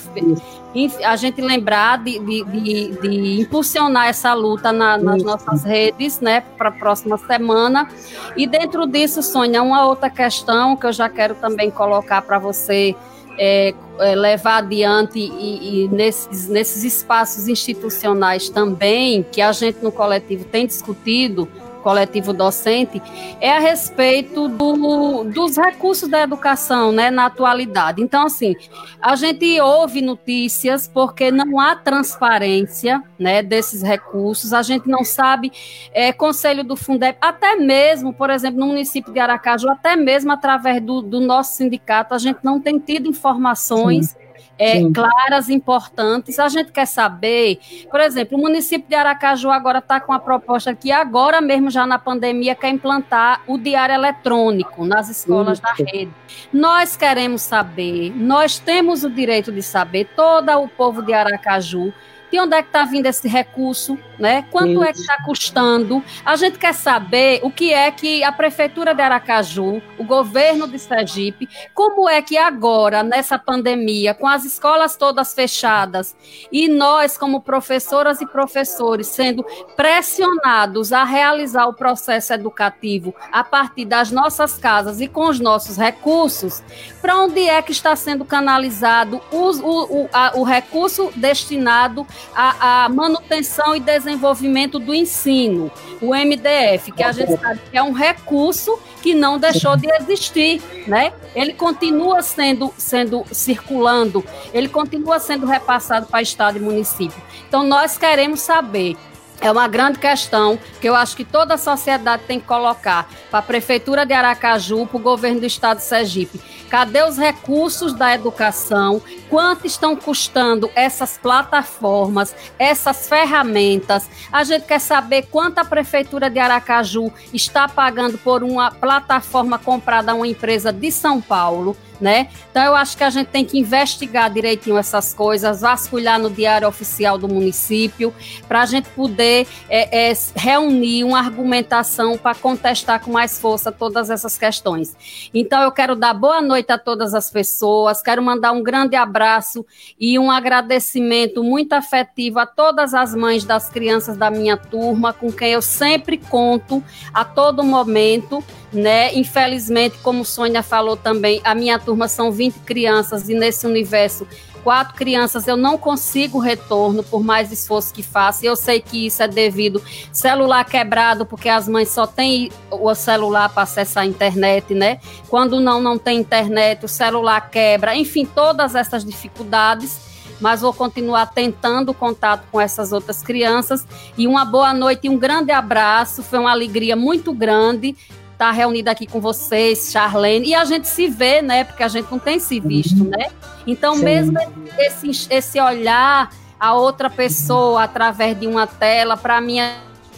[1.04, 6.42] a gente lembrar de, de, de, de impulsionar essa luta na, nas nossas redes, né,
[6.56, 7.88] para a próxima semana.
[8.36, 12.96] E dentro disso, Sônia, uma outra questão que eu já quero também colocar para você
[13.38, 19.92] é, é, levar adiante e, e, nesses, nesses espaços institucionais também, que a gente no
[19.92, 21.48] coletivo tem discutido,
[21.78, 23.02] coletivo docente,
[23.40, 28.02] é a respeito do, dos recursos da educação né, na atualidade.
[28.02, 28.54] Então, assim,
[29.00, 35.52] a gente ouve notícias porque não há transparência né, desses recursos, a gente não sabe,
[35.92, 40.82] é, conselho do Fundeb, até mesmo, por exemplo, no município de Aracaju, até mesmo através
[40.82, 44.10] do, do nosso sindicato, a gente não tem tido informações.
[44.10, 44.27] Sim
[44.58, 46.38] é, claras, importantes.
[46.38, 47.58] A gente quer saber,
[47.90, 51.86] por exemplo, o município de Aracaju agora está com a proposta que agora mesmo, já
[51.86, 55.62] na pandemia, quer implantar o diário eletrônico nas escolas Isso.
[55.62, 56.12] da rede.
[56.52, 61.92] Nós queremos saber, nós temos o direito de saber, todo o povo de Aracaju
[62.30, 64.44] de onde é que está vindo esse recurso, né?
[64.50, 66.02] Quanto é que está custando?
[66.24, 70.78] A gente quer saber o que é que a prefeitura de Aracaju, o governo de
[70.78, 76.16] Sergipe, como é que agora nessa pandemia, com as escolas todas fechadas
[76.52, 79.44] e nós como professoras e professores sendo
[79.76, 85.76] pressionados a realizar o processo educativo a partir das nossas casas e com os nossos
[85.76, 86.62] recursos,
[87.00, 92.84] para onde é que está sendo canalizado o, o, o, a, o recurso destinado a,
[92.84, 95.70] a, manutenção e desenvolvimento do ensino,
[96.00, 100.60] o MDF, que a gente sabe que é um recurso que não deixou de existir,
[100.86, 101.12] né?
[101.34, 107.20] Ele continua sendo, sendo circulando, ele continua sendo repassado para estado e município.
[107.48, 108.96] Então nós queremos saber
[109.40, 113.38] é uma grande questão que eu acho que toda a sociedade tem que colocar para
[113.38, 116.40] a Prefeitura de Aracaju, para o governo do Estado de Sergipe.
[116.68, 119.00] Cadê os recursos da educação?
[119.30, 124.08] Quanto estão custando essas plataformas, essas ferramentas?
[124.30, 130.12] A gente quer saber quanto a Prefeitura de Aracaju está pagando por uma plataforma comprada
[130.12, 132.28] a uma empresa de São Paulo né?
[132.50, 136.68] Então eu acho que a gente tem que investigar direitinho essas coisas, vasculhar no diário
[136.68, 138.14] oficial do município,
[138.46, 144.10] para a gente poder é, é, reunir uma argumentação para contestar com mais força todas
[144.10, 144.96] essas questões.
[145.32, 149.64] Então eu quero dar boa noite a todas as pessoas, quero mandar um grande abraço
[149.98, 155.32] e um agradecimento muito afetivo a todas as mães das crianças da minha turma, com
[155.32, 158.42] quem eu sempre conto a todo momento
[158.72, 159.14] né?
[159.14, 164.26] Infelizmente, como Sônia falou também, a minha turma são 20 crianças e nesse universo
[164.62, 168.44] quatro crianças eu não consigo retorno por mais esforço que faça.
[168.44, 169.82] Eu sei que isso é devido
[170.12, 175.00] celular quebrado porque as mães só têm o celular para acessar a internet, né?
[175.28, 177.96] Quando não não tem internet, o celular quebra.
[177.96, 180.08] Enfim, todas essas dificuldades
[180.40, 183.86] mas vou continuar tentando contato com essas outras crianças.
[184.16, 186.22] E uma boa noite e um grande abraço.
[186.22, 187.96] Foi uma alegria muito grande
[188.38, 191.64] estar tá reunida aqui com vocês, Charlene, e a gente se vê, né?
[191.64, 193.10] Porque a gente não tem se visto, uhum.
[193.10, 193.30] né?
[193.66, 194.04] Então, Sim.
[194.04, 194.38] mesmo
[194.78, 199.58] esse, esse olhar a outra pessoa através de uma tela, para mim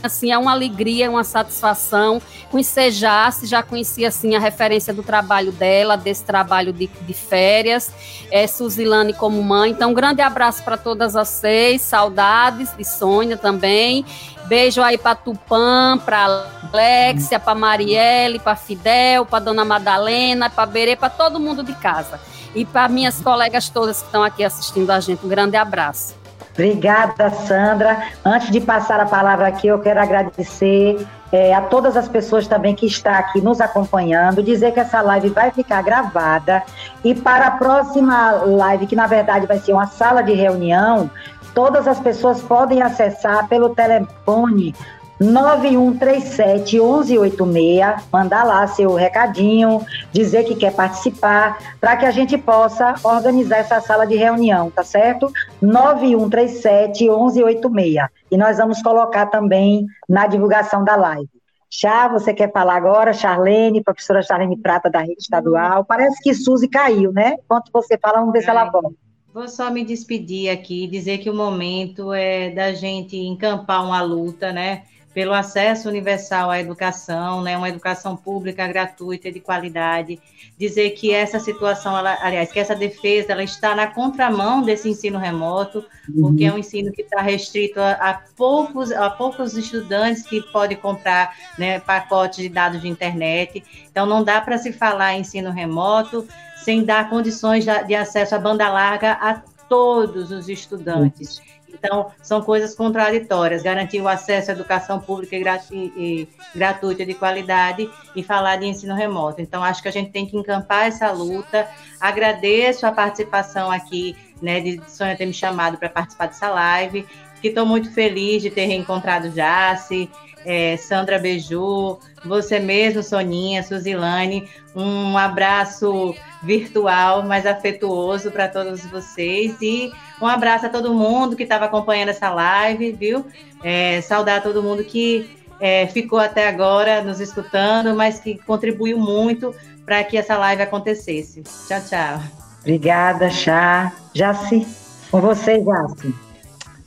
[0.02, 2.20] assim, é uma alegria, uma satisfação.
[2.50, 7.92] Conhecer Jace, já conhecia assim a referência do trabalho dela, desse trabalho de, de férias,
[8.30, 14.04] é, Suzilane como mãe, então um grande abraço para todas vocês, saudades de Sônia também,
[14.46, 20.96] beijo aí para Tupã, para Alexia, para Marielle, para Fidel, para Dona Madalena, para Berê,
[20.96, 22.20] para todo mundo de casa.
[22.54, 26.19] E para minhas colegas todas que estão aqui assistindo a gente, um grande abraço.
[26.60, 28.02] Obrigada, Sandra.
[28.22, 32.74] Antes de passar a palavra aqui, eu quero agradecer é, a todas as pessoas também
[32.74, 36.62] que estão aqui nos acompanhando, dizer que essa live vai ficar gravada
[37.02, 41.10] e para a próxima live, que na verdade vai ser uma sala de reunião,
[41.54, 44.74] todas as pessoas podem acessar pelo telefone
[45.20, 52.94] 9137 1186, mandar lá seu recadinho, dizer que quer participar, para que a gente possa
[53.04, 55.30] organizar essa sala de reunião, tá certo?
[55.60, 58.08] 9137 1186.
[58.30, 61.28] E nós vamos colocar também na divulgação da live.
[61.68, 63.12] Chá, você quer falar agora?
[63.12, 65.84] Charlene, professora Charlene Prata da rede estadual.
[65.84, 67.36] Parece que Suzy caiu, né?
[67.44, 68.96] Enquanto você fala, vamos ver se ela volta.
[69.32, 74.52] Vou só me despedir aqui, dizer que o momento é da gente encampar uma luta,
[74.52, 74.82] né?
[75.12, 80.20] Pelo acesso universal à educação, né, uma educação pública gratuita e de qualidade,
[80.56, 85.18] dizer que essa situação, ela, aliás, que essa defesa, ela está na contramão desse ensino
[85.18, 86.20] remoto, uhum.
[86.20, 90.76] porque é um ensino que está restrito a, a, poucos, a poucos estudantes que podem
[90.76, 95.50] comprar né, pacotes de dados de internet, então não dá para se falar em ensino
[95.50, 96.26] remoto
[96.62, 101.38] sem dar condições de, acesso à banda larga a todos os estudantes.
[101.38, 101.59] Uhum.
[101.72, 103.62] Então, são coisas contraditórias.
[103.62, 108.94] Garantir o acesso à educação pública e, e, gratuita de qualidade e falar de ensino
[108.94, 109.40] remoto.
[109.40, 111.68] Então, acho que a gente tem que encampar essa luta.
[112.00, 117.06] Agradeço a participação aqui, né, de Sônia ter me chamado para participar dessa live.
[117.40, 120.10] Que estou muito feliz de ter reencontrado Jace,
[120.44, 124.48] é, Sandra Beju, você mesmo, Soninha, Suzilane.
[124.74, 129.56] Um abraço virtual, mas afetuoso para todos vocês.
[129.60, 133.26] E um abraço a todo mundo que estava acompanhando essa live, viu?
[133.62, 135.30] É, saudar a todo mundo que
[135.60, 139.54] é, ficou até agora nos escutando, mas que contribuiu muito
[139.84, 141.42] para que essa live acontecesse.
[141.68, 142.22] Tchau, tchau.
[142.60, 143.92] Obrigada, Chá.
[144.14, 144.66] Jaci,
[145.10, 146.14] com você, Jaci.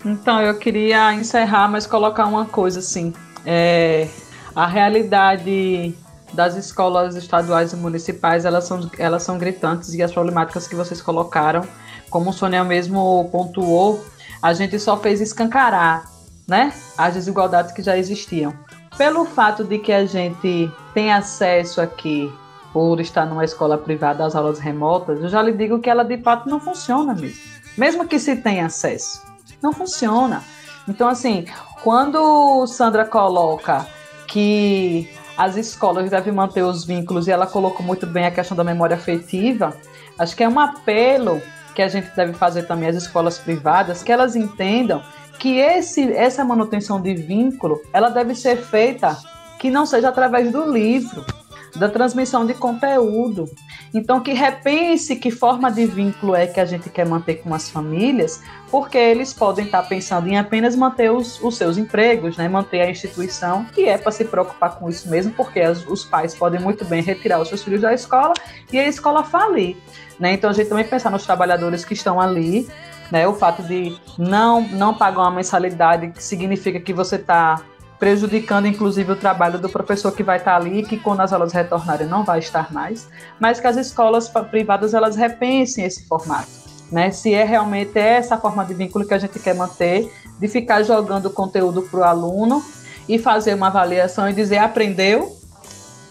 [0.06, 3.14] Então, eu queria encerrar, mas colocar uma coisa assim.
[3.46, 4.08] É,
[4.56, 5.96] a realidade
[6.34, 11.02] das escolas estaduais e municipais, elas são, elas são gritantes e as problemáticas que vocês
[11.02, 11.68] colocaram
[12.14, 14.06] como o Sônia mesmo pontuou,
[14.40, 16.06] a gente só fez escancarar
[16.48, 18.54] né, as desigualdades que já existiam.
[18.96, 22.32] Pelo fato de que a gente tem acesso aqui,
[22.72, 26.20] por estar numa escola privada às aulas remotas, eu já lhe digo que ela de
[26.20, 27.40] fato não funciona mesmo.
[27.76, 29.24] Mesmo que se tenha acesso,
[29.60, 30.44] não funciona.
[30.88, 31.46] Então, assim,
[31.84, 33.86] quando Sandra coloca
[34.26, 38.64] que as escolas devem manter os vínculos e ela colocou muito bem a questão da
[38.64, 39.76] memória afetiva,
[40.18, 41.42] acho que é um apelo
[41.76, 45.04] que a gente deve fazer também às escolas privadas, que elas entendam
[45.40, 49.18] que esse, essa manutenção de vínculo, ela deve ser feita
[49.60, 51.26] que não seja através do livro,
[51.76, 53.50] da transmissão de conteúdo.
[53.94, 57.70] Então, que repense que forma de vínculo é que a gente quer manter com as
[57.70, 62.48] famílias, porque eles podem estar pensando em apenas manter os, os seus empregos, né?
[62.48, 66.36] manter a instituição, e é para se preocupar com isso mesmo, porque as, os pais
[66.36, 68.34] podem muito bem retirar os seus filhos da escola
[68.72, 69.78] e a escola falir.
[70.20, 70.34] Né?
[70.34, 72.68] Então, a gente também pensar nos trabalhadores que estão ali,
[73.12, 73.28] né?
[73.28, 77.62] o fato de não, não pagar uma mensalidade, que significa que você está
[78.04, 82.06] prejudicando inclusive o trabalho do professor que vai estar ali, que quando as aulas retornarem
[82.06, 83.08] não vai estar mais,
[83.40, 86.50] mas que as escolas privadas elas repensem esse formato,
[86.92, 87.12] né?
[87.12, 91.30] Se é realmente essa forma de vínculo que a gente quer manter, de ficar jogando
[91.30, 92.62] conteúdo para o aluno
[93.08, 95.34] e fazer uma avaliação e dizer aprendeu,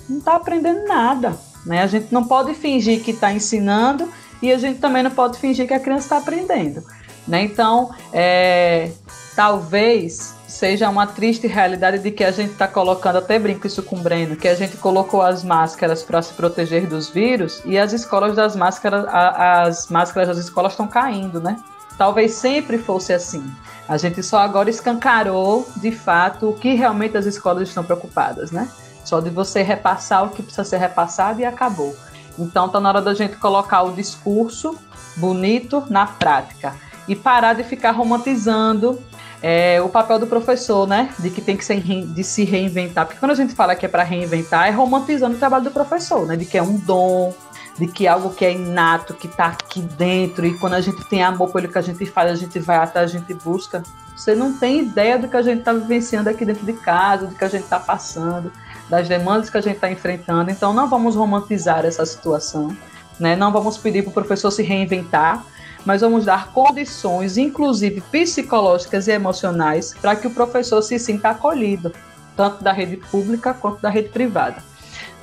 [0.09, 1.83] não está aprendendo nada, né?
[1.83, 4.11] A gente não pode fingir que está ensinando
[4.41, 6.83] e a gente também não pode fingir que a criança está aprendendo,
[7.29, 7.43] né?
[7.43, 8.93] Então, é,
[9.37, 13.97] talvez seja uma triste realidade de que a gente está colocando, até brinco isso com
[13.97, 17.93] o Breno, que a gente colocou as máscaras para se proteger dos vírus e as
[17.93, 21.57] escolas das máscaras, a, as máscaras das escolas estão caindo, né?
[21.97, 23.43] Talvez sempre fosse assim.
[23.89, 28.69] A gente só agora escancarou, de fato, o que realmente as escolas estão preocupadas, né?
[29.05, 31.97] Só de você repassar o que precisa ser repassado e acabou.
[32.39, 34.79] Então tá na hora da gente colocar o discurso
[35.17, 36.75] bonito na prática
[37.09, 39.03] e parar de ficar romantizando
[39.43, 41.13] é, o papel do professor, né?
[41.19, 43.07] De que tem que ser, de se reinventar.
[43.07, 46.27] Porque quando a gente fala que é para reinventar, é romantizando o trabalho do professor,
[46.27, 46.37] né?
[46.37, 47.35] De que é um dom,
[47.77, 51.25] de que algo que é inato, que está aqui dentro, e quando a gente tem
[51.25, 53.83] amor pelo que a gente faz, a gente vai até, a gente busca.
[54.15, 57.35] Você não tem ideia do que a gente está vivenciando aqui dentro de casa, do
[57.35, 58.53] que a gente está passando,
[58.89, 60.51] das demandas que a gente está enfrentando.
[60.51, 62.77] Então, não vamos romantizar essa situação,
[63.19, 63.35] né?
[63.35, 65.45] não vamos pedir para o professor se reinventar,
[65.85, 71.93] mas vamos dar condições, inclusive psicológicas e emocionais, para que o professor se sinta acolhido,
[72.37, 74.63] tanto da rede pública quanto da rede privada.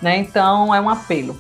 [0.02, 0.18] Né?
[0.18, 1.40] Então, é um apelo.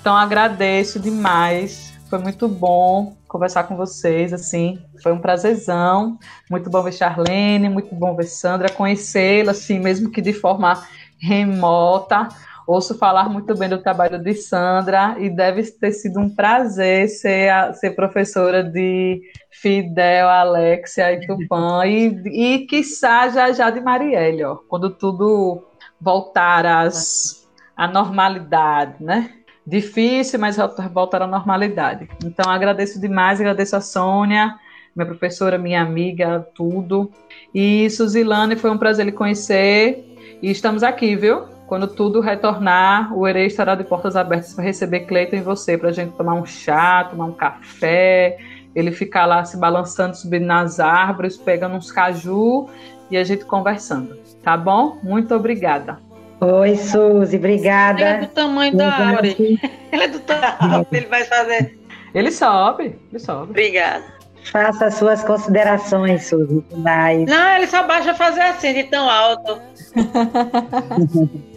[0.00, 6.18] Então, agradeço demais, foi muito bom conversar com vocês, assim, foi um prazerzão,
[6.50, 10.82] muito bom ver Charlene, muito bom ver Sandra, conhecê-la, assim, mesmo que de forma
[11.18, 12.28] remota,
[12.68, 17.48] ouço falar muito bem do trabalho de Sandra e deve ter sido um prazer ser,
[17.48, 24.44] a, ser professora de Fidel, Alexia e Tupã e, e quiçá já já de Marielle,
[24.44, 25.64] ó, quando tudo
[25.98, 29.32] voltar às, à normalidade, né?
[29.66, 30.56] Difícil, mas
[30.92, 32.08] voltar à normalidade.
[32.24, 34.54] Então, agradeço demais, agradeço a Sônia,
[34.94, 37.10] minha professora, minha amiga, tudo.
[37.54, 40.16] E Suzilane, foi um prazer lhe conhecer.
[40.40, 41.57] E estamos aqui, viu?
[41.68, 45.90] Quando tudo retornar, o Erê estará de portas abertas para receber Cleiton e você, para
[45.90, 48.38] a gente tomar um chá, tomar um café,
[48.74, 52.70] ele ficar lá se balançando, subindo nas árvores, pegando uns caju
[53.10, 54.18] e a gente conversando.
[54.42, 54.98] Tá bom?
[55.02, 55.98] Muito obrigada.
[56.40, 58.00] Oi, Suzy, obrigada.
[58.00, 59.60] Ele é do tamanho da árvore.
[59.92, 61.78] Ele é do tamanho, ele vai fazer.
[62.14, 63.50] Ele sobe, ele sobe.
[63.50, 64.04] Obrigada.
[64.44, 66.64] Faça as suas considerações, Suzy.
[66.76, 67.28] Mas...
[67.28, 69.60] Não, ele só baixa fazer assim, de tão alto.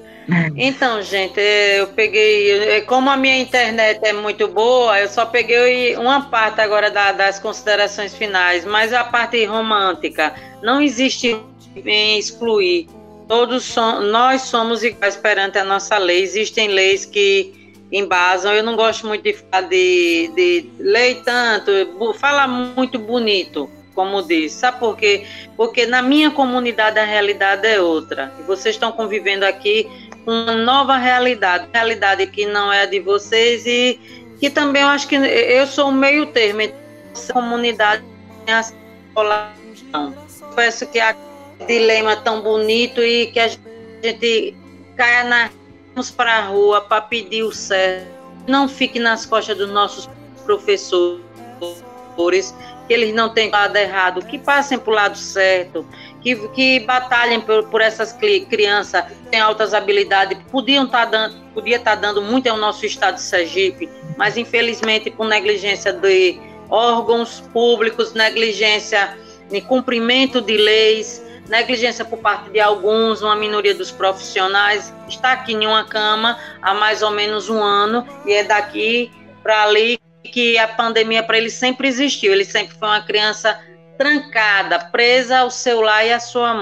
[0.56, 2.82] Então, gente, eu peguei.
[2.82, 7.40] Como a minha internet é muito boa, eu só peguei uma parte agora da, das
[7.40, 11.36] considerações finais, mas a parte romântica não existe
[11.76, 12.88] em excluir.
[13.28, 16.22] Todos som, nós somos iguais perante a nossa lei.
[16.22, 18.54] Existem leis que embasam.
[18.54, 21.72] Eu não gosto muito de falar de, de lei tanto,
[22.16, 24.56] fala muito bonito como disse.
[24.56, 25.26] Sabe por quê?
[25.56, 28.32] Porque na minha comunidade a realidade é outra.
[28.40, 29.88] E vocês estão convivendo aqui
[30.26, 34.00] uma nova realidade, realidade que não é a de vocês e
[34.40, 36.76] que também eu acho que eu sou um meio termo entre
[37.30, 38.04] a comunidade
[38.48, 38.64] e a
[39.14, 40.16] população.
[40.56, 41.16] Peço que a
[41.68, 43.50] dilema tão bonito e que a
[44.04, 44.56] gente
[44.96, 45.50] caia na
[46.16, 48.08] para a rua para pedir o certo.
[48.48, 50.10] Não fique nas costas dos nossos
[50.46, 51.22] professores
[52.88, 55.86] que eles não têm lado errado, que passem para o lado certo,
[56.22, 61.36] que, que batalhem por, por essas crianças que têm altas habilidades, podiam estar tá dando,
[61.54, 66.40] podia estar tá dando muito ao nosso estado de Sergipe, mas infelizmente com negligência de
[66.70, 69.18] órgãos públicos, negligência
[69.52, 75.54] em cumprimento de leis, negligência por parte de alguns, uma minoria dos profissionais, está aqui
[75.54, 79.12] em uma cama há mais ou menos um ano e é daqui
[79.44, 82.32] para ali que a pandemia para ele sempre existiu.
[82.32, 83.60] Ele sempre foi uma criança
[84.02, 86.56] trancada, presa ao seu lar e à sua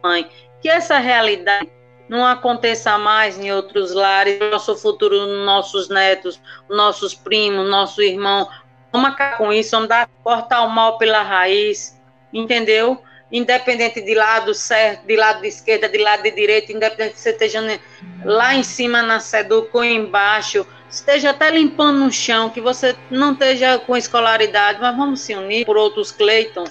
[0.00, 0.30] mãe.
[0.62, 1.68] Que essa realidade
[2.08, 6.40] não aconteça mais em outros lares, nosso futuro, nossos netos,
[6.70, 8.48] nossos primos, nosso irmão.
[8.92, 12.00] Vamos acabar com isso, vamos dar, cortar o mal pela raiz,
[12.32, 13.02] entendeu?
[13.32, 17.30] Independente de lado certo, de lado de esquerda, de lado de direita, independente se você
[17.30, 17.80] esteja
[18.24, 23.32] lá em cima na Seduc ou embaixo, esteja até limpando no chão, que você não
[23.32, 26.64] esteja com escolaridade, mas vamos se unir por outros Cleiton,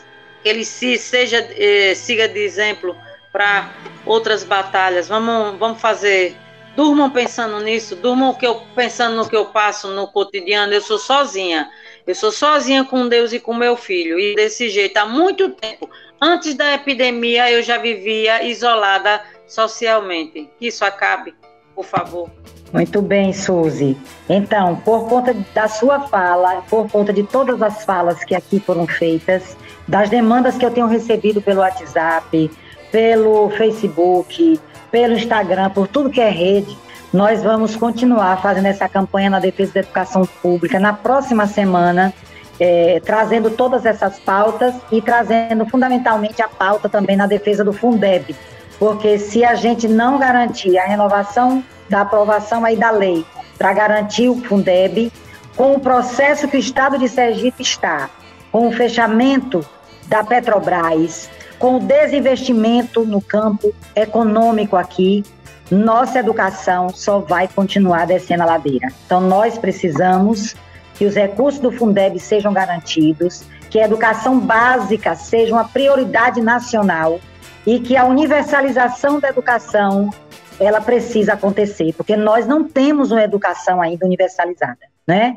[0.44, 2.96] que ele se, seja, eh, siga de exemplo
[3.32, 3.74] para
[4.06, 5.08] outras batalhas.
[5.08, 6.36] Vamos, vamos fazer.
[6.76, 10.74] Durmam pensando nisso, durmam que eu, pensando no que eu passo no cotidiano.
[10.74, 11.70] Eu sou sozinha.
[12.06, 14.20] Eu sou sozinha com Deus e com meu filho.
[14.20, 15.90] E desse jeito, há muito tempo.
[16.20, 20.50] Antes da epidemia, eu já vivia isolada socialmente.
[20.60, 21.34] Que isso acabe,
[21.76, 22.30] por favor.
[22.74, 23.96] Muito bem, Suzy.
[24.28, 28.88] Então, por conta da sua fala, por conta de todas as falas que aqui foram
[28.88, 29.56] feitas,
[29.88, 32.50] das demandas que eu tenho recebido pelo WhatsApp,
[32.92, 34.60] pelo Facebook,
[34.92, 36.78] pelo Instagram, por tudo que é rede,
[37.12, 42.14] nós vamos continuar fazendo essa campanha na defesa da educação pública na próxima semana,
[42.60, 48.36] é, trazendo todas essas pautas e trazendo fundamentalmente a pauta também na defesa do Fundeb,
[48.80, 53.26] porque se a gente não garantir a renovação da aprovação aí da lei
[53.58, 55.12] para garantir o Fundeb,
[55.56, 58.10] com o processo que o Estado de Sergipe está,
[58.54, 59.66] com o fechamento
[60.08, 61.28] da Petrobras,
[61.58, 65.24] com o desinvestimento no campo econômico aqui,
[65.72, 68.90] nossa educação só vai continuar descendo a ladeira.
[69.06, 70.56] Então, nós precisamos
[70.94, 77.20] que os recursos do Fundeb sejam garantidos, que a educação básica seja uma prioridade nacional
[77.66, 80.12] e que a universalização da educação
[80.60, 84.78] ela precisa acontecer, porque nós não temos uma educação ainda universalizada.
[85.08, 85.36] né?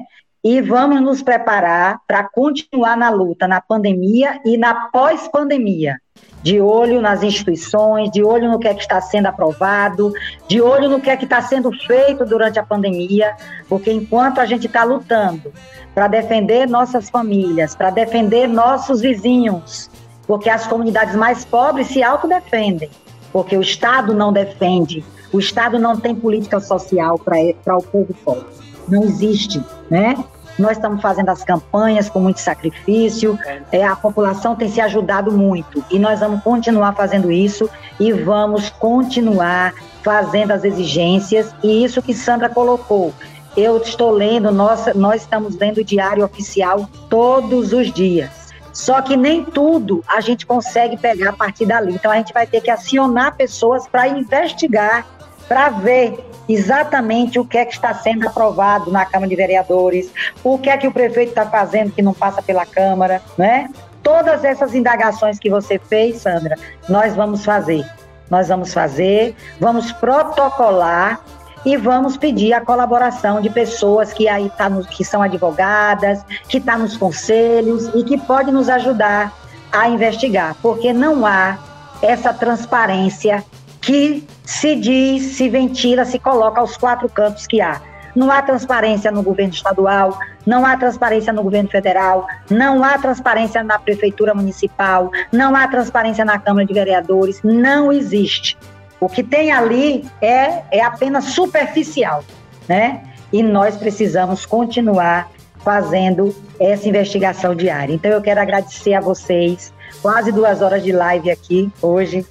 [0.48, 6.00] E vamos nos preparar para continuar na luta na pandemia e na pós-pandemia.
[6.40, 10.12] De olho nas instituições, de olho no que é que está sendo aprovado,
[10.46, 13.34] de olho no que é que está sendo feito durante a pandemia,
[13.68, 15.52] porque enquanto a gente está lutando
[15.92, 19.90] para defender nossas famílias, para defender nossos vizinhos,
[20.28, 22.90] porque as comunidades mais pobres se autodefendem,
[23.32, 28.46] porque o Estado não defende, o Estado não tem política social para o povo pobre.
[28.88, 29.60] Não existe,
[29.90, 30.14] né?
[30.58, 33.38] Nós estamos fazendo as campanhas com muito sacrifício,
[33.70, 37.68] é, a população tem se ajudado muito e nós vamos continuar fazendo isso
[38.00, 43.12] e vamos continuar fazendo as exigências e isso que Sandra colocou.
[43.56, 48.46] Eu estou lendo, nós, nós estamos lendo o diário oficial todos os dias.
[48.72, 51.94] Só que nem tudo a gente consegue pegar a partir dali.
[51.94, 55.06] Então a gente vai ter que acionar pessoas para investigar,
[55.48, 60.10] para ver exatamente o que é que está sendo aprovado na Câmara de Vereadores,
[60.44, 63.68] o que é que o prefeito está fazendo que não passa pela Câmara, né?
[64.02, 66.56] Todas essas indagações que você fez, Sandra,
[66.88, 67.84] nós vamos fazer.
[68.30, 71.20] Nós vamos fazer, vamos protocolar
[71.64, 76.58] e vamos pedir a colaboração de pessoas que aí tá no, que são advogadas, que
[76.58, 79.32] estão tá nos conselhos e que podem nos ajudar
[79.72, 81.58] a investigar, porque não há
[82.00, 83.44] essa transparência
[83.86, 87.80] que se diz, se ventila, se coloca aos quatro cantos que há.
[88.16, 93.62] Não há transparência no governo estadual, não há transparência no governo federal, não há transparência
[93.62, 98.58] na prefeitura municipal, não há transparência na Câmara de Vereadores, não existe.
[98.98, 102.24] O que tem ali é, é apenas superficial,
[102.68, 103.04] né?
[103.32, 107.94] E nós precisamos continuar fazendo essa investigação diária.
[107.94, 109.72] Então eu quero agradecer a vocês,
[110.02, 112.24] quase duas horas de live aqui hoje.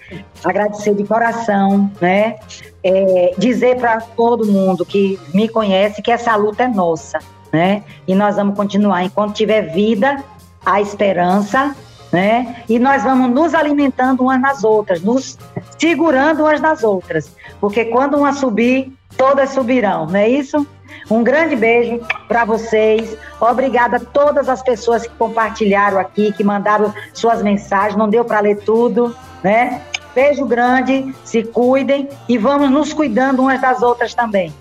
[0.43, 2.37] Agradecer de coração, né?
[2.83, 7.19] É, dizer para todo mundo que me conhece que essa luta é nossa,
[7.51, 7.83] né?
[8.07, 10.23] E nós vamos continuar enquanto tiver vida,
[10.65, 11.75] a esperança,
[12.11, 12.63] né?
[12.69, 15.37] E nós vamos nos alimentando umas nas outras, nos
[15.77, 20.65] segurando umas nas outras, porque quando uma subir, todas subirão, não é isso?
[21.09, 23.17] Um grande beijo para vocês.
[23.39, 27.95] Obrigada a todas as pessoas que compartilharam aqui, que mandaram suas mensagens.
[27.95, 29.81] Não deu para ler tudo, né?
[30.13, 34.53] Beijo grande, se cuidem e vamos nos cuidando umas das outras também.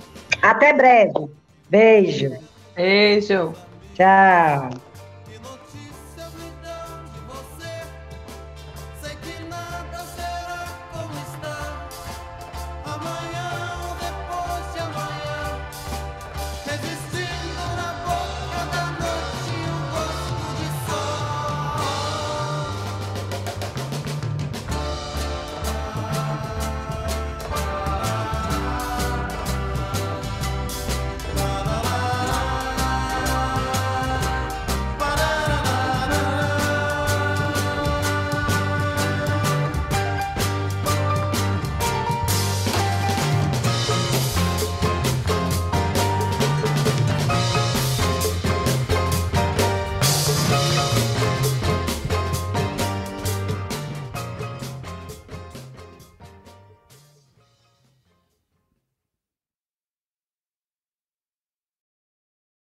[0.43, 1.31] Até breve.
[1.71, 2.33] Beijo.
[2.75, 3.55] Beijo.
[3.95, 4.84] Tchau.